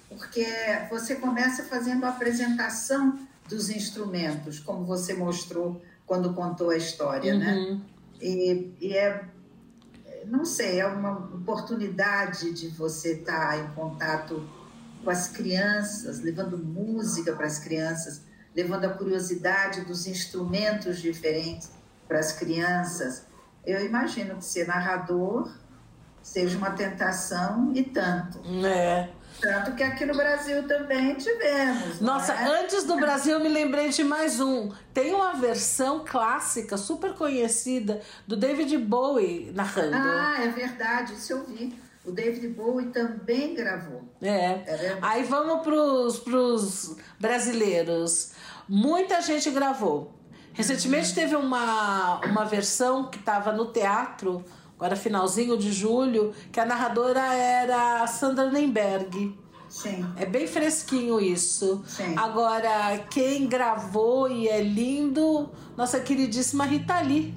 porque 0.09 0.45
você 0.89 1.15
começa 1.15 1.63
fazendo 1.63 2.05
a 2.05 2.09
apresentação 2.09 3.19
dos 3.47 3.69
instrumentos, 3.69 4.59
como 4.59 4.85
você 4.85 5.13
mostrou 5.13 5.81
quando 6.05 6.33
contou 6.33 6.69
a 6.69 6.77
história, 6.77 7.35
né? 7.35 7.53
uhum. 7.53 7.75
né? 7.75 7.81
E, 8.21 8.73
e, 8.81 8.97
é, 8.97 9.25
não 10.25 10.45
sei, 10.45 10.79
é 10.79 10.87
uma 10.87 11.17
oportunidade 11.17 12.51
de 12.53 12.67
você 12.69 13.13
estar 13.13 13.59
em 13.59 13.67
contato 13.73 14.47
com 15.03 15.09
as 15.09 15.27
crianças, 15.27 16.19
levando 16.19 16.57
música 16.57 17.33
para 17.33 17.45
as 17.45 17.59
crianças, 17.59 18.21
levando 18.55 18.85
a 18.85 18.89
curiosidade 18.89 19.81
dos 19.81 20.07
instrumentos 20.07 20.99
diferentes 20.99 21.69
para 22.07 22.19
as 22.19 22.31
crianças. 22.31 23.25
Eu 23.65 23.85
imagino 23.85 24.37
que 24.37 24.45
ser 24.45 24.67
narrador 24.67 25.53
seja 26.23 26.57
uma 26.57 26.71
tentação 26.71 27.71
e 27.73 27.83
tanto. 27.83 28.41
É. 28.65 29.09
Tanto 29.39 29.75
que 29.75 29.83
aqui 29.83 30.05
no 30.05 30.15
Brasil 30.15 30.67
também 30.67 31.13
tivemos. 31.15 32.01
Nossa, 32.01 32.33
é? 32.33 32.61
antes 32.61 32.83
do 32.83 32.95
Brasil 32.97 33.33
eu 33.33 33.39
me 33.39 33.49
lembrei 33.49 33.89
de 33.89 34.03
mais 34.03 34.39
um. 34.39 34.71
Tem 34.93 35.13
uma 35.13 35.33
versão 35.33 36.03
clássica, 36.05 36.75
super 36.77 37.13
conhecida, 37.13 38.01
do 38.25 38.35
David 38.35 38.77
Bowie 38.77 39.51
narrando. 39.53 39.95
Ah, 39.95 40.37
é 40.43 40.47
verdade, 40.47 41.13
isso 41.13 41.33
eu 41.33 41.45
vi. 41.45 41.77
O 42.03 42.11
David 42.11 42.47
Bowie 42.47 42.87
também 42.87 43.53
gravou. 43.53 44.03
É. 44.21 44.63
é 44.65 44.97
Aí 45.01 45.23
vamos 45.23 45.61
pros, 45.61 46.19
pros 46.19 46.95
brasileiros. 47.19 48.31
Muita 48.67 49.21
gente 49.21 49.51
gravou. 49.51 50.15
Recentemente 50.53 51.09
uhum. 51.09 51.15
teve 51.15 51.35
uma, 51.35 52.19
uma 52.25 52.45
versão 52.45 53.11
que 53.11 53.19
estava 53.19 53.51
no 53.51 53.71
teatro 53.71 54.43
agora 54.77 54.95
finalzinho 54.95 55.57
de 55.57 55.71
julho, 55.73 56.33
que 56.51 56.59
a 56.59 56.65
narradora 56.65 57.33
era 57.33 58.03
a 58.03 58.07
Sandra 58.07 58.49
Nemberg. 58.51 59.35
Sim. 59.67 60.05
É 60.15 60.25
bem 60.25 60.47
fresquinho 60.47 61.19
isso. 61.19 61.83
Sim. 61.85 62.15
Agora, 62.15 62.97
quem 63.09 63.47
gravou 63.47 64.31
e 64.31 64.47
é 64.47 64.61
lindo, 64.61 65.49
nossa 65.75 65.99
queridíssima 65.99 66.65
Rita 66.65 67.01
Lee. 67.01 67.33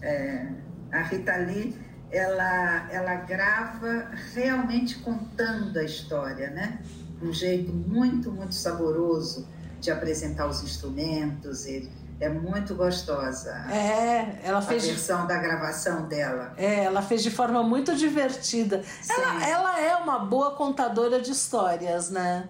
É, 0.00 0.48
a 0.92 1.02
Rita 1.02 1.36
Lee, 1.36 1.76
ela, 2.10 2.88
ela 2.90 3.14
grava 3.16 4.10
realmente 4.32 4.98
contando 5.00 5.76
a 5.76 5.84
história, 5.84 6.50
né? 6.50 6.80
Um 7.20 7.32
jeito 7.32 7.72
muito, 7.72 8.30
muito 8.30 8.54
saboroso 8.54 9.46
de 9.80 9.90
apresentar 9.90 10.46
os 10.48 10.62
instrumentos. 10.62 11.66
Ele, 11.66 11.90
é 12.18 12.28
muito 12.28 12.74
gostosa. 12.74 13.52
É, 13.70 14.40
ela 14.42 14.62
fez. 14.62 14.84
A 14.84 14.86
versão 14.86 15.26
da 15.26 15.38
gravação 15.38 16.08
dela. 16.08 16.54
É, 16.56 16.84
ela 16.84 17.02
fez 17.02 17.22
de 17.22 17.30
forma 17.30 17.62
muito 17.62 17.94
divertida. 17.94 18.82
Ela, 19.08 19.48
ela 19.48 19.80
é 19.80 19.96
uma 19.96 20.18
boa 20.18 20.52
contadora 20.52 21.20
de 21.20 21.30
histórias, 21.30 22.10
né? 22.10 22.48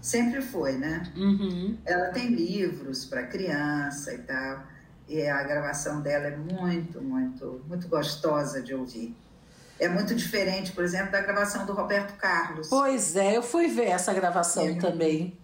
Sempre 0.00 0.40
foi, 0.40 0.78
né? 0.78 1.02
Uhum. 1.16 1.76
Ela 1.84 2.08
tem 2.10 2.28
livros 2.28 3.04
para 3.04 3.24
criança 3.24 4.14
e 4.14 4.18
tal. 4.18 4.62
E 5.08 5.26
a 5.26 5.42
gravação 5.42 6.00
dela 6.00 6.26
é 6.26 6.36
muito, 6.36 7.00
muito, 7.02 7.62
muito 7.68 7.88
gostosa 7.88 8.62
de 8.62 8.74
ouvir. 8.74 9.16
É 9.78 9.88
muito 9.88 10.14
diferente, 10.14 10.72
por 10.72 10.82
exemplo, 10.82 11.12
da 11.12 11.20
gravação 11.20 11.66
do 11.66 11.74
Roberto 11.74 12.16
Carlos. 12.16 12.68
Pois 12.68 13.14
é, 13.14 13.36
eu 13.36 13.42
fui 13.42 13.68
ver 13.68 13.88
essa 13.88 14.14
gravação 14.14 14.64
é. 14.64 14.74
também 14.76 15.38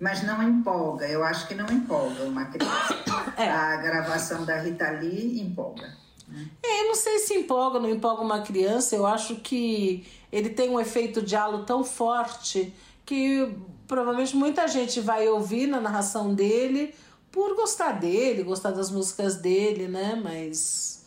mas 0.00 0.22
não 0.22 0.42
empolga. 0.42 1.06
Eu 1.06 1.24
acho 1.24 1.46
que 1.48 1.54
não 1.54 1.66
empolga 1.66 2.24
uma 2.24 2.46
criança. 2.46 2.96
É. 3.36 3.48
A 3.48 3.76
gravação 3.76 4.44
da 4.44 4.58
Rita 4.58 4.90
Lee 4.90 5.40
empolga. 5.40 5.96
Né? 6.26 6.48
É, 6.60 6.82
eu 6.82 6.88
não 6.88 6.94
sei 6.96 7.20
se 7.20 7.34
empolga 7.34 7.76
ou 7.76 7.82
não 7.82 7.90
empolga 7.90 8.20
uma 8.20 8.40
criança. 8.40 8.96
Eu 8.96 9.06
acho 9.06 9.36
que 9.36 10.04
ele 10.32 10.50
tem 10.50 10.70
um 10.70 10.80
efeito 10.80 11.22
de 11.22 11.36
halo 11.36 11.64
tão 11.64 11.84
forte 11.84 12.74
que 13.06 13.56
provavelmente 13.86 14.34
muita 14.34 14.66
gente 14.66 15.00
vai 15.00 15.28
ouvir 15.28 15.68
na 15.68 15.80
narração 15.80 16.34
dele 16.34 16.94
por 17.30 17.54
gostar 17.54 17.92
dele, 17.92 18.42
gostar 18.42 18.72
das 18.72 18.90
músicas 18.90 19.36
dele, 19.36 19.86
né? 19.86 20.20
Mas 20.20 20.97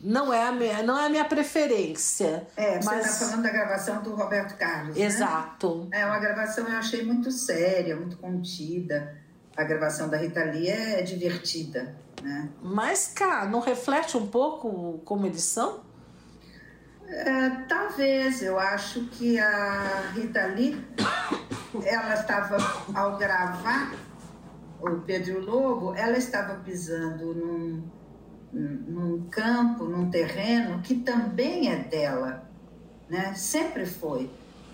não 0.00 0.32
é 0.32 0.46
a 0.46 0.52
minha, 0.52 0.82
não 0.82 0.98
é 0.98 1.06
a 1.06 1.08
minha 1.08 1.24
preferência. 1.24 2.46
É, 2.56 2.80
você 2.80 2.94
está 2.96 3.26
falando 3.26 3.42
da 3.42 3.50
gravação 3.50 4.02
do 4.02 4.14
Roberto 4.14 4.56
Carlos. 4.56 4.96
Né? 4.96 5.04
Exato. 5.04 5.88
Né? 5.90 6.00
É 6.00 6.06
uma 6.06 6.18
gravação 6.18 6.68
eu 6.68 6.76
achei 6.76 7.04
muito 7.04 7.30
séria, 7.30 7.96
muito 7.96 8.16
contida. 8.16 9.16
A 9.56 9.64
gravação 9.64 10.08
da 10.08 10.16
Rita 10.16 10.44
Lee 10.44 10.68
é 10.68 11.02
divertida, 11.02 11.96
né? 12.22 12.48
Mas, 12.62 13.08
cá, 13.08 13.44
não 13.44 13.58
reflete 13.58 14.16
um 14.16 14.28
pouco 14.28 15.00
como 15.04 15.26
eles 15.26 15.42
são? 15.42 15.82
É, 17.08 17.50
talvez, 17.68 18.42
eu 18.42 18.56
acho 18.58 19.06
que 19.06 19.38
a 19.40 20.12
Rita 20.14 20.46
Lee, 20.46 20.80
ela 21.84 22.14
estava, 22.14 22.56
ao 22.94 23.16
gravar 23.16 23.94
o 24.80 25.00
Pedro 25.00 25.40
Lobo, 25.40 25.92
ela 25.96 26.16
estava 26.16 26.54
pisando 26.56 27.34
num 27.34 27.97
num 28.52 29.28
campo, 29.30 29.84
num 29.84 30.10
terreno 30.10 30.80
que 30.82 30.94
também 30.96 31.70
é 31.70 31.76
dela, 31.76 32.48
né? 33.08 33.34
Sempre 33.34 33.86
foi. 33.86 34.30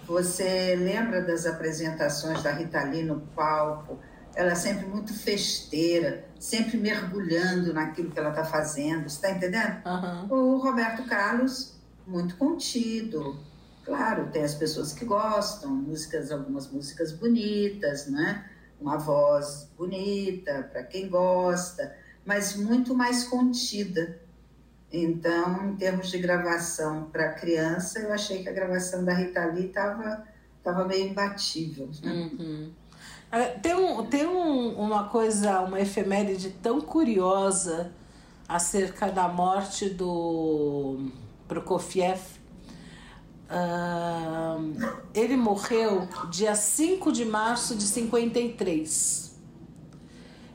Você 0.06 0.76
lembra 0.76 1.22
das 1.22 1.46
apresentações 1.46 2.42
da 2.42 2.52
Rita 2.52 2.82
Lee 2.84 3.02
no 3.02 3.20
palco? 3.20 3.98
Ela 4.36 4.52
é 4.52 4.54
sempre 4.54 4.86
muito 4.86 5.14
festeira, 5.14 6.24
sempre 6.38 6.76
mergulhando 6.76 7.72
naquilo 7.72 8.10
que 8.10 8.18
ela 8.18 8.30
está 8.30 8.44
fazendo, 8.44 9.06
está 9.06 9.30
entendendo? 9.30 9.80
Uhum. 9.86 10.54
O 10.54 10.58
Roberto 10.58 11.04
Carlos, 11.04 11.74
muito 12.06 12.36
contido. 12.36 13.38
Claro, 13.84 14.30
tem 14.30 14.42
as 14.42 14.54
pessoas 14.54 14.92
que 14.92 15.04
gostam, 15.04 15.70
músicas, 15.70 16.30
algumas 16.30 16.70
músicas 16.70 17.12
bonitas, 17.12 18.08
né? 18.08 18.44
Uma 18.80 18.98
voz 18.98 19.70
bonita 19.76 20.68
para 20.70 20.82
quem 20.82 21.08
gosta 21.08 21.94
mas 22.24 22.56
muito 22.56 22.94
mais 22.94 23.24
contida. 23.24 24.20
Então, 24.92 25.70
em 25.70 25.76
termos 25.76 26.10
de 26.10 26.18
gravação 26.18 27.08
para 27.10 27.32
criança, 27.32 27.98
eu 27.98 28.12
achei 28.12 28.42
que 28.42 28.48
a 28.48 28.52
gravação 28.52 29.04
da 29.04 29.12
Rita 29.12 29.44
Lee 29.46 29.66
estava 29.66 30.24
tava 30.62 30.84
meio 30.86 31.08
imbatível. 31.08 31.90
Né? 32.02 32.12
Uhum. 32.12 32.72
Ah, 33.30 33.58
tem, 33.60 33.74
um, 33.74 34.06
tem 34.06 34.26
um, 34.26 34.70
uma 34.74 35.08
coisa, 35.08 35.60
uma 35.60 35.80
efeméride 35.80 36.50
tão 36.62 36.80
curiosa 36.80 37.92
acerca 38.48 39.10
da 39.10 39.28
morte 39.28 39.90
do 39.90 41.10
Prokofiev. 41.46 42.20
Uh, 43.44 44.74
ele 45.14 45.36
morreu 45.36 46.08
dia 46.30 46.54
5 46.54 47.12
de 47.12 47.24
março 47.24 47.76
de 47.76 47.84
53. 47.84 49.23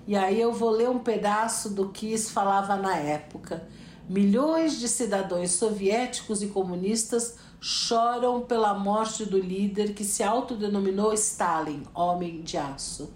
E 0.10 0.16
aí 0.16 0.41
eu 0.41 0.51
vou 0.51 0.72
ler 0.72 0.89
um 0.89 0.97
pedaço 0.97 1.70
do 1.70 1.89
que 1.89 2.18
se 2.18 2.32
falava 2.32 2.76
na 2.76 2.95
época. 2.97 3.68
Milhões 4.10 4.80
de 4.80 4.88
cidadãos 4.88 5.51
soviéticos 5.51 6.41
e 6.41 6.47
comunistas 6.47 7.38
choram 7.62 8.41
pela 8.41 8.74
morte 8.74 9.24
do 9.24 9.38
líder 9.38 9.93
que 9.93 10.03
se 10.03 10.24
autodenominou 10.24 11.14
Stalin, 11.14 11.84
homem 11.93 12.41
de 12.41 12.57
aço. 12.57 13.14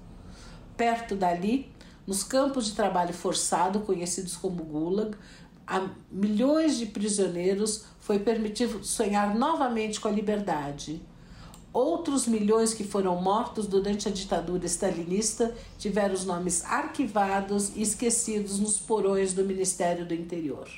Perto 0.78 1.16
dali, 1.16 1.74
nos 2.06 2.24
campos 2.24 2.68
de 2.68 2.74
trabalho 2.74 3.12
forçado, 3.12 3.80
conhecidos 3.80 4.38
como 4.38 4.64
Gulag, 4.64 5.18
a 5.66 5.90
milhões 6.12 6.78
de 6.78 6.86
prisioneiros 6.86 7.86
foi 8.00 8.20
permitido 8.20 8.84
sonhar 8.84 9.34
novamente 9.34 10.00
com 10.00 10.10
a 10.10 10.12
liberdade. 10.12 11.02
Outros 11.74 12.28
milhões 12.28 12.74
que 12.74 12.84
foram 12.84 13.20
mortos 13.20 13.66
durante 13.66 14.08
a 14.08 14.12
ditadura 14.12 14.68
stalinista 14.68 15.54
tiveram 15.78 16.14
os 16.14 16.24
nomes 16.24 16.64
arquivados 16.64 17.76
e 17.76 17.82
esquecidos 17.82 18.60
nos 18.60 18.78
porões 18.78 19.34
do 19.34 19.44
Ministério 19.44 20.06
do 20.06 20.14
Interior 20.14 20.70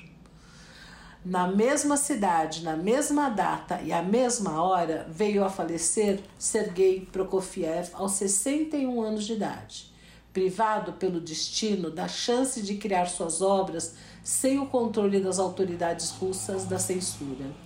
na 1.25 1.47
mesma 1.47 1.97
cidade, 1.97 2.63
na 2.63 2.77
mesma 2.77 3.29
data 3.29 3.81
e 3.81 3.91
à 3.91 4.03
mesma 4.03 4.61
hora, 4.61 5.07
veio 5.09 5.43
a 5.43 5.49
falecer 5.49 6.21
Sergei 6.37 7.01
Prokofiev 7.11 7.89
aos 7.93 8.11
61 8.11 9.01
anos 9.01 9.23
de 9.23 9.33
idade, 9.33 9.91
privado 10.31 10.93
pelo 10.93 11.19
destino 11.19 11.89
da 11.89 12.07
chance 12.07 12.61
de 12.61 12.75
criar 12.75 13.07
suas 13.07 13.41
obras 13.41 13.95
sem 14.23 14.59
o 14.59 14.67
controle 14.67 15.19
das 15.19 15.39
autoridades 15.39 16.11
russas 16.11 16.65
da 16.65 16.77
censura. 16.77 17.64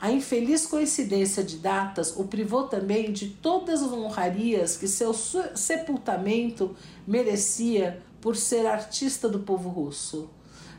A 0.00 0.12
infeliz 0.12 0.64
coincidência 0.64 1.42
de 1.42 1.56
datas 1.56 2.16
o 2.16 2.24
privou 2.24 2.68
também 2.68 3.12
de 3.12 3.30
todas 3.30 3.82
as 3.82 3.90
honrarias 3.90 4.76
que 4.76 4.86
seu 4.86 5.12
sepultamento 5.12 6.76
merecia 7.04 8.00
por 8.20 8.36
ser 8.36 8.64
artista 8.66 9.28
do 9.28 9.40
povo 9.40 9.68
russo. 9.68 10.30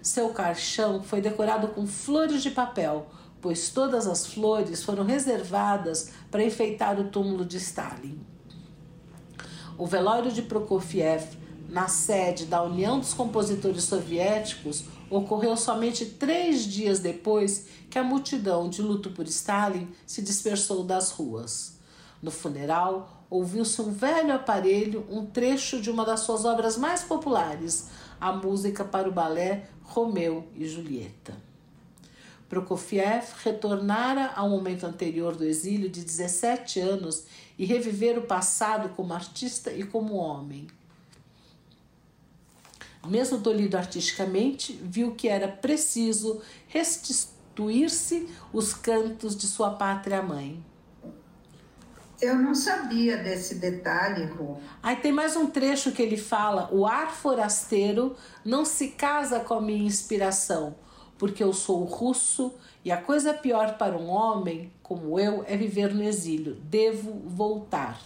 Seu 0.01 0.29
caixão 0.29 1.03
foi 1.03 1.19
decorado 1.19 1.67
com 1.69 1.85
flores 1.85 2.41
de 2.41 2.51
papel, 2.51 3.07
pois 3.41 3.69
todas 3.69 4.07
as 4.07 4.25
flores 4.25 4.83
foram 4.83 5.03
reservadas 5.03 6.11
para 6.31 6.43
enfeitar 6.43 6.97
o 6.97 7.09
túmulo 7.09 7.43
de 7.43 7.57
Stalin. 7.57 8.17
O 9.77 9.85
velório 9.85 10.31
de 10.31 10.41
Prokofiev, 10.41 11.25
na 11.67 11.89
sede 11.89 12.45
da 12.45 12.63
União 12.63 12.99
dos 12.99 13.13
Compositores 13.13 13.83
Soviéticos, 13.83 14.85
ocorreu 15.09 15.55
somente 15.57 16.05
três 16.05 16.63
dias 16.65 16.99
depois 16.99 17.67
que 17.89 17.97
a 17.97 18.03
multidão 18.03 18.69
de 18.69 18.81
luto 18.81 19.11
por 19.11 19.25
Stalin 19.25 19.87
se 20.05 20.21
dispersou 20.21 20.83
das 20.83 21.11
ruas. 21.11 21.77
No 22.21 22.31
funeral, 22.31 23.25
ouviu-se 23.29 23.81
um 23.81 23.91
velho 23.91 24.33
aparelho, 24.33 25.05
um 25.09 25.25
trecho 25.25 25.81
de 25.81 25.89
uma 25.89 26.05
das 26.05 26.21
suas 26.21 26.45
obras 26.45 26.77
mais 26.77 27.03
populares, 27.03 27.87
a 28.19 28.31
música 28.31 28.83
para 28.83 29.07
o 29.07 29.11
balé 29.11 29.69
Romeu 29.83 30.47
e 30.55 30.67
Julieta. 30.67 31.35
Prokofiev 32.49 33.25
retornara 33.43 34.31
ao 34.35 34.49
momento 34.49 34.85
anterior 34.85 35.35
do 35.35 35.45
exílio 35.45 35.87
de 35.87 36.03
17 36.03 36.79
anos 36.79 37.25
e 37.57 37.65
reviver 37.65 38.17
o 38.17 38.23
passado 38.23 38.89
como 38.95 39.13
artista 39.13 39.71
e 39.71 39.83
como 39.83 40.15
homem. 40.15 40.67
Mesmo 43.07 43.37
dolido 43.37 43.77
artisticamente, 43.77 44.73
viu 44.83 45.15
que 45.15 45.27
era 45.27 45.47
preciso 45.47 46.41
restituir-se 46.67 48.27
os 48.51 48.73
cantos 48.73 49.35
de 49.35 49.47
sua 49.47 49.71
pátria 49.71 50.21
mãe. 50.21 50.63
Eu 52.21 52.35
não 52.35 52.53
sabia 52.53 53.17
desse 53.17 53.55
detalhe, 53.55 54.25
Rô. 54.25 54.57
Aí 54.83 54.97
tem 54.97 55.11
mais 55.11 55.37
um 55.37 55.47
trecho 55.47 55.93
que 55.93 56.01
ele 56.01 56.17
fala: 56.17 56.67
o 56.71 56.85
ar 56.85 57.11
forasteiro 57.11 58.15
não 58.43 58.65
se 58.65 58.89
casa 58.89 59.39
com 59.39 59.53
a 59.53 59.61
minha 59.61 59.85
inspiração, 59.85 60.75
porque 61.17 61.41
eu 61.41 61.53
sou 61.53 61.85
russo 61.85 62.53
e 62.83 62.91
a 62.91 62.97
coisa 62.97 63.33
pior 63.33 63.77
para 63.77 63.97
um 63.97 64.09
homem 64.09 64.71
como 64.83 65.17
eu 65.17 65.45
é 65.47 65.55
viver 65.55 65.93
no 65.93 66.03
exílio. 66.03 66.55
Devo 66.55 67.21
voltar. 67.25 68.01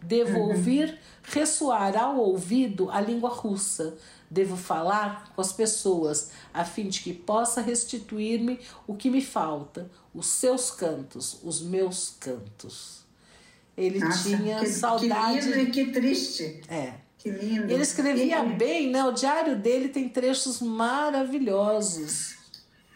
Devo 0.00 0.38
uhum. 0.38 0.48
ouvir 0.54 0.98
ressoar 1.24 1.94
ao 1.96 2.16
ouvido 2.16 2.90
a 2.90 3.00
língua 3.00 3.28
russa. 3.28 3.98
Devo 4.30 4.56
falar 4.56 5.32
com 5.34 5.40
as 5.40 5.52
pessoas, 5.52 6.30
a 6.52 6.64
fim 6.64 6.88
de 6.88 7.00
que 7.00 7.14
possa 7.14 7.60
restituir-me 7.60 8.60
o 8.86 8.94
que 8.94 9.08
me 9.08 9.22
falta, 9.22 9.90
os 10.14 10.26
seus 10.26 10.70
cantos, 10.70 11.38
os 11.42 11.62
meus 11.62 12.14
cantos. 12.20 12.98
Ele 13.76 14.00
Nossa, 14.00 14.28
tinha 14.28 14.58
que, 14.58 14.66
saudade. 14.66 15.38
Que 15.38 15.46
lindo 15.46 15.60
e 15.60 15.70
que 15.70 15.92
triste. 15.92 16.60
É. 16.68 16.94
Que 17.16 17.30
lindo. 17.30 17.72
Ele 17.72 17.82
escrevia 17.82 18.42
bem, 18.42 18.90
né? 18.90 19.04
O 19.04 19.12
diário 19.12 19.56
dele 19.56 19.88
tem 19.88 20.08
trechos 20.08 20.60
maravilhosos. 20.60 22.36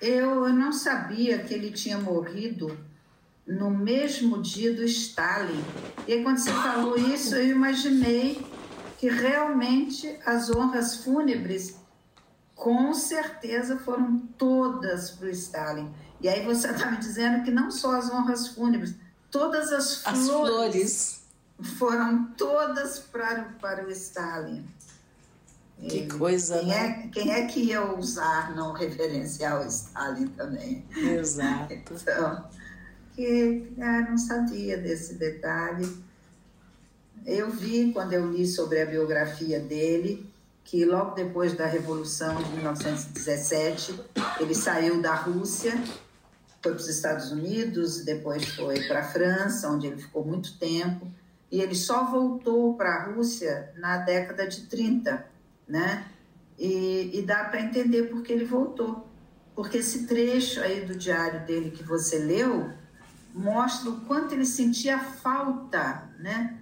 Eu, 0.00 0.46
eu 0.46 0.52
não 0.52 0.72
sabia 0.72 1.38
que 1.38 1.54
ele 1.54 1.70
tinha 1.70 1.98
morrido 1.98 2.76
no 3.46 3.70
mesmo 3.70 4.42
dia 4.42 4.74
do 4.74 4.84
Stalin. 4.84 5.62
E 6.06 6.14
aí, 6.14 6.22
quando 6.22 6.38
você 6.38 6.50
falou 6.50 6.96
isso, 6.96 7.34
eu 7.36 7.50
imaginei 7.50 8.40
que 9.02 9.08
realmente 9.08 10.16
as 10.24 10.48
honras 10.48 10.98
fúnebres, 11.02 11.74
com 12.54 12.94
certeza, 12.94 13.76
foram 13.80 14.18
todas 14.38 15.10
para 15.10 15.26
o 15.26 15.30
Stalin. 15.30 15.92
E 16.20 16.28
aí 16.28 16.44
você 16.44 16.70
está 16.70 16.88
me 16.88 16.98
dizendo 16.98 17.42
que 17.42 17.50
não 17.50 17.68
só 17.68 17.96
as 17.96 18.08
honras 18.08 18.46
fúnebres, 18.46 18.94
todas 19.28 19.72
as, 19.72 20.06
as 20.06 20.28
flores, 20.28 20.28
flores, 20.28 21.22
foram 21.80 22.26
todas 22.38 23.00
para, 23.00 23.42
para 23.60 23.84
o 23.84 23.90
Stalin. 23.90 24.64
Que 25.80 26.06
coisa, 26.06 26.60
quem 26.60 26.68
né? 26.68 26.86
É, 26.86 27.08
quem 27.08 27.32
é 27.32 27.46
que 27.46 27.58
ia 27.58 27.82
ousar 27.82 28.54
não 28.54 28.72
referenciar 28.72 29.62
o 29.62 29.66
Stalin 29.66 30.28
também? 30.28 30.86
Exato. 30.96 31.74
então, 31.90 32.48
que 33.16 33.74
ah, 33.80 34.02
não 34.08 34.16
sabia 34.16 34.78
desse 34.78 35.14
detalhe. 35.14 36.11
Eu 37.24 37.50
vi, 37.50 37.92
quando 37.92 38.12
eu 38.12 38.30
li 38.30 38.46
sobre 38.46 38.80
a 38.80 38.86
biografia 38.86 39.60
dele, 39.60 40.28
que 40.64 40.84
logo 40.84 41.14
depois 41.14 41.56
da 41.56 41.66
Revolução 41.66 42.42
de 42.42 42.50
1917, 42.50 44.00
ele 44.40 44.54
saiu 44.54 45.00
da 45.00 45.14
Rússia 45.14 45.72
foi 46.62 46.72
para 46.72 46.80
os 46.80 46.88
Estados 46.88 47.32
Unidos, 47.32 48.04
depois 48.04 48.48
foi 48.54 48.86
para 48.86 49.00
a 49.00 49.04
França, 49.04 49.68
onde 49.68 49.88
ele 49.88 50.00
ficou 50.00 50.24
muito 50.24 50.56
tempo, 50.58 51.10
e 51.50 51.60
ele 51.60 51.74
só 51.74 52.04
voltou 52.04 52.74
para 52.74 52.94
a 52.94 53.04
Rússia 53.06 53.72
na 53.76 53.98
década 53.98 54.46
de 54.46 54.62
30, 54.68 55.26
né? 55.66 56.06
E, 56.56 57.10
e 57.18 57.22
dá 57.22 57.44
para 57.44 57.60
entender 57.60 58.04
por 58.04 58.22
que 58.22 58.32
ele 58.32 58.44
voltou. 58.44 59.08
Porque 59.54 59.78
esse 59.78 60.06
trecho 60.06 60.60
aí 60.60 60.86
do 60.86 60.94
diário 60.94 61.44
dele 61.44 61.72
que 61.72 61.82
você 61.82 62.18
leu 62.18 62.70
mostra 63.34 63.90
o 63.90 64.00
quanto 64.02 64.32
ele 64.32 64.46
sentia 64.46 64.98
falta, 64.98 66.08
né? 66.18 66.61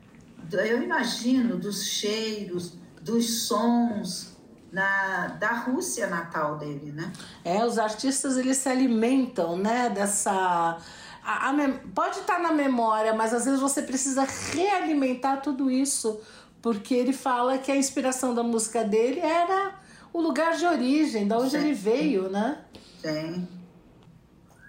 Eu 0.53 0.83
imagino 0.83 1.57
dos 1.57 1.85
cheiros, 1.85 2.75
dos 3.01 3.47
sons, 3.47 4.37
na, 4.73 5.29
da 5.41 5.53
Rússia 5.53 6.07
natal 6.07 6.59
dele, 6.59 6.93
né? 6.93 7.13
É, 7.45 7.65
os 7.65 7.79
artistas 7.79 8.37
eles 8.37 8.57
se 8.57 8.69
alimentam, 8.69 9.57
né, 9.57 9.91
dessa 9.91 10.79
a, 11.23 11.51
a, 11.51 11.55
pode 11.95 12.21
estar 12.21 12.39
na 12.39 12.53
memória, 12.53 13.13
mas 13.15 13.35
às 13.35 13.45
vezes 13.45 13.61
você 13.61 13.83
precisa 13.83 14.27
realimentar 14.53 15.43
tudo 15.43 15.71
isso, 15.71 16.21
porque 16.63 16.95
ele 16.95 17.13
fala 17.13 17.59
que 17.59 17.71
a 17.71 17.77
inspiração 17.77 18.35
da 18.35 18.43
música 18.43 18.85
dele 18.85 19.21
era 19.21 19.75
o 20.13 20.21
lugar 20.21 20.57
de 20.57 20.67
origem, 20.67 21.29
da 21.29 21.39
onde 21.39 21.51
Sim. 21.51 21.59
ele 21.59 21.73
veio, 21.73 22.29
né? 22.29 22.59
Sim. 23.01 23.49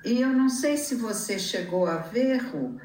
E 0.03 0.21
eu 0.21 0.29
não 0.29 0.49
sei 0.49 0.77
se 0.77 0.95
você 0.95 1.37
chegou 1.37 1.85
a 1.85 1.97
ver, 1.97 2.37
Ru, 2.37 2.79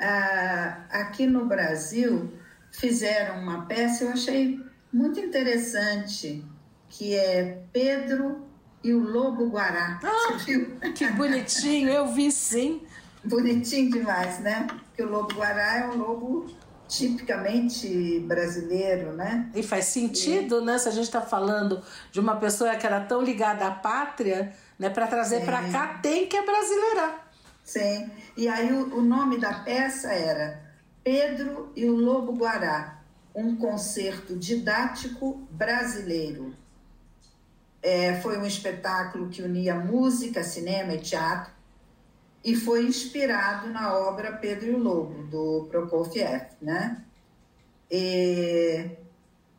ah, 0.00 0.86
aqui 0.90 1.26
no 1.26 1.44
Brasil 1.44 2.32
fizeram 2.72 3.40
uma 3.40 3.66
peça, 3.66 4.04
eu 4.04 4.10
achei 4.10 4.60
muito 4.92 5.20
interessante, 5.20 6.44
que 6.88 7.14
é 7.14 7.62
Pedro 7.72 8.46
e 8.82 8.94
o 8.94 9.00
Lobo 9.00 9.48
Guará. 9.50 10.00
Ah, 10.02 10.32
Você 10.32 10.58
viu? 10.58 10.76
Que 10.94 11.06
bonitinho, 11.12 11.90
eu 11.90 12.06
vi 12.08 12.32
sim. 12.32 12.82
Bonitinho 13.22 13.90
demais, 13.90 14.38
né? 14.40 14.66
Porque 14.66 15.02
o 15.02 15.10
Lobo 15.10 15.34
Guará 15.34 15.78
é 15.78 15.86
um 15.88 15.98
lobo 15.98 16.46
tipicamente 16.88 18.20
brasileiro, 18.20 19.12
né? 19.12 19.48
E 19.54 19.62
faz 19.62 19.84
sentido, 19.86 20.60
e... 20.60 20.64
né? 20.64 20.78
Se 20.78 20.88
a 20.88 20.92
gente 20.92 21.04
está 21.04 21.20
falando 21.20 21.82
de 22.10 22.18
uma 22.18 22.36
pessoa 22.36 22.74
que 22.74 22.86
era 22.86 23.00
tão 23.00 23.22
ligada 23.22 23.66
à 23.66 23.70
pátria, 23.70 24.52
né? 24.78 24.90
Para 24.90 25.06
trazer 25.06 25.44
para 25.44 25.68
cá 25.70 25.98
tem 26.02 26.26
que 26.26 26.36
é 26.36 26.44
brasileira. 26.44 27.29
Sim. 27.64 28.10
E 28.36 28.48
aí 28.48 28.72
o, 28.72 28.98
o 28.98 29.02
nome 29.02 29.38
da 29.38 29.52
peça 29.54 30.12
era 30.12 30.62
Pedro 31.04 31.72
e 31.76 31.84
o 31.86 31.96
Lobo 31.96 32.32
Guará, 32.32 33.02
um 33.34 33.56
concerto 33.56 34.36
didático 34.36 35.46
brasileiro. 35.50 36.54
É, 37.82 38.20
foi 38.20 38.38
um 38.38 38.44
espetáculo 38.44 39.28
que 39.28 39.42
unia 39.42 39.74
música, 39.74 40.42
cinema 40.42 40.94
e 40.94 41.00
teatro 41.00 41.52
e 42.44 42.56
foi 42.56 42.86
inspirado 42.86 43.68
na 43.68 43.94
obra 43.94 44.32
Pedro 44.32 44.66
e 44.66 44.74
o 44.74 44.78
Lobo, 44.78 45.24
do 45.24 45.66
Prokofiev, 45.70 46.46
né? 46.60 47.04
E 47.90 48.90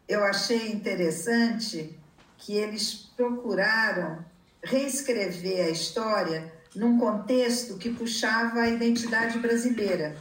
eu 0.07 0.23
achei 0.23 0.71
interessante 0.71 1.97
que 2.37 2.55
eles 2.55 3.11
procuraram 3.15 4.25
reescrever 4.63 5.65
a 5.65 5.69
história 5.69 6.51
num 6.75 6.97
contexto 6.97 7.77
que 7.77 7.93
puxava 7.93 8.61
a 8.61 8.69
identidade 8.69 9.39
brasileira. 9.39 10.15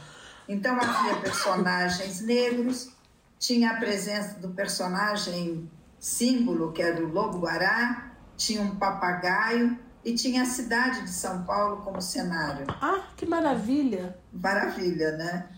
Então 0.47 0.75
havia 0.75 1.15
personagens 1.21 2.21
negros, 2.21 2.91
tinha 3.39 3.71
a 3.71 3.77
presença 3.77 4.39
do 4.39 4.49
personagem 4.49 5.69
símbolo, 5.99 6.71
que 6.71 6.81
era 6.81 7.03
o 7.03 7.07
lobo 7.07 7.39
guará, 7.39 8.11
tinha 8.35 8.61
um 8.61 8.75
papagaio, 8.75 9.77
e 10.03 10.13
tinha 10.13 10.43
a 10.43 10.45
cidade 10.45 11.03
de 11.03 11.11
São 11.11 11.43
Paulo 11.43 11.83
como 11.83 12.01
cenário. 12.01 12.65
Ah, 12.69 13.07
que 13.15 13.25
maravilha! 13.25 14.17
Maravilha, 14.33 15.15
né? 15.15 15.49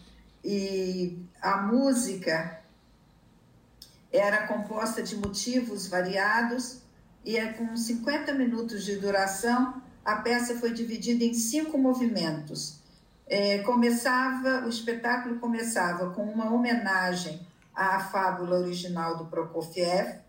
E 0.44 1.18
a 1.41 1.58
música 1.62 2.60
era 4.12 4.46
composta 4.46 5.02
de 5.02 5.16
motivos 5.16 5.88
variados 5.88 6.82
e 7.26 7.38
é 7.38 7.54
com 7.54 7.76
50 7.76 8.34
minutos 8.34 8.84
de 8.84 8.98
duração. 8.98 9.82
A 10.04 10.18
peça 10.18 10.56
foi 10.56 10.74
dividida 10.74 11.24
em 11.24 11.34
cinco 11.34 11.78
movimentos. 11.78 12.80
É, 13.26 13.60
começava, 13.60 14.66
o 14.66 14.70
espetáculo 14.70 15.39
começava 15.39 16.10
com 16.12 16.24
uma 16.24 16.54
homenagem 16.54 17.45
à 17.74 17.99
fábula 17.99 18.60
original 18.60 19.18
do 19.18 19.26
Prokofiev, 19.26 20.20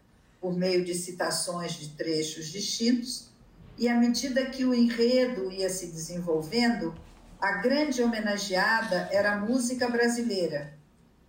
por 0.41 0.55
meio 0.55 0.85
de 0.85 0.95
citações 0.95 1.73
de 1.73 1.89
trechos 1.91 2.47
distintos 2.47 3.35
e 3.77 3.89
à 3.89 3.97
medida 3.97 4.47
que 4.47 4.65
o 4.65 4.73
enredo 4.73 5.51
ia 5.51 5.69
se 5.69 5.87
desenvolvendo, 5.87 6.95
a 7.41 7.53
grande 7.53 8.03
homenageada 8.03 9.09
era 9.11 9.33
a 9.33 9.41
música 9.41 9.89
brasileira. 9.89 10.75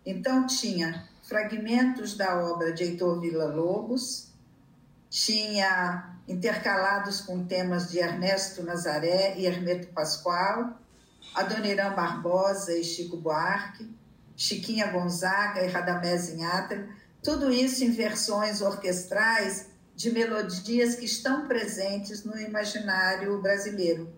Então 0.06 0.46
tinha 0.46 1.08
fragmentos 1.24 2.16
da 2.16 2.40
obra 2.44 2.72
de 2.72 2.84
Heitor 2.84 3.20
Villa-Lobos, 3.20 4.32
tinha 5.10 6.15
intercalados 6.28 7.22
com 7.22 7.46
temas 7.46 7.90
de 7.92 8.00
Ernesto 8.00 8.64
Nazaré 8.64 9.36
e 9.38 9.46
Hermeto 9.46 9.88
Pascoal, 9.88 10.80
Adoniran 11.34 11.94
Barbosa 11.94 12.76
e 12.76 12.84
Chico 12.84 13.18
Buarque, 13.18 13.96
Chiquinha 14.36 14.88
Gonzaga 14.92 15.62
e 15.62 15.68
Radamés 15.68 16.30
Inhatra, 16.30 16.88
tudo 17.24 17.52
isso 17.52 17.84
em 17.84 17.92
versões 17.92 18.62
orquestrais 18.62 19.68
de 19.96 20.12
melodias 20.12 20.96
que 20.96 21.06
estão 21.06 21.48
presentes 21.48 22.24
no 22.24 22.38
imaginário 22.40 23.42
brasileiro. 23.42 24.10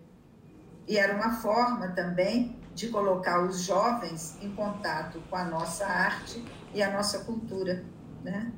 E 0.86 0.96
era 0.96 1.14
uma 1.14 1.36
forma 1.36 1.88
também 1.88 2.58
de 2.74 2.88
colocar 2.88 3.44
os 3.44 3.62
jovens 3.62 4.36
em 4.40 4.54
contato 4.54 5.22
com 5.28 5.36
a 5.36 5.44
nossa 5.44 5.86
arte 5.86 6.44
e 6.74 6.82
a 6.82 6.90
nossa 6.90 7.20
cultura, 7.20 7.84
né? 8.22 8.52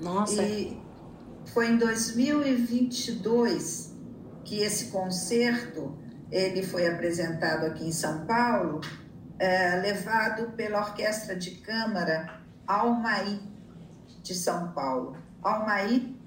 Nossa. 0.00 0.42
E 0.42 0.80
foi 1.46 1.68
em 1.68 1.78
2022 1.78 3.94
que 4.44 4.60
esse 4.60 4.86
concerto 4.86 5.96
ele 6.30 6.62
foi 6.62 6.86
apresentado 6.88 7.66
aqui 7.66 7.86
em 7.86 7.92
São 7.92 8.24
Paulo, 8.26 8.80
é, 9.38 9.76
levado 9.76 10.52
pela 10.52 10.80
Orquestra 10.80 11.36
de 11.36 11.52
Câmara 11.52 12.40
Almaí 12.66 13.40
de 14.22 14.34
São 14.34 14.72
Paulo. 14.72 15.16
Almaí 15.42 16.18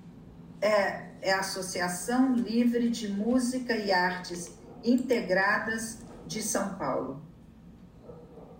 é, 0.61 1.09
é 1.21 1.33
a 1.33 1.39
Associação 1.39 2.33
Livre 2.33 2.89
de 2.89 3.09
Música 3.09 3.75
e 3.75 3.91
Artes 3.91 4.57
Integradas 4.83 5.99
de 6.25 6.41
São 6.41 6.75
Paulo, 6.75 7.21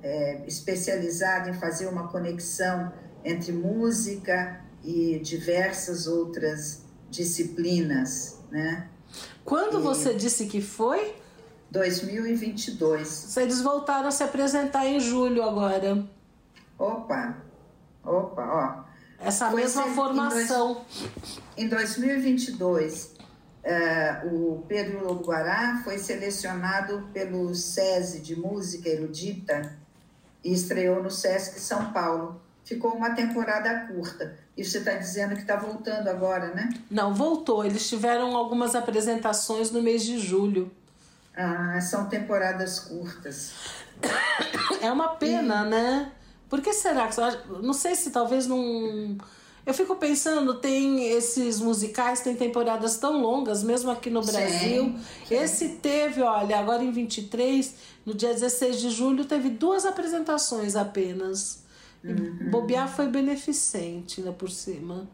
é, 0.03 0.45
especializada 0.45 1.49
em 1.49 1.53
fazer 1.53 1.88
uma 1.88 2.10
conexão 2.10 2.91
entre 3.24 3.53
música 3.53 4.69
e 4.84 5.20
diversas 5.20 6.08
outras 6.08 6.84
disciplinas, 7.10 8.40
né? 8.52 8.88
Quando 9.44 9.80
e 9.80 9.82
você 9.82 10.14
disse 10.14 10.46
que 10.46 10.62
foi? 10.62 11.16
2022. 11.72 13.38
Eles 13.38 13.62
voltaram 13.62 14.08
a 14.08 14.12
se 14.12 14.24
apresentar 14.24 14.86
em 14.86 15.00
julho 15.00 15.44
agora. 15.44 16.04
Opa, 16.78 17.38
opa, 18.04 18.44
ó. 18.44 18.90
Essa 19.20 19.52
Foi 19.52 19.62
mesma 19.62 19.84
formação. 19.88 20.86
Em, 21.58 21.68
2022, 21.68 23.16
uh, 23.66 24.34
o 24.34 24.64
Pedro 24.68 25.04
Lobo 25.04 25.26
Guará 25.26 25.82
foi 25.84 25.98
selecionado 25.98 27.10
pelo 27.14 27.54
SESI 27.54 28.22
de 28.22 28.36
Música 28.40 28.88
Erudita 28.88 29.78
e 30.44 30.54
estreou 30.54 31.04
no 31.04 31.12
Sesc 31.12 31.60
São 31.60 31.92
Paulo. 31.92 32.42
Ficou 32.70 32.92
uma 32.92 33.16
temporada 33.16 33.88
curta. 33.88 34.38
E 34.56 34.64
você 34.64 34.78
está 34.78 34.94
dizendo 34.94 35.34
que 35.34 35.42
está 35.42 35.56
voltando 35.56 36.08
agora, 36.08 36.54
né? 36.54 36.70
Não, 36.92 37.16
voltou. 37.16 37.66
Eles 37.66 37.90
tiveram 37.90 38.38
algumas 38.38 38.76
apresentações 38.76 39.72
no 39.72 39.82
mês 39.82 40.04
de 40.06 40.20
julho. 40.20 40.72
Ah, 41.36 41.82
são 41.82 42.08
temporadas 42.08 42.80
curtas. 42.80 43.54
É 44.82 44.90
uma 44.90 45.10
pena, 45.10 45.66
e... 45.66 45.70
né? 45.70 46.12
Por 46.48 46.62
que 46.62 46.72
será 46.72 47.08
que. 47.08 47.16
Não 47.62 47.74
sei 47.74 47.96
se 47.96 48.12
talvez 48.12 48.46
não. 48.46 49.18
Eu 49.66 49.74
fico 49.74 49.96
pensando, 49.96 50.54
tem 50.54 51.10
esses 51.10 51.60
musicais, 51.60 52.22
tem 52.22 52.36
temporadas 52.36 52.98
tão 52.98 53.20
longas, 53.20 53.64
mesmo 53.64 53.90
aqui 53.90 54.10
no 54.12 54.22
Brasil. 54.22 54.96
Sim. 55.28 55.36
Esse 55.36 55.70
teve, 55.70 56.22
olha, 56.22 56.60
agora 56.60 56.84
em 56.84 56.92
23, 56.92 57.76
no 58.06 58.14
dia 58.14 58.32
16 58.32 58.80
de 58.80 58.90
julho, 58.92 59.26
teve 59.26 59.50
duas 59.50 59.86
apresentações 59.86 60.76
apenas. 60.76 61.68
Uhum. 62.04 62.50
Bobear 62.50 62.88
foi 62.88 63.08
beneficente, 63.08 64.22
né, 64.22 64.34
por 64.38 64.50
cima. 64.50 65.08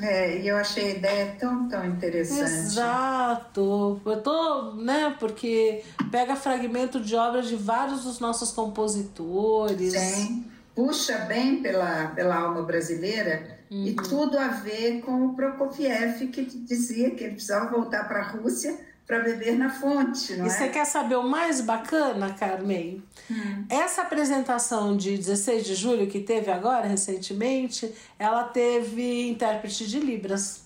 É, 0.00 0.40
e 0.40 0.48
eu 0.48 0.56
achei 0.56 0.92
a 0.92 0.94
ideia 0.94 1.36
tão, 1.38 1.68
tão 1.68 1.84
interessante. 1.84 2.40
Exato. 2.42 4.00
Eu 4.06 4.22
tô, 4.22 4.72
né, 4.74 5.14
porque 5.20 5.82
pega 6.10 6.34
fragmento 6.34 6.98
de 6.98 7.14
obras 7.14 7.46
de 7.46 7.56
vários 7.56 8.04
dos 8.04 8.18
nossos 8.18 8.52
compositores. 8.52 9.92
Sim. 9.92 10.46
Puxa 10.74 11.18
bem 11.26 11.62
pela, 11.62 12.06
pela 12.08 12.36
alma 12.36 12.62
brasileira 12.62 13.58
uhum. 13.70 13.84
e 13.84 13.94
tudo 13.94 14.38
a 14.38 14.48
ver 14.48 15.02
com 15.02 15.26
o 15.26 15.34
Prokofiev, 15.34 16.26
que 16.28 16.42
dizia 16.42 17.10
que 17.10 17.24
ele 17.24 17.34
precisava 17.34 17.70
voltar 17.70 18.08
para 18.08 18.20
a 18.20 18.30
Rússia 18.30 18.78
para 19.06 19.20
beber 19.20 19.58
na 19.58 19.68
fonte, 19.68 20.36
não 20.36 20.46
e 20.46 20.48
é? 20.48 20.50
você 20.50 20.68
quer 20.68 20.84
saber 20.84 21.16
o 21.16 21.22
mais 21.22 21.60
bacana, 21.60 22.32
Carmen? 22.34 23.02
Hum. 23.30 23.66
Essa 23.68 24.02
apresentação 24.02 24.96
de 24.96 25.16
16 25.16 25.64
de 25.64 25.74
julho 25.74 26.06
que 26.06 26.20
teve 26.20 26.50
agora, 26.50 26.86
recentemente, 26.86 27.92
ela 28.18 28.44
teve 28.44 29.28
intérprete 29.28 29.86
de 29.86 30.00
Libras. 30.00 30.64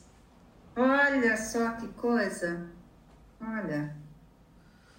Olha 0.76 1.37
só 1.37 1.70
que 1.72 1.89
coisa! 1.89 2.66
Olha, 3.41 3.95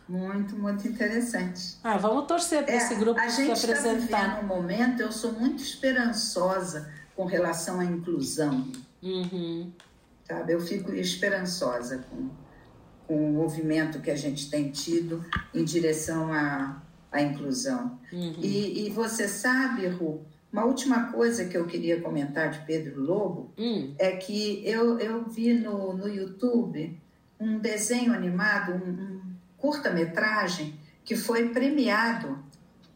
muito, 0.08 0.56
muito 0.56 0.88
interessante. 0.88 1.78
Ah, 1.84 1.98
vamos 1.98 2.28
torcer 2.28 2.64
para 2.64 2.74
é, 2.74 2.78
esse 2.78 2.96
grupo 2.96 3.20
a 3.20 3.28
gente 3.28 3.58
se 3.58 3.66
apresentar. 3.66 4.04
Está 4.04 4.18
vivendo 4.24 4.44
um 4.44 4.48
momento, 4.48 5.02
eu 5.02 5.12
sou 5.12 5.34
muito 5.34 5.62
esperançosa 5.62 6.92
com 7.16 7.26
relação 7.26 7.80
à 7.80 7.86
inclusão. 7.86 8.72
Uhum. 9.02 9.72
Sabe? 10.28 10.54
Eu 10.54 10.60
fico 10.60 10.94
esperançosa 10.94 12.06
com 12.10 12.30
com 13.08 13.30
o 13.30 13.34
movimento 13.34 14.02
que 14.02 14.12
a 14.12 14.16
gente 14.16 14.50
tem 14.50 14.70
tido 14.70 15.26
em 15.54 15.64
direção 15.64 16.32
à, 16.32 16.82
à 17.12 17.22
inclusão. 17.22 17.98
Uhum. 18.12 18.36
E, 18.42 18.86
e, 18.86 18.90
você 18.90 19.28
sabe, 19.28 19.88
Ru, 19.88 20.26
uma 20.52 20.66
última 20.66 21.12
coisa 21.12 21.46
que 21.46 21.58
eu 21.58 21.66
queria 21.66 22.02
comentar 22.02 22.52
de 22.52 22.60
Pedro 22.66 23.02
Lobo 23.02 23.52
uhum. 23.58 23.96
é 23.98 24.12
que 24.12 24.62
eu, 24.66 25.00
eu 25.00 25.24
vi 25.26 25.54
no, 25.54 25.94
no 25.94 26.08
YouTube 26.08 27.00
um 27.40 27.58
desenho 27.60 28.14
animado, 28.14 28.74
um, 28.74 28.90
um 28.90 29.22
curta-metragem 29.58 30.76
que 31.06 31.16
foi 31.16 31.50
premiado, 31.50 32.38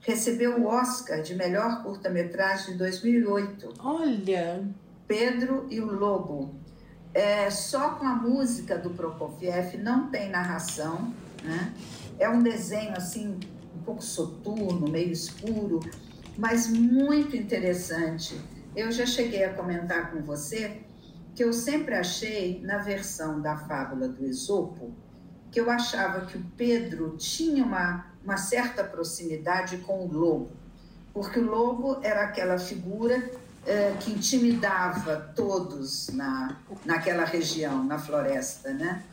recebeu 0.01 0.59
o 0.59 0.65
Oscar 0.65 1.21
de 1.21 1.35
melhor 1.35 1.83
curta-metragem 1.83 2.73
de 2.73 2.77
2008. 2.79 3.73
Olha! 3.79 4.67
Pedro 5.07 5.67
e 5.69 5.79
o 5.79 5.85
Lobo 5.85 6.60
é, 7.13 7.49
só 7.49 7.91
com 7.91 8.05
a 8.05 8.15
música 8.15 8.77
do 8.77 8.91
Prokofiev, 8.91 9.77
não 9.77 10.09
tem 10.09 10.29
narração, 10.29 11.13
né? 11.43 11.73
É 12.19 12.29
um 12.29 12.41
desenho 12.41 12.93
assim 12.95 13.39
um 13.75 13.81
pouco 13.83 14.01
soturno, 14.03 14.87
meio 14.87 15.11
escuro, 15.11 15.79
mas 16.37 16.67
muito 16.67 17.35
interessante. 17.35 18.39
Eu 18.75 18.91
já 18.91 19.05
cheguei 19.05 19.43
a 19.43 19.53
comentar 19.53 20.11
com 20.11 20.21
você 20.21 20.81
que 21.35 21.43
eu 21.43 21.51
sempre 21.51 21.95
achei, 21.95 22.61
na 22.61 22.77
versão 22.77 23.41
da 23.41 23.57
fábula 23.57 24.07
do 24.07 24.25
Esopo, 24.25 24.93
que 25.49 25.59
eu 25.59 25.69
achava 25.69 26.25
que 26.25 26.37
o 26.37 26.45
Pedro 26.55 27.15
tinha 27.17 27.63
uma, 27.63 28.05
uma 28.23 28.37
certa 28.37 28.83
proximidade 28.83 29.77
com 29.77 30.05
o 30.05 30.11
lobo, 30.11 30.51
porque 31.13 31.39
o 31.39 31.49
lobo 31.49 31.99
era 32.01 32.23
aquela 32.23 32.57
figura 32.57 33.31
eh, 33.65 33.93
que 33.99 34.11
intimidava 34.11 35.33
todos 35.35 36.09
na, 36.09 36.57
naquela 36.85 37.23
região, 37.25 37.83
na 37.83 37.99
floresta, 37.99 38.73
né? 38.73 39.03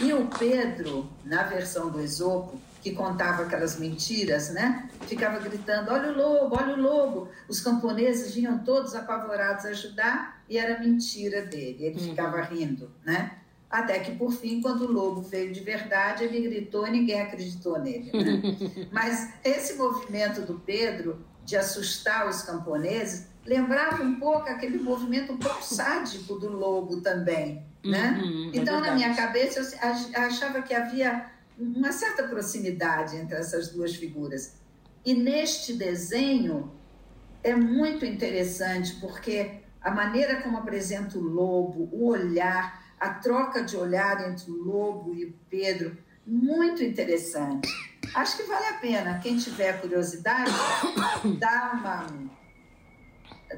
E 0.00 0.12
o 0.12 0.26
Pedro, 0.26 1.08
na 1.24 1.42
versão 1.44 1.90
do 1.90 2.00
Esopo, 2.00 2.60
que 2.82 2.92
contava 2.92 3.42
aquelas 3.42 3.78
mentiras, 3.78 4.50
né? 4.50 4.88
Ficava 5.08 5.40
gritando: 5.40 5.90
olha 5.90 6.12
o 6.12 6.16
lobo, 6.16 6.56
olha 6.56 6.74
o 6.74 6.80
lobo. 6.80 7.28
Os 7.48 7.60
camponeses 7.60 8.32
vinham 8.32 8.58
todos 8.60 8.94
apavorados 8.94 9.64
a 9.64 9.70
ajudar 9.70 10.40
e 10.48 10.56
era 10.56 10.78
mentira 10.78 11.42
dele. 11.42 11.86
Ele 11.86 11.98
uhum. 11.98 12.10
ficava 12.10 12.40
rindo, 12.42 12.90
né? 13.04 13.38
Até 13.68 13.98
que, 13.98 14.12
por 14.12 14.32
fim, 14.32 14.60
quando 14.60 14.82
o 14.82 14.92
lobo 14.92 15.20
veio 15.22 15.52
de 15.52 15.60
verdade, 15.60 16.22
ele 16.22 16.48
gritou 16.48 16.86
e 16.86 16.90
ninguém 16.92 17.20
acreditou 17.20 17.80
nele. 17.80 18.12
Né? 18.12 18.40
Mas 18.92 19.32
esse 19.42 19.74
movimento 19.74 20.42
do 20.42 20.54
Pedro 20.60 21.18
de 21.44 21.56
assustar 21.56 22.28
os 22.28 22.42
camponeses 22.42 23.26
lembrava 23.46 24.02
um 24.02 24.18
pouco 24.18 24.48
aquele 24.48 24.78
movimento 24.78 25.32
um 25.32 25.38
pouco 25.38 25.62
sádico 25.62 26.34
do 26.38 26.50
lobo 26.50 27.00
também. 27.00 27.64
Né? 27.84 28.20
Uhum, 28.22 28.50
é 28.52 28.56
então, 28.58 28.78
é 28.78 28.88
na 28.88 28.94
minha 28.94 29.14
cabeça, 29.14 29.60
eu 29.60 30.22
achava 30.22 30.60
que 30.62 30.74
havia 30.74 31.30
uma 31.56 31.92
certa 31.92 32.24
proximidade 32.24 33.16
entre 33.16 33.36
essas 33.36 33.68
duas 33.68 33.94
figuras. 33.94 34.56
E 35.04 35.14
neste 35.14 35.72
desenho 35.72 36.72
é 37.42 37.54
muito 37.54 38.04
interessante 38.04 38.96
porque 39.00 39.60
a 39.80 39.90
maneira 39.90 40.42
como 40.42 40.58
apresenta 40.58 41.16
o 41.16 41.22
lobo, 41.22 41.88
o 41.92 42.08
olhar, 42.08 42.84
a 42.98 43.10
troca 43.10 43.62
de 43.62 43.76
olhar 43.76 44.28
entre 44.28 44.50
o 44.50 44.56
lobo 44.56 45.14
e 45.14 45.26
o 45.26 45.34
Pedro, 45.48 45.96
muito 46.26 46.82
interessante. 46.82 47.68
Acho 48.12 48.36
que 48.36 48.42
vale 48.42 48.66
a 48.66 48.74
pena, 48.74 49.18
quem 49.20 49.36
tiver 49.36 49.80
curiosidade, 49.80 50.50
dá 51.38 51.72
uma, 51.72 52.06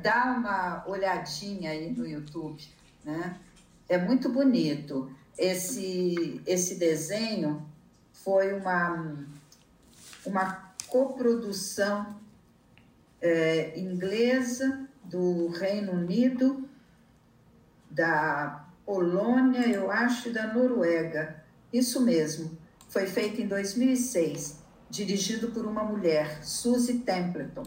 dá 0.03 0.35
uma 0.37 0.85
olhadinha 0.87 1.71
aí 1.71 1.91
no 1.91 2.07
YouTube, 2.07 2.63
né? 3.05 3.39
É 3.89 3.99
muito 3.99 4.29
bonito. 4.29 5.11
Esse, 5.37 6.43
esse 6.47 6.75
desenho 6.75 7.67
foi 8.13 8.53
uma, 8.53 9.17
uma 10.27 10.73
coprodução 10.89 12.19
é, 13.21 13.79
inglesa 13.79 14.87
do 15.05 15.49
Reino 15.49 15.93
Unido, 15.93 16.69
da 17.91 18.69
Polônia, 18.85 19.67
eu 19.69 19.91
acho, 19.91 20.29
e 20.29 20.33
da 20.33 20.53
Noruega. 20.53 21.43
Isso 21.73 22.01
mesmo. 22.03 22.57
Foi 22.89 23.07
feito 23.07 23.41
em 23.41 23.47
2006, 23.47 24.59
dirigido 24.91 25.49
por 25.49 25.67
uma 25.67 25.85
mulher, 25.85 26.43
Suzy 26.45 27.01
Templeton. 27.01 27.65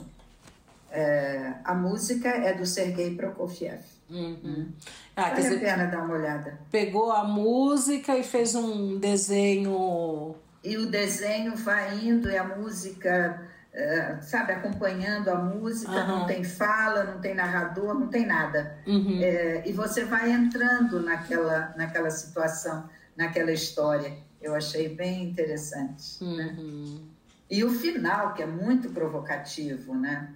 É, 0.91 1.53
a 1.63 1.73
música 1.73 2.27
é 2.29 2.53
do 2.53 2.65
Sergei 2.65 3.15
Prokofiev. 3.15 3.81
Uhum. 4.09 4.37
Hum. 4.43 4.71
Ah, 5.15 5.29
vale 5.29 5.41
dizer, 5.41 5.55
a 5.55 5.59
pena 5.59 5.85
dar 5.87 6.03
uma 6.03 6.15
olhada. 6.15 6.59
Pegou 6.69 7.11
a 7.11 7.23
música 7.23 8.17
e 8.17 8.23
fez 8.23 8.55
um 8.55 8.99
desenho. 8.99 10.35
E 10.63 10.77
o 10.77 10.91
desenho 10.91 11.55
vai 11.55 11.97
indo 11.97 12.29
e 12.29 12.37
a 12.37 12.43
música, 12.43 13.41
é, 13.73 14.17
sabe, 14.21 14.51
acompanhando 14.51 15.29
a 15.29 15.35
música, 15.35 15.91
uhum. 15.91 16.07
não 16.07 16.27
tem 16.27 16.43
fala, 16.43 17.05
não 17.05 17.21
tem 17.21 17.33
narrador, 17.33 17.93
não 17.97 18.09
tem 18.09 18.25
nada. 18.25 18.77
Uhum. 18.85 19.21
É, 19.23 19.63
e 19.65 19.71
você 19.71 20.03
vai 20.03 20.29
entrando 20.29 20.99
naquela, 20.99 21.73
naquela 21.77 22.09
situação, 22.09 22.89
naquela 23.15 23.51
história. 23.51 24.13
Eu 24.41 24.53
achei 24.53 24.89
bem 24.89 25.23
interessante. 25.23 26.21
Né? 26.21 26.55
Uhum. 26.57 26.95
Né? 26.95 27.01
E 27.49 27.63
o 27.63 27.69
final, 27.69 28.33
que 28.33 28.43
é 28.43 28.45
muito 28.45 28.89
provocativo, 28.89 29.93
né? 29.95 30.33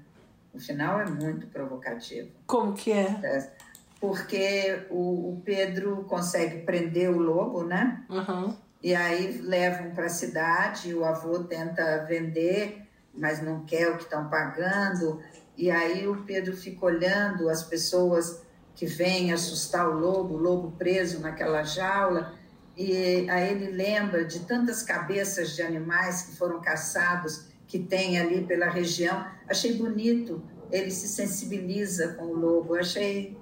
O 0.56 0.60
final 0.60 1.02
é 1.02 1.06
muito 1.06 1.48
provocativo. 1.48 2.32
Como 2.48 2.74
que 2.74 2.92
é? 2.92 3.20
é 3.24 3.52
porque 4.00 4.86
o, 4.90 5.34
o 5.34 5.42
Pedro 5.44 6.06
consegue 6.08 6.60
prender 6.60 7.10
o 7.10 7.18
lobo, 7.18 7.64
né? 7.64 8.06
Uhum. 8.10 8.56
E 8.82 8.94
aí 8.94 9.40
levam 9.42 9.92
para 9.92 10.06
a 10.06 10.10
cidade, 10.10 10.94
o 10.94 11.04
avô 11.04 11.40
tenta 11.40 12.06
vender, 12.08 12.88
mas 13.14 13.42
não 13.42 13.66
quer 13.66 13.90
o 13.90 13.98
que 13.98 14.04
estão 14.04 14.30
pagando. 14.30 15.22
E 15.58 15.72
aí 15.72 16.08
o 16.08 16.24
Pedro 16.24 16.56
fica 16.56 16.86
olhando 16.86 17.50
as 17.50 17.64
pessoas 17.64 18.44
que 18.76 18.86
vêm 18.86 19.34
assustar 19.34 19.90
o 19.90 19.98
lobo, 19.98 20.36
o 20.36 20.38
lobo 20.38 20.72
preso 20.78 21.20
naquela 21.20 21.64
jaula. 21.64 22.34
E 22.78 23.28
aí 23.30 23.50
ele 23.52 23.72
lembra 23.72 24.24
de 24.24 24.42
tantas 24.42 24.84
cabeças 24.84 25.56
de 25.56 25.62
animais 25.62 26.24
que 26.24 26.36
foram 26.36 26.62
caçados 26.62 27.48
que 27.68 27.80
tem 27.80 28.20
ali 28.20 28.44
pela 28.46 28.70
região. 28.70 29.26
Achei 29.48 29.74
bonito, 29.74 30.42
ele 30.72 30.92
se 30.92 31.08
sensibiliza 31.08 32.10
com 32.14 32.26
o 32.26 32.34
lobo. 32.34 32.76
Achei, 32.76 33.38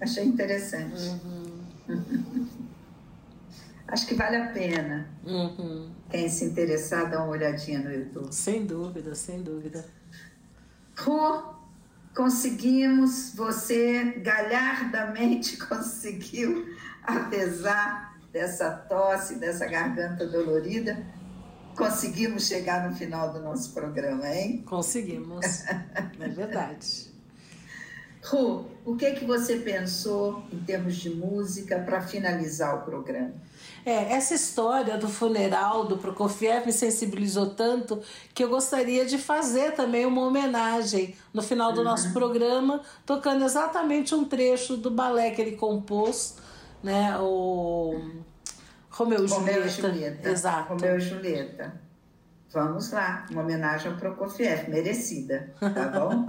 achei 0.00 0.24
interessante. 0.24 1.02
Uhum. 1.88 2.46
Acho 3.86 4.06
que 4.06 4.14
vale 4.14 4.36
a 4.36 4.46
pena. 4.48 5.08
Uhum. 5.24 5.90
Quem 6.10 6.28
se 6.28 6.44
interessar, 6.44 7.10
dá 7.10 7.22
uma 7.22 7.32
olhadinha 7.32 7.80
no 7.80 7.92
YouTube. 7.92 8.34
Sem 8.34 8.64
dúvida, 8.64 9.14
sem 9.14 9.42
dúvida. 9.42 9.84
Ru, 10.96 11.54
conseguimos, 12.14 13.32
você 13.34 14.12
galhardamente 14.18 15.56
conseguiu, 15.66 16.66
apesar 17.02 18.18
dessa 18.32 18.70
tosse, 18.70 19.36
dessa 19.36 19.66
garganta 19.66 20.26
dolorida, 20.26 21.04
Conseguimos 21.76 22.46
chegar 22.46 22.88
no 22.88 22.96
final 22.96 23.32
do 23.32 23.40
nosso 23.40 23.72
programa, 23.72 24.28
hein? 24.28 24.62
Conseguimos. 24.66 25.44
é 26.20 26.28
verdade. 26.28 27.12
Ru, 28.24 28.64
o 28.86 28.96
que 28.96 29.10
que 29.12 29.24
você 29.26 29.56
pensou 29.56 30.42
em 30.50 30.58
termos 30.60 30.96
de 30.96 31.10
música 31.10 31.78
para 31.80 32.00
finalizar 32.00 32.76
o 32.76 32.82
programa? 32.82 33.34
É, 33.84 34.14
essa 34.14 34.34
história 34.34 34.96
do 34.96 35.08
funeral 35.08 35.84
do 35.84 35.98
Prokofiev 35.98 36.64
me 36.64 36.72
sensibilizou 36.72 37.50
tanto 37.50 38.00
que 38.32 38.42
eu 38.42 38.48
gostaria 38.48 39.04
de 39.04 39.18
fazer 39.18 39.72
também 39.72 40.06
uma 40.06 40.22
homenagem 40.22 41.14
no 41.34 41.42
final 41.42 41.70
do 41.72 41.78
uhum. 41.78 41.84
nosso 41.84 42.14
programa, 42.14 42.80
tocando 43.04 43.44
exatamente 43.44 44.14
um 44.14 44.24
trecho 44.24 44.78
do 44.78 44.90
balé 44.90 45.30
que 45.30 45.42
ele 45.42 45.56
compôs, 45.56 46.36
né? 46.82 47.18
O 47.18 48.22
Romeu 48.94 49.24
e 49.24 49.28
Julieta. 49.28 49.68
Julieta. 49.68 50.30
Exato. 50.30 50.68
Romeu 50.74 50.96
e 50.96 51.00
Julieta. 51.00 51.74
Vamos 52.52 52.92
lá, 52.92 53.26
uma 53.32 53.42
homenagem 53.42 53.90
ao 53.90 53.98
Prokofiev, 53.98 54.70
merecida, 54.70 55.52
tá 55.58 55.88
bom? 55.98 56.26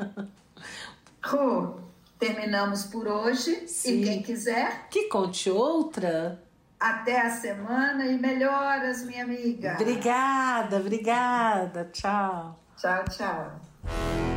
Ru, 1.24 1.80
terminamos 2.18 2.86
por 2.86 3.07
hoje. 3.07 3.68
Sim. 3.68 4.01
E 4.01 4.03
quem 4.03 4.24
quiser. 4.24 4.88
Que 4.89 5.07
conte 5.07 5.51
outra. 5.51 6.41
Até 6.80 7.22
a 7.22 7.30
semana 7.30 8.05
e 8.07 8.18
melhoras, 8.18 9.03
minha 9.05 9.24
amiga. 9.24 9.78
Obrigada, 9.80 10.78
obrigada. 10.78 11.89
Tchau. 11.93 12.59
Tchau, 12.76 13.05
tchau. 13.05 14.35